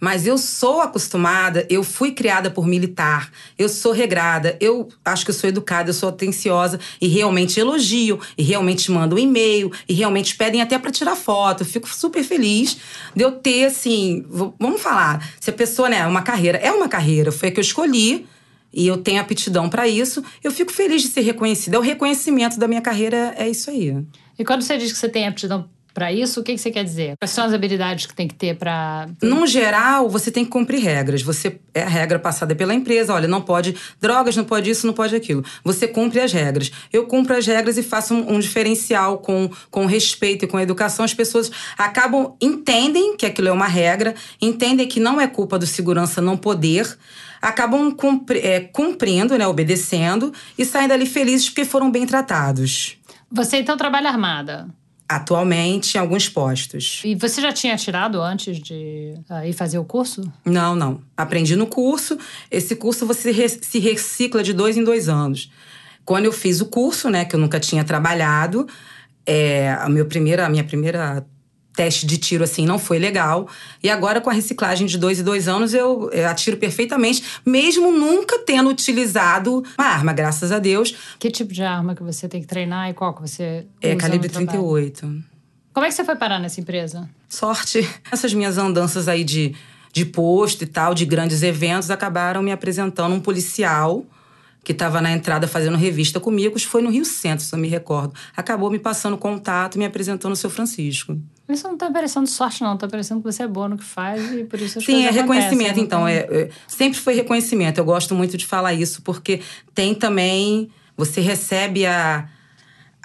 Mas 0.00 0.26
eu 0.26 0.38
sou 0.38 0.80
acostumada, 0.80 1.66
eu 1.68 1.82
fui 1.82 2.12
criada 2.12 2.50
por 2.50 2.66
militar, 2.66 3.32
eu 3.58 3.68
sou 3.68 3.92
regrada, 3.92 4.56
eu 4.60 4.88
acho 5.04 5.24
que 5.24 5.30
eu 5.30 5.34
sou 5.34 5.48
educada, 5.48 5.90
eu 5.90 5.94
sou 5.94 6.08
atenciosa 6.08 6.78
e 7.00 7.08
realmente 7.08 7.58
elogio, 7.58 8.20
e 8.36 8.42
realmente 8.42 8.90
mandam 8.90 9.18
e-mail, 9.18 9.72
e 9.88 9.94
realmente 9.94 10.36
pedem 10.36 10.62
até 10.62 10.78
pra 10.78 10.92
tirar 10.92 11.16
foto. 11.16 11.62
Eu 11.62 11.66
fico 11.66 11.88
super 11.88 12.22
feliz 12.22 12.78
de 13.14 13.24
eu 13.24 13.32
ter, 13.32 13.64
assim, 13.64 14.24
vamos 14.58 14.80
falar, 14.80 15.28
se 15.40 15.50
a 15.50 15.52
pessoa, 15.52 15.88
né, 15.88 16.06
uma 16.06 16.22
carreira, 16.22 16.58
é 16.58 16.70
uma 16.70 16.88
carreira, 16.88 17.32
foi 17.32 17.48
a 17.48 17.52
que 17.52 17.58
eu 17.58 17.62
escolhi, 17.62 18.26
e 18.72 18.86
eu 18.86 18.98
tenho 18.98 19.20
aptidão 19.20 19.68
pra 19.68 19.88
isso, 19.88 20.22
eu 20.44 20.52
fico 20.52 20.70
feliz 20.70 21.02
de 21.02 21.08
ser 21.08 21.22
reconhecida. 21.22 21.76
É 21.76 21.78
o 21.78 21.82
reconhecimento 21.82 22.58
da 22.58 22.68
minha 22.68 22.82
carreira, 22.82 23.34
é 23.36 23.48
isso 23.48 23.70
aí. 23.70 23.96
E 24.38 24.44
quando 24.44 24.62
você 24.62 24.76
diz 24.76 24.92
que 24.92 24.98
você 24.98 25.08
tem 25.08 25.26
aptidão 25.26 25.68
pra 25.98 26.12
isso, 26.12 26.38
o 26.40 26.44
que, 26.44 26.52
que 26.54 26.60
você 26.60 26.70
quer 26.70 26.84
dizer? 26.84 27.14
Quais 27.20 27.32
são 27.32 27.44
as 27.44 27.52
habilidades 27.52 28.06
que 28.06 28.14
tem 28.14 28.28
que 28.28 28.34
ter 28.36 28.56
pra. 28.56 29.08
Num 29.20 29.44
geral, 29.48 30.08
você 30.08 30.30
tem 30.30 30.44
que 30.44 30.50
cumprir 30.50 30.80
regras. 30.80 31.22
Você 31.22 31.58
é 31.74 31.82
a 31.82 31.88
regra 31.88 32.20
passada 32.20 32.54
pela 32.54 32.72
empresa. 32.72 33.12
Olha, 33.12 33.26
não 33.26 33.40
pode 33.40 33.74
drogas, 34.00 34.36
não 34.36 34.44
pode 34.44 34.70
isso, 34.70 34.86
não 34.86 34.94
pode 34.94 35.16
aquilo. 35.16 35.44
Você 35.64 35.88
cumpre 35.88 36.20
as 36.20 36.32
regras. 36.32 36.70
Eu 36.92 37.06
cumpro 37.06 37.36
as 37.36 37.44
regras 37.44 37.76
e 37.76 37.82
faço 37.82 38.14
um, 38.14 38.34
um 38.34 38.38
diferencial 38.38 39.18
com, 39.18 39.50
com 39.72 39.86
respeito 39.86 40.44
e 40.44 40.48
com 40.48 40.60
educação. 40.60 41.04
As 41.04 41.12
pessoas 41.12 41.50
acabam 41.76 42.36
entendem 42.40 43.16
que 43.16 43.26
aquilo 43.26 43.48
é 43.48 43.52
uma 43.52 43.66
regra, 43.66 44.14
entendem 44.40 44.86
que 44.86 45.00
não 45.00 45.20
é 45.20 45.26
culpa 45.26 45.58
do 45.58 45.66
segurança 45.66 46.22
não 46.22 46.36
poder. 46.36 46.96
Acabam 47.42 47.90
cumpri- 47.90 48.38
é, 48.38 48.60
cumprindo, 48.60 49.36
né, 49.36 49.48
obedecendo 49.48 50.32
e 50.56 50.64
saem 50.64 50.86
dali 50.86 51.06
felizes 51.06 51.48
porque 51.48 51.64
foram 51.64 51.90
bem 51.90 52.06
tratados. 52.06 52.96
Você 53.30 53.56
então 53.58 53.76
trabalha 53.76 54.08
armada. 54.08 54.68
Atualmente, 55.08 55.94
em 55.94 55.98
alguns 55.98 56.28
postos. 56.28 57.00
E 57.04 57.14
você 57.14 57.40
já 57.40 57.50
tinha 57.50 57.76
tirado 57.76 58.20
antes 58.20 58.58
de 58.58 59.14
ah, 59.28 59.46
ir 59.46 59.54
fazer 59.54 59.78
o 59.78 59.84
curso? 59.84 60.30
Não, 60.44 60.76
não. 60.76 61.00
Aprendi 61.16 61.56
no 61.56 61.66
curso. 61.66 62.18
Esse 62.50 62.76
curso 62.76 63.06
você 63.06 63.32
se 63.48 63.78
recicla 63.78 64.42
de 64.42 64.52
dois 64.52 64.76
em 64.76 64.84
dois 64.84 65.08
anos. 65.08 65.50
Quando 66.04 66.26
eu 66.26 66.32
fiz 66.32 66.60
o 66.60 66.66
curso, 66.66 67.08
né, 67.08 67.24
que 67.24 67.34
eu 67.34 67.40
nunca 67.40 67.58
tinha 67.58 67.84
trabalhado, 67.84 68.66
é, 69.24 69.72
a, 69.72 69.88
meu 69.88 70.06
primeira, 70.06 70.46
a 70.46 70.48
minha 70.48 70.64
primeira 70.64 71.26
teste 71.78 72.04
de 72.04 72.18
tiro, 72.18 72.42
assim, 72.42 72.66
não 72.66 72.76
foi 72.76 72.98
legal. 72.98 73.48
E 73.80 73.88
agora, 73.88 74.20
com 74.20 74.28
a 74.28 74.32
reciclagem 74.32 74.84
de 74.84 74.98
dois 74.98 75.20
em 75.20 75.22
dois 75.22 75.46
anos, 75.46 75.72
eu, 75.72 76.10
atiro 76.28 76.56
perfeitamente, 76.56 77.22
mesmo 77.46 77.92
nunca 77.92 78.40
tendo 78.40 78.68
utilizado 78.68 79.62
uma 79.78 79.86
arma, 79.86 80.12
graças 80.12 80.50
a 80.50 80.58
Deus. 80.58 80.92
Que 81.20 81.30
tipo 81.30 81.52
de 81.52 81.62
arma 81.62 81.94
que 81.94 82.02
você 82.02 82.28
tem 82.28 82.40
que 82.40 82.48
treinar 82.48 82.90
e 82.90 82.94
qual 82.94 83.14
que 83.14 83.20
você 83.20 83.64
É 83.80 83.90
usa 83.90 83.96
calibre 83.96 84.26
no 84.26 84.32
trabalho? 84.32 84.58
38. 84.58 85.24
Como 85.72 85.86
é 85.86 85.88
que 85.88 85.94
você 85.94 86.04
foi 86.04 86.16
parar 86.16 86.40
nessa 86.40 86.60
empresa? 86.60 87.08
sorte. 87.28 87.88
Essas 88.10 88.34
minhas 88.34 88.58
andanças 88.58 89.06
aí 89.06 89.22
de, 89.22 89.54
de 89.92 90.04
posto 90.04 90.64
e 90.64 90.66
tal, 90.66 90.94
de 90.94 91.04
grandes 91.06 91.44
eventos, 91.44 91.92
acabaram 91.92 92.42
me 92.42 92.50
apresentando 92.50 93.14
um 93.14 93.20
policial 93.20 94.04
que 94.64 94.72
estava 94.72 95.00
na 95.00 95.12
entrada 95.12 95.46
fazendo 95.46 95.76
revista 95.76 96.18
comigo. 96.18 96.58
Foi 96.58 96.82
no 96.82 96.90
Rio 96.90 97.04
Centro, 97.04 97.44
se 97.44 97.54
eu 97.54 97.58
me 97.60 97.68
recordo. 97.68 98.14
Acabou 98.36 98.68
me 98.68 98.80
passando 98.80 99.16
contato 99.16 99.76
e 99.76 99.78
me 99.78 99.84
apresentando 99.84 100.32
o 100.32 100.36
seu 100.36 100.50
Francisco. 100.50 101.16
Isso 101.48 101.66
não 101.66 101.76
tá 101.78 101.90
parecendo 101.90 102.26
sorte, 102.26 102.62
não. 102.62 102.76
Tá 102.76 102.86
parecendo 102.86 103.20
que 103.20 103.32
você 103.32 103.42
é 103.42 103.48
boa 103.48 103.68
no 103.68 103.78
que 103.78 103.84
faz 103.84 104.32
e 104.32 104.44
por 104.44 104.60
isso 104.60 104.78
as 104.78 104.84
Sim, 104.84 105.06
é 105.06 105.10
reconhecimento, 105.10 105.80
então. 105.80 106.06
É, 106.06 106.18
é- 106.18 106.50
sempre 106.66 106.98
foi 106.98 107.14
reconhecimento. 107.14 107.78
Eu 107.78 107.84
gosto 107.84 108.14
muito 108.14 108.36
de 108.36 108.46
falar 108.46 108.74
isso, 108.74 109.00
porque 109.02 109.40
tem 109.74 109.94
também. 109.94 110.70
Você 110.96 111.20
recebe 111.20 111.86
a, 111.86 112.28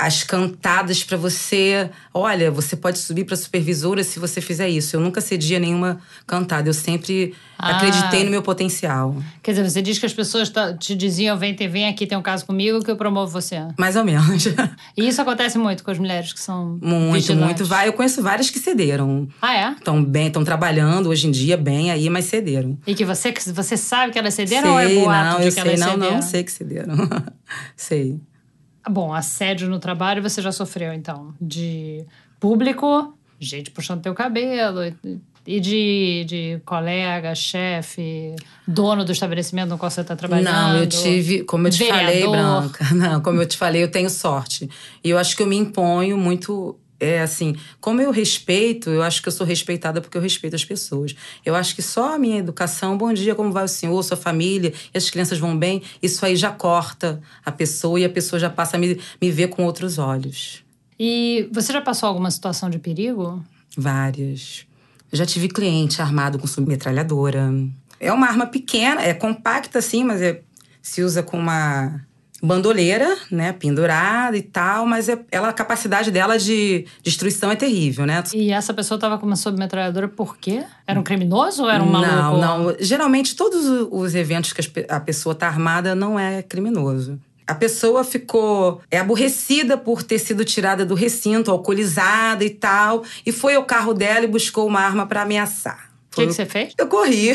as 0.06 0.24
cantadas 0.24 1.04
para 1.04 1.18
você. 1.18 1.90
Olha, 2.14 2.52
você 2.52 2.76
pode 2.76 2.98
subir 3.00 3.24
para 3.26 3.36
supervisora 3.36 4.04
se 4.04 4.20
você 4.20 4.42
fizer 4.42 4.70
isso. 4.70 4.96
Eu 4.96 5.00
nunca 5.00 5.22
cedia 5.22 5.60
nenhuma 5.60 6.00
cantada. 6.28 6.70
Eu 6.70 6.74
sempre 6.74 7.34
Ah. 7.58 7.78
acreditei 7.78 8.24
no 8.24 8.32
meu 8.32 8.42
potencial. 8.42 9.16
Quer 9.42 9.52
dizer, 9.52 9.70
você 9.70 9.82
diz 9.82 9.98
que 10.00 10.06
as 10.06 10.14
pessoas 10.14 10.52
te 10.80 10.96
diziam: 10.96 11.38
vem, 11.38 11.56
vem 11.56 11.88
aqui, 11.88 12.06
tem 12.06 12.18
um 12.18 12.22
caso 12.22 12.46
comigo 12.46 12.84
que 12.84 12.92
eu 12.92 12.98
promovo 12.98 13.32
você. 13.32 13.56
Mais 13.78 13.96
ou 13.96 14.04
menos. 14.04 14.44
E 14.96 15.08
isso 15.08 15.22
acontece 15.22 15.58
muito 15.58 15.84
com 15.84 15.90
as 15.92 15.98
mulheres 15.98 16.34
que 16.34 16.40
são. 16.40 16.78
muito, 16.82 17.14
vigilantes. 17.14 17.38
muito. 17.60 17.66
Vai. 17.66 17.88
Eu 17.88 17.94
conheço 17.94 18.22
várias 18.22 18.50
que 18.50 18.60
cederam. 18.60 19.28
Ah, 19.42 19.56
é? 19.56 19.72
Estão 19.72 20.04
bem, 20.04 20.28
estão 20.28 20.44
trabalhando 20.44 21.10
hoje 21.10 21.28
em 21.28 21.32
dia 21.32 21.58
bem 21.58 21.90
aí, 21.92 22.10
mas 22.10 22.26
cederam. 22.26 22.78
E 22.86 22.94
que 22.94 23.04
você, 23.06 23.34
você 23.54 23.76
sabe 23.78 24.12
que 24.14 24.20
elas 24.20 24.34
cederam 24.34 24.74
ou 24.74 24.80
é 24.80 24.86
sei, 24.88 25.00
boato 25.00 25.30
não, 25.32 25.38
de 25.40 25.44
eu 25.46 25.48
que 25.48 25.52
sei, 25.54 25.62
elas 25.62 25.80
não, 25.80 25.90
cederam? 25.92 26.14
não, 26.14 26.22
sei 26.22 26.44
que 26.44 26.52
cederam. 26.52 26.96
sei. 27.76 28.20
Bom, 28.90 29.14
assédio 29.14 29.70
no 29.70 29.80
trabalho 29.80 30.22
você 30.22 30.42
já 30.42 30.52
sofreu, 30.52 30.94
então. 30.94 31.34
De 31.40 32.04
público, 32.40 33.18
gente 33.40 33.72
puxando 33.72 34.02
teu 34.02 34.14
cabelo. 34.14 34.82
e- 35.46 35.60
de, 35.60 36.24
de 36.26 36.62
colega, 36.66 37.36
chefe, 37.36 38.34
dono 38.66 39.04
do 39.04 39.12
estabelecimento 39.12 39.70
no 39.72 39.78
qual 39.78 39.92
você 39.92 40.00
está 40.00 40.16
trabalhando. 40.16 40.46
Não, 40.54 40.78
eu 40.78 40.88
tive, 40.88 41.44
como 41.44 41.68
eu 41.68 41.72
te 41.72 41.86
falei, 41.86 42.06
vereador. 42.22 42.32
Branca. 42.62 42.86
Não, 42.96 43.22
como 43.22 43.42
eu 43.42 43.46
te 43.46 43.58
falei, 43.58 43.84
eu 43.84 43.92
tenho 43.92 44.10
sorte. 44.10 44.70
E 45.04 45.10
eu 45.10 45.18
acho 45.18 45.36
que 45.36 45.44
eu 45.44 45.48
me 45.48 45.58
imponho 45.58 46.18
muito. 46.18 46.78
É 47.04 47.20
assim, 47.20 47.54
como 47.82 48.00
eu 48.00 48.12
respeito, 48.12 48.90
eu 48.90 49.04
acho 49.04 49.22
que 49.22 49.28
eu 49.28 49.32
sou 49.34 49.46
respeitada 49.46 50.00
porque 50.00 50.18
eu 50.18 50.22
respeito 50.22 50.56
as 50.56 50.64
pessoas. 50.64 51.14
Eu 51.46 51.54
acho 51.54 51.76
que 51.76 51.82
só 51.82 52.16
a 52.16 52.18
minha 52.18 52.38
educação, 52.38 52.98
bom 52.98 53.12
dia, 53.12 53.36
como 53.36 53.52
vai 53.52 53.66
o 53.66 53.68
senhor, 53.68 54.02
sua 54.04 54.16
família, 54.16 54.72
e 54.94 54.98
as 54.98 55.10
crianças 55.10 55.38
vão 55.38 55.58
bem, 55.58 55.82
isso 56.02 56.26
aí 56.26 56.38
já 56.38 56.50
corta 56.50 57.22
a 57.46 57.52
pessoa 57.52 58.00
e 58.00 58.06
a 58.06 58.10
pessoa 58.10 58.40
já 58.40 58.50
passa 58.50 58.78
a 58.78 58.80
me, 58.80 58.98
me 59.22 59.30
ver 59.30 59.50
com 59.50 59.66
outros 59.66 59.98
olhos. 59.98 60.64
E 60.98 61.50
você 61.52 61.74
já 61.74 61.82
passou 61.82 62.08
alguma 62.08 62.32
situação 62.32 62.70
de 62.70 62.80
perigo? 62.80 63.44
Várias. 63.76 64.66
Eu 65.12 65.18
já 65.18 65.26
tive 65.26 65.50
cliente 65.50 66.02
armado 66.02 66.40
com 66.40 66.48
submetralhadora. 66.48 67.54
É 68.00 68.14
uma 68.14 68.28
arma 68.28 68.46
pequena, 68.46 69.02
é 69.02 69.14
compacta 69.14 69.80
assim, 69.80 70.06
mas 70.06 70.22
é, 70.22 70.42
se 70.82 71.04
usa 71.04 71.22
com 71.22 71.38
uma 71.38 72.00
bandoleira, 72.44 73.16
né, 73.32 73.54
pendurada 73.54 74.36
e 74.36 74.42
tal, 74.42 74.86
mas 74.86 75.08
é, 75.08 75.18
ela, 75.32 75.48
a 75.48 75.54
capacidade 75.54 76.12
dela 76.12 76.38
de 76.38 76.86
destruição 77.02 77.50
é 77.50 77.56
terrível, 77.56 78.06
né? 78.06 78.22
E 78.34 78.52
essa 78.52 78.74
pessoa 78.74 78.98
estava 78.98 79.18
com 79.18 79.26
uma 79.26 79.38
submetralhadora 79.38 80.10
por 80.10 80.38
quê? 80.38 80.66
Era 80.86 81.00
um 81.00 81.04
criminoso 81.04 81.64
ou 81.64 81.70
era 81.70 81.82
um 81.82 81.90
maluco? 81.90 82.38
Não, 82.42 82.64
não. 82.66 82.76
Geralmente, 82.82 83.34
todos 83.36 83.66
os 83.90 84.14
eventos 84.14 84.52
que 84.52 84.62
a 84.90 85.00
pessoa 85.00 85.34
tá 85.34 85.48
armada 85.48 85.96
não 85.96 86.20
é 86.20 86.42
criminoso. 86.42 87.18
A 87.48 87.56
pessoa 87.56 88.04
ficou 88.04 88.82
é 88.92 89.00
aborrecida 89.00 89.78
por 89.78 90.04
ter 90.04 90.20
sido 90.20 90.44
tirada 90.44 90.86
do 90.86 90.96
recinto, 90.96 91.52
alcoolizada 91.52 92.44
e 92.44 92.50
tal, 92.50 93.04
e 93.26 93.32
foi 93.32 93.56
ao 93.56 93.64
carro 93.64 93.94
dela 93.94 94.26
e 94.26 94.28
buscou 94.28 94.68
uma 94.68 94.82
arma 94.82 95.06
para 95.06 95.22
ameaçar. 95.22 95.93
O 96.14 96.16
que, 96.16 96.28
que 96.28 96.34
você 96.34 96.46
fez? 96.46 96.74
Eu 96.78 96.88
corri. 96.88 97.32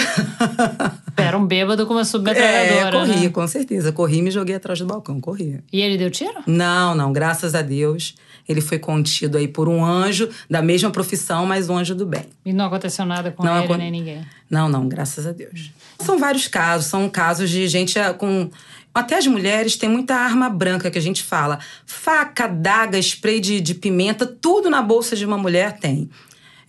Era 1.16 1.36
um 1.36 1.44
bêbado 1.44 1.84
com 1.86 1.94
uma 1.94 2.02
É, 2.02 2.04
submetralhadora. 2.04 2.98
corri, 3.06 3.20
né? 3.24 3.28
com 3.28 3.46
certeza. 3.46 3.90
Corri 3.92 4.18
e 4.18 4.22
me 4.22 4.30
joguei 4.30 4.54
atrás 4.54 4.78
do 4.78 4.86
balcão, 4.86 5.20
corri. 5.20 5.60
E 5.72 5.80
ele 5.80 5.98
deu 5.98 6.10
tiro? 6.10 6.42
Não, 6.46 6.94
não, 6.94 7.12
graças 7.12 7.54
a 7.54 7.62
Deus. 7.62 8.14
Ele 8.48 8.60
foi 8.60 8.78
contido 8.78 9.36
aí 9.36 9.46
por 9.46 9.68
um 9.68 9.84
anjo 9.84 10.28
da 10.48 10.62
mesma 10.62 10.90
profissão, 10.90 11.44
mas 11.44 11.68
um 11.68 11.76
anjo 11.76 11.94
do 11.94 12.06
bem. 12.06 12.22
E 12.46 12.52
não 12.52 12.66
aconteceu 12.66 13.04
nada 13.04 13.30
com 13.30 13.44
Não 13.44 13.62
ele 13.64 13.76
nem 13.76 13.90
ninguém. 13.90 14.24
Não, 14.48 14.68
não, 14.68 14.88
graças 14.88 15.26
a 15.26 15.32
Deus. 15.32 15.70
São 15.98 16.18
vários 16.18 16.48
casos, 16.48 16.86
são 16.86 17.08
casos 17.10 17.50
de 17.50 17.66
gente 17.68 17.98
ah, 17.98 18.14
com. 18.14 18.48
Até 18.94 19.18
as 19.18 19.26
mulheres 19.26 19.76
têm 19.76 19.88
muita 19.88 20.14
arma 20.14 20.48
branca 20.48 20.90
que 20.90 20.96
a 20.98 21.02
gente 21.02 21.22
fala. 21.22 21.58
Faca, 21.84 22.48
daga, 22.48 22.98
spray 22.98 23.38
de, 23.38 23.60
de 23.60 23.74
pimenta, 23.74 24.24
tudo 24.24 24.70
na 24.70 24.80
bolsa 24.80 25.14
de 25.14 25.26
uma 25.26 25.36
mulher 25.36 25.78
tem. 25.78 26.08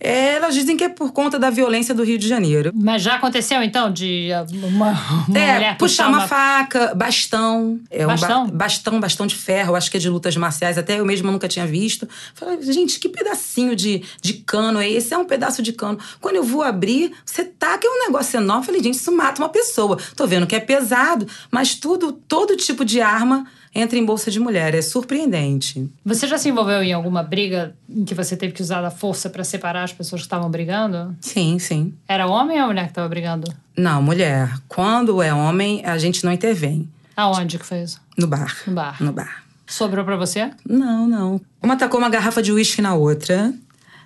É, 0.00 0.34
elas 0.36 0.54
dizem 0.54 0.76
que 0.76 0.84
é 0.84 0.88
por 0.88 1.12
conta 1.12 1.38
da 1.38 1.50
violência 1.50 1.94
do 1.94 2.02
Rio 2.02 2.16
de 2.18 2.26
Janeiro. 2.26 2.72
Mas 2.74 3.02
já 3.02 3.16
aconteceu, 3.16 3.62
então, 3.62 3.92
de 3.92 4.32
ah, 4.32 4.46
uma, 4.50 4.88
uma 5.28 5.38
é, 5.38 5.54
mulher 5.54 5.76
puxar 5.76 6.08
uma, 6.08 6.18
uma... 6.18 6.28
faca, 6.28 6.94
bastão. 6.94 7.78
É 7.90 8.04
um 8.04 8.08
ba- 8.08 8.14
Bastão? 8.14 8.48
bastão, 8.48 9.00
bastão 9.00 9.26
de 9.26 9.34
ferro, 9.34 9.76
acho 9.76 9.90
que 9.90 9.98
é 9.98 10.00
de 10.00 10.08
lutas 10.08 10.36
marciais, 10.36 10.78
até 10.78 10.98
eu 10.98 11.04
mesma 11.04 11.30
nunca 11.30 11.46
tinha 11.46 11.66
visto. 11.66 12.08
Falei, 12.34 12.62
gente, 12.62 12.98
que 12.98 13.08
pedacinho 13.08 13.76
de, 13.76 14.02
de 14.22 14.34
cano 14.34 14.78
é 14.80 14.88
esse? 14.90 15.12
É 15.12 15.18
um 15.18 15.24
pedaço 15.26 15.62
de 15.62 15.72
cano. 15.72 15.98
Quando 16.20 16.36
eu 16.36 16.42
vou 16.42 16.62
abrir, 16.62 17.12
você 17.24 17.44
taca, 17.44 17.86
é 17.86 17.90
um 17.90 18.06
negócio 18.06 18.38
enorme. 18.38 18.64
Falei, 18.64 18.82
gente, 18.82 18.94
isso 18.94 19.12
mata 19.14 19.42
uma 19.42 19.48
pessoa. 19.50 19.98
Tô 20.16 20.26
vendo 20.26 20.46
que 20.46 20.56
é 20.56 20.60
pesado, 20.60 21.26
mas 21.50 21.74
tudo, 21.74 22.12
todo 22.12 22.56
tipo 22.56 22.84
de 22.84 23.00
arma 23.02 23.46
entra 23.74 23.98
em 23.98 24.04
bolsa 24.04 24.30
de 24.30 24.40
mulher. 24.40 24.74
É 24.74 24.82
surpreendente. 24.82 25.90
Você 26.04 26.26
já 26.26 26.38
se 26.38 26.48
envolveu 26.48 26.82
em 26.82 26.92
alguma 26.92 27.22
briga 27.22 27.74
em 27.88 28.04
que 28.04 28.14
você 28.14 28.36
teve 28.36 28.52
que 28.52 28.62
usar 28.62 28.84
a 28.84 28.90
força 28.90 29.30
pra 29.30 29.44
separar 29.44 29.84
as 29.84 29.92
pessoas 29.92 30.22
que 30.22 30.26
estavam 30.26 30.50
brigando? 30.50 31.16
Sim, 31.20 31.58
sim. 31.58 31.94
Era 32.08 32.26
homem 32.26 32.60
ou 32.60 32.68
mulher 32.68 32.84
que 32.84 32.90
estava 32.90 33.08
brigando? 33.08 33.52
Não, 33.76 34.02
mulher. 34.02 34.52
Quando 34.68 35.22
é 35.22 35.32
homem, 35.32 35.84
a 35.84 35.96
gente 35.98 36.24
não 36.24 36.32
intervém. 36.32 36.88
Aonde 37.16 37.58
que 37.58 37.66
foi 37.66 37.82
isso? 37.82 38.00
No 38.16 38.26
bar. 38.26 38.56
No 38.66 38.72
bar. 38.74 39.02
No 39.02 39.12
bar. 39.12 39.44
Sobrou 39.66 40.04
pra 40.04 40.16
você? 40.16 40.50
Não, 40.68 41.06
não. 41.06 41.40
Uma 41.62 41.76
tacou 41.76 42.00
uma 42.00 42.10
garrafa 42.10 42.42
de 42.42 42.52
uísque 42.52 42.82
na 42.82 42.94
outra 42.94 43.52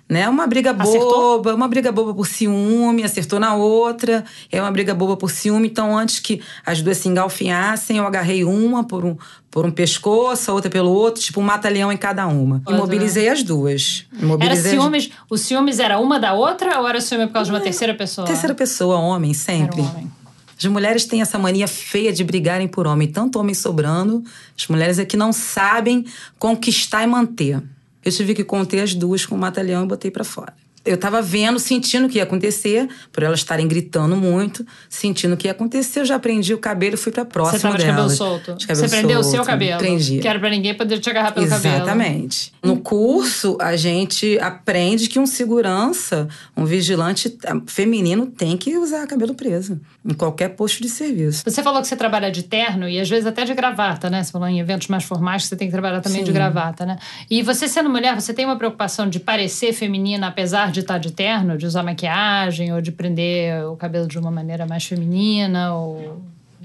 né? 0.07 0.29
Uma 0.29 0.45
briga 0.45 0.71
Acertou? 0.71 1.37
boba, 1.37 1.55
uma 1.55 1.67
briga 1.67 1.91
boba 1.91 2.13
por 2.13 2.27
ciúme, 2.27 3.03
acertou 3.03 3.39
na 3.39 3.55
outra, 3.55 4.23
é 4.51 4.61
uma 4.61 4.71
briga 4.71 4.93
boba 4.93 5.17
por 5.17 5.31
ciúme. 5.31 5.67
Então, 5.67 5.97
antes 5.97 6.19
que 6.19 6.41
as 6.65 6.81
duas 6.81 6.97
se 6.97 7.07
engalfinhassem, 7.09 7.97
eu 7.97 8.05
agarrei 8.05 8.43
uma 8.43 8.83
por 8.83 9.03
um, 9.03 9.17
por 9.49 9.65
um 9.65 9.71
pescoço, 9.71 10.51
a 10.51 10.53
outra 10.53 10.69
pelo 10.69 10.91
outro, 10.91 11.21
tipo 11.23 11.39
um 11.39 11.43
mata-leão 11.43 11.91
em 11.91 11.97
cada 11.97 12.27
uma. 12.27 12.61
Olha, 12.65 12.75
Imobilizei 12.75 13.29
as 13.29 13.41
duas. 13.41 14.05
Era 14.13 14.23
Imobilizei 14.23 14.71
as- 14.75 14.81
ciúmes. 14.81 15.09
Os 15.29 15.41
ciúmes 15.41 15.79
era 15.79 15.99
uma 15.99 16.19
da 16.19 16.33
outra 16.33 16.79
ou 16.79 16.87
era 16.87 17.01
ciúme 17.01 17.25
por 17.27 17.33
causa 17.33 17.49
de 17.49 17.55
uma 17.57 17.61
terceira 17.63 17.93
pessoa? 17.95 18.27
Terceira 18.27 18.53
pessoa, 18.53 18.97
homem, 18.97 19.31
Era 19.31 19.39
sempre. 19.39 19.81
um 19.81 19.89
homem. 19.89 20.11
As 20.57 20.65
mulheres 20.65 21.03
têm 21.03 21.21
essa 21.21 21.37
mania 21.37 21.67
feia 21.67 22.13
de 22.13 22.23
brigarem 22.23 22.65
por 22.67 22.87
homem, 22.87 23.09
tanto 23.09 23.37
homem 23.37 23.53
sobrando. 23.53 24.23
As 24.57 24.65
mulheres 24.67 24.97
é 24.97 25.03
que 25.03 25.17
não 25.17 25.33
sabem 25.33 26.05
conquistar 26.39 27.03
e 27.03 27.07
manter. 27.07 27.61
Eu 28.05 28.11
tive 28.11 28.35
que 28.35 28.43
conter 28.43 28.81
as 28.81 28.93
duas 28.93 29.25
com 29.25 29.33
o 29.33 29.37
mata-leão 29.37 29.83
e 29.83 29.87
botei 29.87 30.11
pra 30.11 30.23
fora. 30.23 30.53
Eu 30.85 30.97
tava 30.97 31.21
vendo, 31.21 31.59
sentindo 31.59 32.05
o 32.05 32.09
que 32.09 32.17
ia 32.17 32.23
acontecer, 32.23 32.87
por 33.11 33.23
elas 33.23 33.39
estarem 33.39 33.67
gritando 33.67 34.15
muito, 34.15 34.65
sentindo 34.89 35.33
o 35.33 35.37
que 35.37 35.47
ia 35.47 35.51
acontecer, 35.51 36.01
eu 36.01 36.05
já 36.05 36.19
prendi 36.19 36.53
o 36.53 36.57
cabelo 36.57 36.95
e 36.95 36.97
fui 36.97 37.11
pra 37.11 37.25
próxima 37.25 37.57
Você 37.57 37.63
tava 37.63 37.77
de 37.77 37.85
cabelo 37.85 38.09
solto? 38.09 38.53
De 38.53 38.67
cabelo 38.67 38.87
Você 38.87 38.95
prendeu 38.95 39.19
o 39.19 39.23
seu 39.23 39.31
solto, 39.37 39.47
cabelo? 39.47 39.79
Prendi. 39.79 40.19
Que 40.19 40.27
era 40.27 40.39
pra 40.39 40.49
ninguém 40.49 40.75
poder 40.75 40.99
te 40.99 41.09
agarrar 41.09 41.31
pelo 41.31 41.47
cabelo. 41.47 41.75
Exatamente. 41.75 42.53
No 42.63 42.77
curso, 42.77 43.57
a 43.59 43.75
gente 43.75 44.37
aprende 44.39 45.07
que 45.07 45.19
um 45.19 45.25
segurança, 45.25 46.27
um 46.55 46.65
vigilante 46.65 47.37
ah, 47.45 47.59
feminino 47.65 48.27
tem 48.27 48.57
que 48.57 48.77
usar 48.77 49.07
cabelo 49.07 49.33
preso 49.33 49.79
em 50.05 50.13
qualquer 50.13 50.49
posto 50.49 50.81
de 50.81 50.89
serviço. 50.89 51.43
Você 51.45 51.63
falou 51.63 51.81
que 51.81 51.87
você 51.87 51.95
trabalha 51.95 52.31
de 52.31 52.43
terno 52.43 52.87
e 52.87 52.99
às 52.99 53.09
vezes 53.09 53.25
até 53.25 53.43
de 53.43 53.53
gravata, 53.53 54.09
né? 54.09 54.23
Você 54.23 54.31
falou 54.31 54.47
em 54.47 54.59
eventos 54.59 54.87
mais 54.87 55.03
formais 55.03 55.43
que 55.43 55.49
você 55.49 55.55
tem 55.55 55.67
que 55.67 55.71
trabalhar 55.71 56.01
também 56.01 56.21
de 56.21 56.27
Sim. 56.27 56.33
gravata, 56.33 56.85
né? 56.85 56.97
E 57.29 57.41
você 57.41 57.67
sendo 57.67 57.89
mulher, 57.89 58.19
você 58.19 58.33
tem 58.33 58.45
uma 58.45 58.55
preocupação 58.55 59.09
de 59.09 59.19
parecer 59.19 59.73
feminina 59.73 60.27
apesar 60.27 60.71
de 60.75 60.81
estar 60.81 60.97
de 60.99 61.11
terno, 61.11 61.57
de 61.57 61.65
usar 61.65 61.81
maquiagem 61.81 62.73
ou 62.73 62.81
de 62.81 62.91
prender 62.91 63.65
o 63.67 63.75
cabelo 63.75 64.07
de 64.07 64.19
uma 64.19 64.29
maneira 64.29 64.65
mais 64.65 64.85
feminina 64.85 65.73
ou 65.73 66.21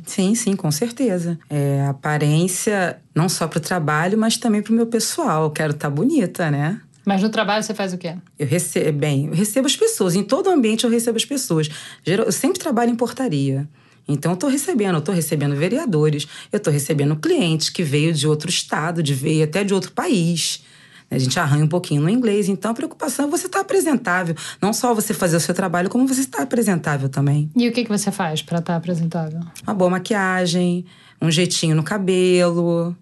Sim, 0.07 0.35
sim, 0.35 0.57
com 0.57 0.71
certeza. 0.71 1.39
É, 1.49 1.83
a 1.83 1.91
aparência, 1.91 2.99
não 3.15 3.29
só 3.29 3.47
pro 3.47 3.61
trabalho, 3.61 4.19
mas 4.19 4.37
também 4.37 4.63
pro 4.63 4.73
meu 4.73 4.87
pessoal. 4.87 5.45
Eu 5.45 5.51
quero 5.51 5.73
estar 5.73 5.91
bonita, 5.91 6.51
né? 6.51 6.81
Mas 7.05 7.23
no 7.23 7.29
trabalho 7.29 7.63
você 7.63 7.75
faz 7.75 7.93
o 7.93 7.99
quê? 7.99 8.15
Eu 8.39 8.47
recebo, 8.47 8.99
bem, 8.99 9.27
eu 9.27 9.35
recebo 9.35 9.67
as 9.67 9.77
pessoas. 9.77 10.15
Em 10.15 10.23
todo 10.23 10.51
ambiente 10.51 10.85
eu 10.85 10.91
recebo 10.91 11.17
as 11.17 11.25
pessoas. 11.25 11.69
Eu 12.05 12.31
sempre 12.33 12.59
trabalho 12.59 12.91
em 12.91 12.97
portaria. 12.97 13.69
Então 14.07 14.33
eu 14.33 14.37
tô 14.37 14.49
recebendo, 14.49 14.97
eu 14.97 15.01
tô 15.01 15.13
recebendo 15.13 15.55
vereadores, 15.55 16.27
eu 16.53 16.59
tô 16.59 16.71
recebendo 16.71 17.17
clientes 17.17 17.71
que 17.71 17.83
veio 17.83 18.13
de 18.13 18.27
outro 18.27 18.51
estado, 18.51 19.03
de 19.03 19.15
veio 19.15 19.45
até 19.45 19.63
de 19.63 19.73
outro 19.73 19.93
país. 19.93 20.65
A 21.11 21.19
gente 21.19 21.39
arranha 21.41 21.65
um 21.65 21.69
pouquinho 21.69 22.03
no 22.03 22.09
inglês, 22.09 22.49
então 22.49 22.71
a 22.71 22.75
preocupação 22.75 23.27
é 23.27 23.29
você 23.29 23.47
estar 23.47 23.61
apresentável. 23.61 24.35
Não 24.63 24.73
só 24.73 24.95
você 24.95 25.13
fazer 25.13 25.37
o 25.37 25.41
seu 25.41 25.55
trabalho, 25.55 25.91
como 25.91 26.07
você 26.07 26.21
estar 26.21 26.43
apresentável 26.43 27.09
também. 27.09 27.51
E 27.57 27.69
o 27.69 27.73
que, 27.73 27.83
que 27.83 27.91
você 27.91 28.13
faz 28.13 28.43
pra 28.43 28.61
estar 28.61 28.77
apresentável? 28.77 29.41
Uma 29.65 29.75
boa 29.75 29.91
maquiagem, 29.91 30.85
um 31.21 31.31
jeitinho 31.31 31.75
no 31.75 31.83
cabelo. 31.83 32.97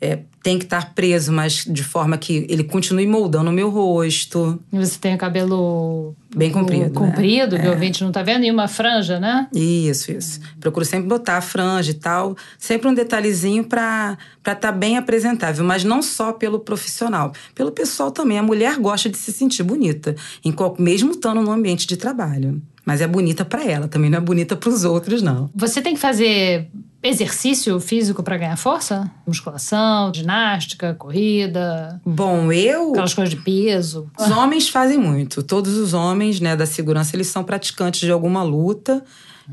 É, 0.00 0.18
tem 0.44 0.58
que 0.58 0.64
estar 0.66 0.92
preso, 0.94 1.32
mas 1.32 1.64
de 1.64 1.82
forma 1.82 2.18
que 2.18 2.46
ele 2.50 2.62
continue 2.62 3.06
moldando 3.06 3.48
o 3.48 3.52
meu 3.52 3.70
rosto. 3.70 4.62
E 4.70 4.78
você 4.78 4.98
tem 4.98 5.14
o 5.14 5.18
cabelo 5.18 6.14
Bem 6.36 6.52
comprido, 6.52 6.82
né? 6.82 6.90
comprido, 6.90 7.58
que 7.58 7.66
o 7.66 7.70
ouvinte 7.70 8.04
não 8.04 8.12
tá 8.12 8.22
vendo, 8.22 8.44
e 8.44 8.50
uma 8.50 8.68
franja, 8.68 9.18
né? 9.18 9.48
Isso, 9.54 10.12
isso. 10.12 10.40
Procuro 10.60 10.84
sempre 10.84 11.08
botar 11.08 11.38
a 11.38 11.40
franja 11.40 11.92
e 11.92 11.94
tal. 11.94 12.36
Sempre 12.58 12.88
um 12.88 12.92
detalhezinho 12.92 13.64
pra 13.64 14.18
estar 14.36 14.54
tá 14.56 14.70
bem 14.70 14.98
apresentável. 14.98 15.64
Mas 15.64 15.82
não 15.82 16.02
só 16.02 16.30
pelo 16.30 16.60
profissional. 16.60 17.32
Pelo 17.54 17.72
pessoal 17.72 18.10
também. 18.10 18.38
A 18.38 18.42
mulher 18.42 18.76
gosta 18.76 19.08
de 19.08 19.16
se 19.16 19.32
sentir 19.32 19.62
bonita. 19.62 20.14
Em 20.44 20.52
qual, 20.52 20.76
mesmo 20.78 21.12
estando 21.12 21.40
no 21.40 21.52
ambiente 21.52 21.86
de 21.86 21.96
trabalho. 21.96 22.60
Mas 22.84 23.00
é 23.00 23.06
bonita 23.06 23.44
pra 23.44 23.64
ela, 23.64 23.88
também 23.88 24.10
não 24.10 24.18
é 24.18 24.20
bonita 24.20 24.54
pros 24.54 24.84
outros, 24.84 25.22
não. 25.22 25.50
Você 25.54 25.80
tem 25.80 25.94
que 25.94 26.00
fazer 26.00 26.68
exercício 27.02 27.78
físico 27.80 28.22
pra 28.22 28.36
ganhar 28.36 28.56
força? 28.56 29.10
Musculação, 29.26 30.12
ginástica, 30.12 30.94
corrida, 30.94 32.00
Bom, 32.04 32.50
eu. 32.50 32.90
aquelas 32.90 33.14
coisas 33.14 33.34
de 33.34 33.40
peso. 33.40 34.10
Os 34.18 34.30
homens 34.30 34.68
fazem 34.68 34.98
muito. 34.98 35.42
Todos 35.42 35.76
os 35.76 35.92
homens 35.92 36.40
né, 36.40 36.56
da 36.56 36.66
segurança, 36.66 37.14
eles 37.14 37.26
são 37.26 37.44
praticantes 37.44 38.00
de 38.00 38.10
alguma 38.10 38.42
luta 38.42 39.04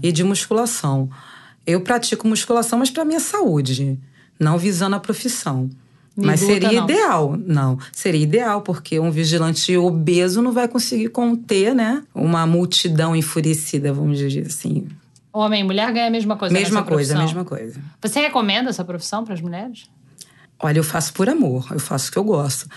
e 0.01 0.11
de 0.11 0.23
musculação. 0.23 1.09
Eu 1.65 1.81
pratico 1.81 2.27
musculação, 2.27 2.79
mas 2.79 2.89
para 2.89 3.05
minha 3.05 3.19
saúde, 3.19 3.99
não 4.39 4.57
visando 4.57 4.95
a 4.95 4.99
profissão. 4.99 5.69
Mas 6.15 6.41
seria 6.41 6.71
não? 6.71 6.83
ideal, 6.83 7.37
não. 7.37 7.79
Seria 7.91 8.21
ideal, 8.21 8.61
porque 8.61 8.99
um 8.99 9.09
vigilante 9.09 9.75
obeso 9.77 10.41
não 10.41 10.51
vai 10.51 10.67
conseguir 10.67 11.09
conter, 11.09 11.73
né? 11.73 12.03
Uma 12.13 12.45
multidão 12.45 13.15
enfurecida, 13.15 13.93
vamos 13.93 14.17
dizer 14.17 14.47
assim. 14.47 14.87
Homem 15.33 15.61
e 15.61 15.63
mulher 15.63 15.91
ganham 15.93 16.07
a 16.07 16.11
mesma 16.11 16.35
coisa 16.35 16.53
mesma 16.53 16.83
coisa, 16.83 17.15
profissão. 17.15 17.21
mesma 17.21 17.45
coisa. 17.45 17.79
Você 18.01 18.19
recomenda 18.19 18.69
essa 18.69 18.83
profissão 18.83 19.23
para 19.23 19.33
as 19.33 19.41
mulheres? 19.41 19.89
Olha, 20.59 20.79
eu 20.79 20.83
faço 20.83 21.13
por 21.13 21.29
amor, 21.29 21.67
eu 21.71 21.79
faço 21.79 22.09
o 22.09 22.11
que 22.11 22.17
eu 22.17 22.23
gosto. 22.23 22.67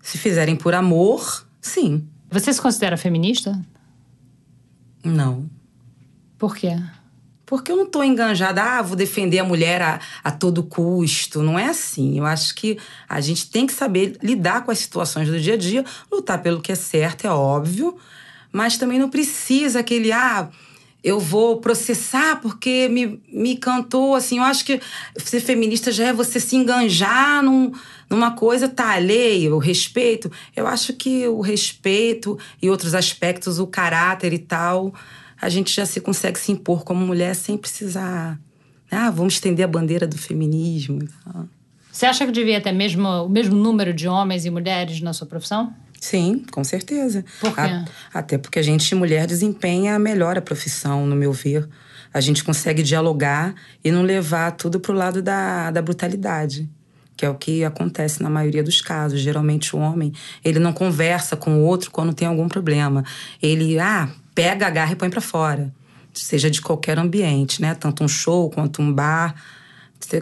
Se 0.00 0.16
fizerem 0.16 0.54
por 0.54 0.72
amor, 0.72 1.44
sim. 1.60 2.06
Você 2.30 2.52
se 2.52 2.62
considera 2.62 2.96
feminista? 2.96 3.60
Não. 5.04 5.50
Por 6.38 6.56
quê? 6.56 6.78
Porque 7.50 7.72
eu 7.72 7.76
não 7.76 7.84
tô 7.84 8.04
enganjada, 8.04 8.62
ah, 8.62 8.80
vou 8.80 8.94
defender 8.94 9.40
a 9.40 9.44
mulher 9.44 9.82
a, 9.82 9.98
a 10.22 10.30
todo 10.30 10.62
custo. 10.62 11.42
Não 11.42 11.58
é 11.58 11.66
assim. 11.66 12.16
Eu 12.16 12.24
acho 12.24 12.54
que 12.54 12.78
a 13.08 13.20
gente 13.20 13.50
tem 13.50 13.66
que 13.66 13.72
saber 13.72 14.16
lidar 14.22 14.64
com 14.64 14.70
as 14.70 14.78
situações 14.78 15.28
do 15.28 15.38
dia 15.40 15.54
a 15.54 15.56
dia, 15.56 15.84
lutar 16.12 16.40
pelo 16.40 16.60
que 16.60 16.70
é 16.70 16.76
certo, 16.76 17.26
é 17.26 17.30
óbvio, 17.30 17.96
mas 18.52 18.78
também 18.78 19.00
não 19.00 19.10
precisa 19.10 19.80
aquele, 19.80 20.12
ah, 20.12 20.48
eu 21.02 21.18
vou 21.18 21.56
processar 21.56 22.40
porque 22.40 22.88
me, 22.88 23.20
me 23.32 23.56
cantou, 23.56 24.14
assim. 24.14 24.38
Eu 24.38 24.44
acho 24.44 24.64
que 24.64 24.80
ser 25.16 25.40
feminista 25.40 25.90
já 25.90 26.06
é 26.06 26.12
você 26.12 26.38
se 26.38 26.54
enganjar 26.54 27.42
num, 27.42 27.72
numa 28.08 28.30
coisa, 28.30 28.68
tá 28.68 28.90
alheio, 28.90 29.56
o 29.56 29.58
respeito. 29.58 30.30
Eu 30.54 30.68
acho 30.68 30.92
que 30.92 31.26
o 31.26 31.40
respeito 31.40 32.38
e 32.62 32.70
outros 32.70 32.94
aspectos, 32.94 33.58
o 33.58 33.66
caráter 33.66 34.32
e 34.32 34.38
tal 34.38 34.94
a 35.40 35.48
gente 35.48 35.74
já 35.74 35.86
se 35.86 36.00
consegue 36.00 36.38
se 36.38 36.52
impor 36.52 36.84
como 36.84 37.04
mulher 37.06 37.34
sem 37.34 37.56
precisar. 37.56 38.38
Ah, 38.90 39.10
vamos 39.10 39.34
estender 39.34 39.64
a 39.64 39.68
bandeira 39.68 40.06
do 40.06 40.18
feminismo. 40.18 41.00
Você 41.92 42.06
acha 42.06 42.24
que 42.26 42.32
devia 42.32 42.60
ter 42.60 42.72
mesmo, 42.72 43.08
o 43.08 43.28
mesmo 43.28 43.54
número 43.56 43.92
de 43.92 44.08
homens 44.08 44.44
e 44.44 44.50
mulheres 44.50 45.00
na 45.00 45.12
sua 45.12 45.26
profissão? 45.26 45.72
Sim, 46.00 46.44
com 46.50 46.64
certeza. 46.64 47.24
Por 47.40 47.54
quê? 47.54 47.60
A- 47.60 47.84
até 48.14 48.38
porque 48.38 48.58
a 48.58 48.62
gente, 48.62 48.94
mulher, 48.94 49.26
desempenha 49.26 49.98
melhor 49.98 50.36
a 50.38 50.40
profissão, 50.40 51.06
no 51.06 51.14
meu 51.14 51.32
ver. 51.32 51.68
A 52.12 52.20
gente 52.20 52.42
consegue 52.42 52.82
dialogar 52.82 53.54
e 53.84 53.92
não 53.92 54.02
levar 54.02 54.52
tudo 54.52 54.80
pro 54.80 54.92
lado 54.92 55.20
da, 55.22 55.70
da 55.70 55.82
brutalidade. 55.82 56.68
Que 57.16 57.26
é 57.26 57.28
o 57.30 57.34
que 57.34 57.62
acontece 57.64 58.22
na 58.22 58.30
maioria 58.30 58.62
dos 58.62 58.80
casos. 58.80 59.20
Geralmente 59.20 59.76
o 59.76 59.78
homem, 59.78 60.10
ele 60.42 60.58
não 60.58 60.72
conversa 60.72 61.36
com 61.36 61.58
o 61.58 61.64
outro 61.64 61.90
quando 61.90 62.14
tem 62.14 62.26
algum 62.26 62.48
problema. 62.48 63.04
Ele, 63.42 63.78
ah, 63.78 64.08
pega, 64.34 64.66
agarra 64.66 64.92
e 64.92 64.96
põe 64.96 65.10
pra 65.10 65.20
fora. 65.20 65.72
Seja 66.12 66.50
de 66.50 66.60
qualquer 66.60 66.98
ambiente, 66.98 67.60
né? 67.60 67.74
Tanto 67.74 68.02
um 68.02 68.08
show 68.08 68.50
quanto 68.50 68.82
um 68.82 68.92
bar. 68.92 69.34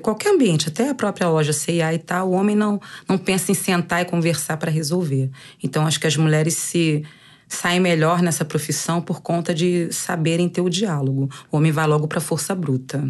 Qualquer 0.03 0.35
ambiente, 0.35 0.69
até 0.69 0.91
a 0.91 0.95
própria 0.95 1.29
loja 1.29 1.53
C&A 1.53 1.95
e 1.95 1.99
tal, 1.99 2.31
o 2.31 2.33
homem 2.33 2.57
não, 2.57 2.81
não 3.09 3.17
pensa 3.17 3.53
em 3.53 3.55
sentar 3.55 4.03
e 4.03 4.05
conversar 4.05 4.57
para 4.57 4.71
resolver. 4.71 5.31
Então, 5.63 5.87
acho 5.87 6.01
que 6.01 6.07
as 6.07 6.17
mulheres 6.17 6.55
se 6.55 7.05
saem 7.49 7.81
melhor 7.81 8.21
nessa 8.21 8.45
profissão 8.45 9.01
por 9.01 9.23
conta 9.23 9.55
de 9.55 9.89
saberem 9.93 10.49
ter 10.49 10.61
o 10.61 10.69
diálogo. 10.69 11.31
O 11.51 11.57
homem 11.57 11.73
vai 11.73 11.87
logo 11.87 12.07
para 12.07 12.21
força 12.21 12.55
bruta. 12.55 13.09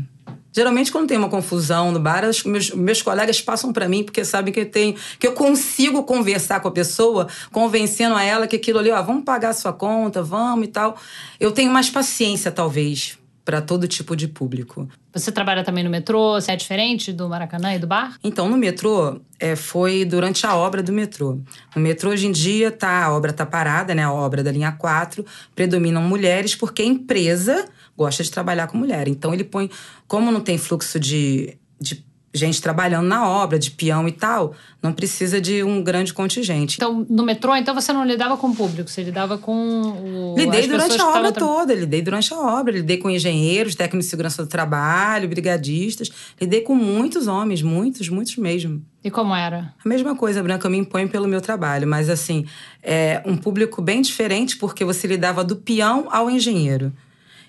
Geralmente, 0.53 0.91
quando 0.91 1.09
tem 1.09 1.17
uma 1.17 1.29
confusão 1.29 1.93
no 1.93 2.01
bar, 2.01 2.25
os 2.25 2.43
meus, 2.43 2.71
meus 2.71 3.03
colegas 3.03 3.41
passam 3.41 3.73
para 3.73 3.89
mim 3.89 4.03
porque 4.03 4.25
sabem 4.25 4.53
que 4.53 4.61
eu 4.61 4.71
tenho, 4.71 4.97
que 5.19 5.27
eu 5.27 5.33
consigo 5.33 6.03
conversar 6.03 6.61
com 6.61 6.69
a 6.69 6.73
pessoa, 6.73 7.29
convencendo 7.53 8.17
a 8.17 8.25
ela 8.25 8.47
que 8.47 8.57
aquilo 8.57 8.79
ali, 8.79 8.91
ó, 8.91 9.01
vamos 9.03 9.25
pagar 9.25 9.51
a 9.51 9.53
sua 9.53 9.73
conta, 9.73 10.23
vamos 10.23 10.67
e 10.67 10.69
tal. 10.69 10.97
Eu 11.39 11.53
tenho 11.53 11.71
mais 11.71 11.91
paciência, 11.91 12.51
talvez, 12.51 13.19
para 13.45 13.61
todo 13.61 13.87
tipo 13.87 14.17
de 14.17 14.27
público. 14.27 14.89
Você 15.13 15.33
trabalha 15.33 15.65
também 15.65 15.83
no 15.83 15.91
metrô? 15.91 16.35
Você 16.35 16.53
é 16.53 16.57
diferente 16.57 17.13
do 17.13 17.29
Maracanã 17.29 17.75
e 17.75 17.79
do 17.79 17.87
bar? 17.87 18.17
Então, 18.23 18.49
no 18.49 18.57
metrô, 18.57 19.21
é, 19.39 19.57
foi 19.57 20.05
durante 20.05 20.47
a 20.47 20.55
obra 20.55 20.83
do 20.83 20.93
metrô. 20.93 21.39
No 21.75 21.81
metrô, 21.81 22.11
hoje 22.11 22.27
em 22.27 22.33
dia, 22.33 22.71
tá, 22.71 23.05
a 23.05 23.13
obra 23.17 23.31
está 23.31 23.47
parada, 23.47 23.95
né? 23.95 24.03
A 24.03 24.13
obra 24.13 24.43
da 24.43 24.53
linha 24.53 24.73
4. 24.73 25.25
Predominam 25.55 26.03
mulheres 26.03 26.55
porque 26.55 26.83
a 26.83 26.85
empresa 26.85 27.69
gosta 27.99 28.23
de 28.23 28.31
trabalhar 28.31 28.69
com 28.69 28.79
mulher. 28.79 29.09
Então, 29.09 29.35
ele 29.35 29.45
põe... 29.45 29.69
Como 30.07 30.31
não 30.31 30.41
tem 30.41 30.57
fluxo 30.57 30.99
de, 31.01 31.59
de 31.81 32.03
gente 32.33 32.61
trabalhando 32.61 33.07
na 33.07 33.29
obra, 33.29 33.59
de 33.59 33.71
peão 33.71 34.07
e 34.07 34.13
tal, 34.13 34.55
não 34.83 34.93
precisa 34.93 35.41
de 35.41 35.63
um 35.63 35.83
grande 35.83 36.13
contingente. 36.13 36.77
Então, 36.77 37.07
no 37.09 37.23
metrô, 37.23 37.55
então 37.57 37.75
você 37.75 37.93
não 37.93 38.05
lidava 38.05 38.37
com 38.37 38.49
o 38.49 38.55
público, 38.55 38.89
você 38.89 39.03
lidava 39.03 39.39
com 39.39 39.53
o. 39.53 40.35
Lidei 40.37 40.67
durante 40.67 41.01
a 41.01 41.09
obra 41.09 41.33
toda, 41.33 41.75
lidei 41.75 42.03
durante 42.03 42.33
a 42.33 42.39
obra, 42.39 42.73
lidei 42.73 42.99
com 42.99 43.09
engenheiros, 43.09 43.75
técnicos 43.75 44.07
de 44.07 44.11
segurança 44.11 44.43
do 44.43 44.49
trabalho, 44.49 45.29
brigadistas, 45.29 46.11
lidei 46.41 46.61
com 46.61 46.75
muitos 46.75 47.27
homens, 47.27 47.63
muitos, 47.63 48.09
muitos 48.09 48.37
mesmo. 48.37 48.83
E 49.03 49.11
como 49.11 49.35
era? 49.35 49.75
A 49.85 49.89
mesma 49.89 50.15
coisa, 50.15 50.43
Branca, 50.43 50.67
eu 50.67 50.71
me 50.71 50.79
imponho 50.79 51.09
pelo 51.09 51.27
meu 51.27 51.41
trabalho, 51.41 51.87
mas 51.89 52.11
assim, 52.11 52.47
é 52.83 53.23
um 53.25 53.37
público 53.37 53.81
bem 53.81 54.03
diferente 54.03 54.57
porque 54.57 54.85
você 54.85 55.07
lidava 55.07 55.43
do 55.43 55.57
peão 55.57 56.09
ao 56.11 56.31
engenheiro. 56.31 56.93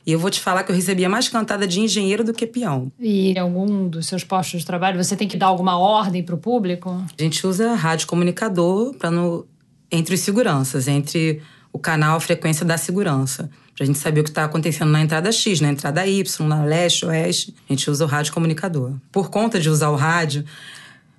E 0.10 0.12
eu 0.12 0.18
vou 0.18 0.32
te 0.32 0.40
falar 0.40 0.64
que 0.64 0.72
eu 0.72 0.76
recebia 0.76 1.08
mais 1.08 1.30
cantada 1.30 1.68
de 1.68 1.80
engenheiro 1.80 2.24
do 2.24 2.34
que 2.34 2.48
peão. 2.48 2.92
E 3.00 3.32
em 3.32 3.38
algum 3.38 3.88
dos 3.88 4.08
seus 4.08 4.24
postos 4.24 4.62
de 4.62 4.66
trabalho 4.66 4.98
você 4.98 5.16
tem 5.16 5.28
que 5.28 5.38
dar 5.38 5.46
alguma 5.46 5.78
ordem 5.78 6.24
para 6.24 6.34
o 6.34 6.38
público? 6.40 6.90
A 6.90 7.22
gente 7.22 7.46
usa 7.46 7.76
rádio 7.76 8.08
comunicador 8.08 8.96
para 8.96 9.12
no 9.12 9.46
entre 9.92 10.16
os 10.16 10.22
seguranças, 10.22 10.88
entre 10.88 11.44
o 11.72 11.78
canal 11.78 12.18
a 12.18 12.20
frequência 12.20 12.66
da 12.66 12.76
segurança. 12.76 13.52
Pra 13.76 13.86
gente 13.86 14.00
saber 14.00 14.22
o 14.22 14.24
que 14.24 14.32
está 14.32 14.46
acontecendo 14.46 14.90
na 14.90 15.00
entrada 15.00 15.32
X, 15.32 15.62
na 15.62 15.70
entrada 15.70 16.08
Y, 16.08 16.48
na 16.48 16.64
leste, 16.64 17.06
oeste. 17.06 17.54
A 17.70 17.72
gente 17.72 17.88
usa 17.88 18.04
o 18.04 18.08
rádio 18.08 18.34
comunicador. 18.34 18.94
Por 19.12 19.30
conta 19.30 19.60
de 19.60 19.70
usar 19.70 19.90
o 19.90 19.96
rádio, 19.96 20.44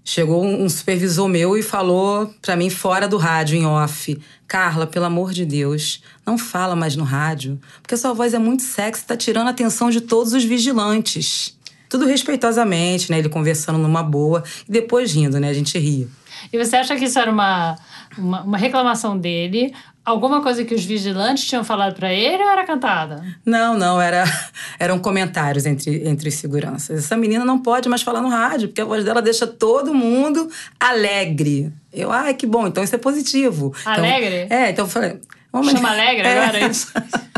chegou 0.05 0.45
um 0.45 0.69
supervisor 0.69 1.29
meu 1.29 1.57
e 1.57 1.63
falou 1.63 2.33
para 2.41 2.57
mim 2.57 2.71
fora 2.71 3.07
do 3.07 3.17
rádio, 3.17 3.57
em 3.57 3.67
off: 3.67 4.19
Carla, 4.47 4.87
pelo 4.87 5.05
amor 5.05 5.33
de 5.33 5.45
Deus, 5.45 6.03
não 6.27 6.37
fala 6.37 6.75
mais 6.75 6.97
no 6.97 7.05
rádio, 7.05 7.61
porque 7.83 7.97
sua 7.97 8.13
voz 8.13 8.35
é 8.35 8.39
muito 8.39 8.63
sexy, 8.63 9.05
tá 9.05 9.17
tirando 9.17 9.49
a 9.49 9.51
atenção 9.51 9.91
de 9.91 10.01
todos 10.01 10.33
os 10.33 10.45
vigilantes. 10.45 11.57
Tudo 11.89 12.07
respeitosamente, 12.07 13.11
né? 13.11 13.19
Ele 13.19 13.29
conversando 13.29 13.79
numa 13.79 14.03
boa 14.03 14.45
e 14.69 14.71
depois 14.71 15.13
rindo, 15.13 15.41
né? 15.41 15.49
A 15.49 15.53
gente 15.53 15.77
ria. 15.77 16.07
E 16.53 16.57
você 16.57 16.77
acha 16.77 16.97
que 16.97 17.05
isso 17.05 17.19
era 17.19 17.31
uma, 17.31 17.77
uma, 18.17 18.43
uma 18.43 18.59
reclamação 18.59 19.19
dele? 19.19 19.75
Alguma 20.05 20.43
coisa 20.43 20.65
que 20.65 20.75
os 20.75 20.85
vigilantes 20.85 21.45
tinham 21.45 21.63
falado 21.63 21.95
para 21.95 22.13
ele 22.13 22.43
ou 22.43 22.49
era 22.49 22.65
cantada? 22.65 23.23
Não, 23.45 23.77
não, 23.77 24.01
era, 24.01 24.25
eram 24.79 24.99
comentários 24.99 25.67
entre, 25.67 26.09
entre 26.09 26.29
os 26.29 26.35
seguranças. 26.37 27.05
Essa 27.05 27.17
menina 27.17 27.45
não 27.45 27.59
pode 27.59 27.89
mais 27.89 28.03
falar 28.03 28.21
no 28.21 28.29
rádio, 28.29 28.69
porque 28.69 28.81
a 28.81 28.85
voz 28.85 29.05
dela 29.05 29.21
deixa 29.21 29.47
todo 29.47 29.93
mundo 29.93 30.51
alegre. 30.79 31.73
Eu, 31.93 32.11
ai, 32.11 32.35
que 32.35 32.47
bom, 32.47 32.67
então 32.67 32.83
isso 32.83 32.95
é 32.95 32.99
positivo. 32.99 33.75
Então, 33.81 33.93
alegre? 33.93 34.43
Então, 34.45 34.57
é, 34.57 34.71
então 34.71 34.85
eu 34.87 34.91
falei. 34.91 35.21
Vamos 35.53 35.71
Chama 35.73 35.91
alegre 35.91 36.23
é. 36.27 36.39
agora, 36.39 36.61
é 36.61 36.69
isso? 36.69 36.93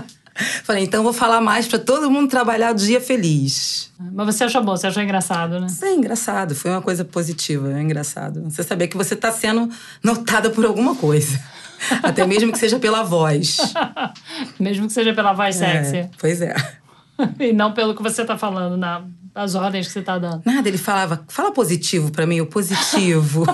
Falei, 0.64 0.84
então 0.84 1.02
vou 1.02 1.12
falar 1.12 1.40
mais 1.40 1.68
para 1.68 1.78
todo 1.78 2.10
mundo 2.10 2.28
trabalhar 2.28 2.72
o 2.72 2.74
dia 2.74 3.00
feliz. 3.00 3.92
Mas 3.98 4.34
você 4.34 4.44
achou 4.44 4.62
bom, 4.62 4.76
você 4.76 4.86
achou 4.86 5.02
engraçado, 5.02 5.60
né? 5.60 5.66
É 5.82 5.92
engraçado, 5.94 6.54
foi 6.54 6.70
uma 6.70 6.80
coisa 6.80 7.04
positiva, 7.04 7.72
é 7.72 7.82
engraçado. 7.82 8.42
Você 8.44 8.62
saber 8.62 8.88
que 8.88 8.96
você 8.96 9.14
está 9.14 9.30
sendo 9.30 9.68
notada 10.02 10.50
por 10.50 10.64
alguma 10.64 10.94
coisa. 10.94 11.38
Até 12.02 12.26
mesmo 12.26 12.52
que 12.52 12.58
seja 12.58 12.78
pela 12.78 13.02
voz. 13.02 13.58
mesmo 14.58 14.86
que 14.86 14.92
seja 14.92 15.12
pela 15.14 15.32
voz 15.32 15.60
é, 15.60 15.84
sexy. 15.84 16.10
pois 16.18 16.40
é. 16.40 16.54
e 17.38 17.52
não 17.52 17.72
pelo 17.72 17.94
que 17.94 18.02
você 18.02 18.22
está 18.22 18.38
falando, 18.38 18.76
na, 18.76 19.04
as 19.34 19.54
ordens 19.54 19.86
que 19.86 19.92
você 19.92 20.00
está 20.00 20.18
dando. 20.18 20.42
Nada, 20.44 20.68
ele 20.68 20.78
falava, 20.78 21.24
fala 21.28 21.52
positivo 21.52 22.10
para 22.10 22.26
mim, 22.26 22.40
o 22.40 22.46
positivo. 22.46 23.44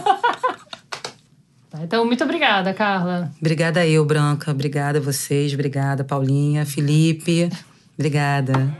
Tá, 1.70 1.81
então, 1.83 2.05
muito 2.05 2.24
obrigada, 2.24 2.72
Carla. 2.72 3.31
Obrigada 3.41 3.87
eu, 3.87 4.05
Branca. 4.05 4.51
Obrigada 4.51 4.99
a 4.99 5.03
vocês. 5.03 5.53
Obrigada, 5.53 6.03
Paulinha, 6.03 6.64
Felipe. 6.64 7.51
Obrigada. 7.97 8.74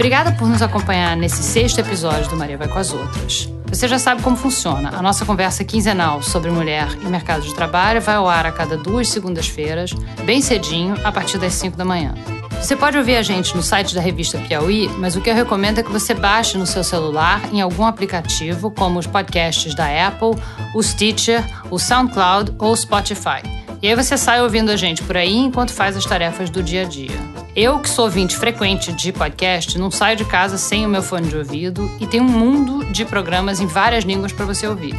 Obrigada 0.00 0.32
por 0.32 0.48
nos 0.48 0.62
acompanhar 0.62 1.14
nesse 1.14 1.42
sexto 1.42 1.78
episódio 1.78 2.26
do 2.30 2.34
Maria 2.34 2.56
Vai 2.56 2.66
com 2.66 2.78
as 2.78 2.90
Outras. 2.90 3.52
Você 3.66 3.86
já 3.86 3.98
sabe 3.98 4.22
como 4.22 4.34
funciona. 4.34 4.96
A 4.96 5.02
nossa 5.02 5.26
conversa 5.26 5.62
quinzenal 5.62 6.22
sobre 6.22 6.50
mulher 6.50 6.88
e 7.02 7.04
mercado 7.06 7.42
de 7.42 7.54
trabalho 7.54 8.00
vai 8.00 8.14
ao 8.14 8.26
ar 8.26 8.46
a 8.46 8.50
cada 8.50 8.78
duas 8.78 9.10
segundas-feiras, 9.10 9.92
bem 10.24 10.40
cedinho, 10.40 10.94
a 11.04 11.12
partir 11.12 11.36
das 11.36 11.52
5 11.52 11.76
da 11.76 11.84
manhã. 11.84 12.14
Você 12.52 12.74
pode 12.74 12.96
ouvir 12.96 13.16
a 13.16 13.22
gente 13.22 13.54
no 13.54 13.62
site 13.62 13.94
da 13.94 14.00
revista 14.00 14.38
Piauí, 14.38 14.88
mas 14.96 15.16
o 15.16 15.20
que 15.20 15.28
eu 15.28 15.34
recomendo 15.34 15.80
é 15.80 15.82
que 15.82 15.92
você 15.92 16.14
baixe 16.14 16.56
no 16.56 16.64
seu 16.64 16.82
celular 16.82 17.42
em 17.52 17.60
algum 17.60 17.84
aplicativo, 17.84 18.70
como 18.70 18.98
os 18.98 19.06
podcasts 19.06 19.74
da 19.74 19.84
Apple, 20.06 20.42
o 20.74 20.82
Stitcher, 20.82 21.44
o 21.70 21.78
SoundCloud 21.78 22.54
ou 22.58 22.72
o 22.72 22.76
Spotify. 22.76 23.59
E 23.82 23.88
aí 23.88 23.94
você 23.94 24.16
sai 24.18 24.42
ouvindo 24.42 24.70
a 24.70 24.76
gente 24.76 25.02
por 25.02 25.16
aí 25.16 25.36
enquanto 25.36 25.72
faz 25.72 25.96
as 25.96 26.04
tarefas 26.04 26.50
do 26.50 26.62
dia 26.62 26.82
a 26.82 26.84
dia. 26.84 27.16
Eu, 27.56 27.78
que 27.78 27.88
sou 27.88 28.04
ouvinte 28.04 28.36
frequente 28.36 28.92
de 28.92 29.10
podcast, 29.10 29.78
não 29.78 29.90
saio 29.90 30.16
de 30.16 30.24
casa 30.24 30.58
sem 30.58 30.84
o 30.84 30.88
meu 30.88 31.02
fone 31.02 31.28
de 31.28 31.36
ouvido 31.36 31.90
e 31.98 32.06
tem 32.06 32.20
um 32.20 32.24
mundo 32.24 32.84
de 32.92 33.06
programas 33.06 33.58
em 33.58 33.66
várias 33.66 34.04
línguas 34.04 34.32
para 34.32 34.44
você 34.44 34.66
ouvir. 34.66 34.94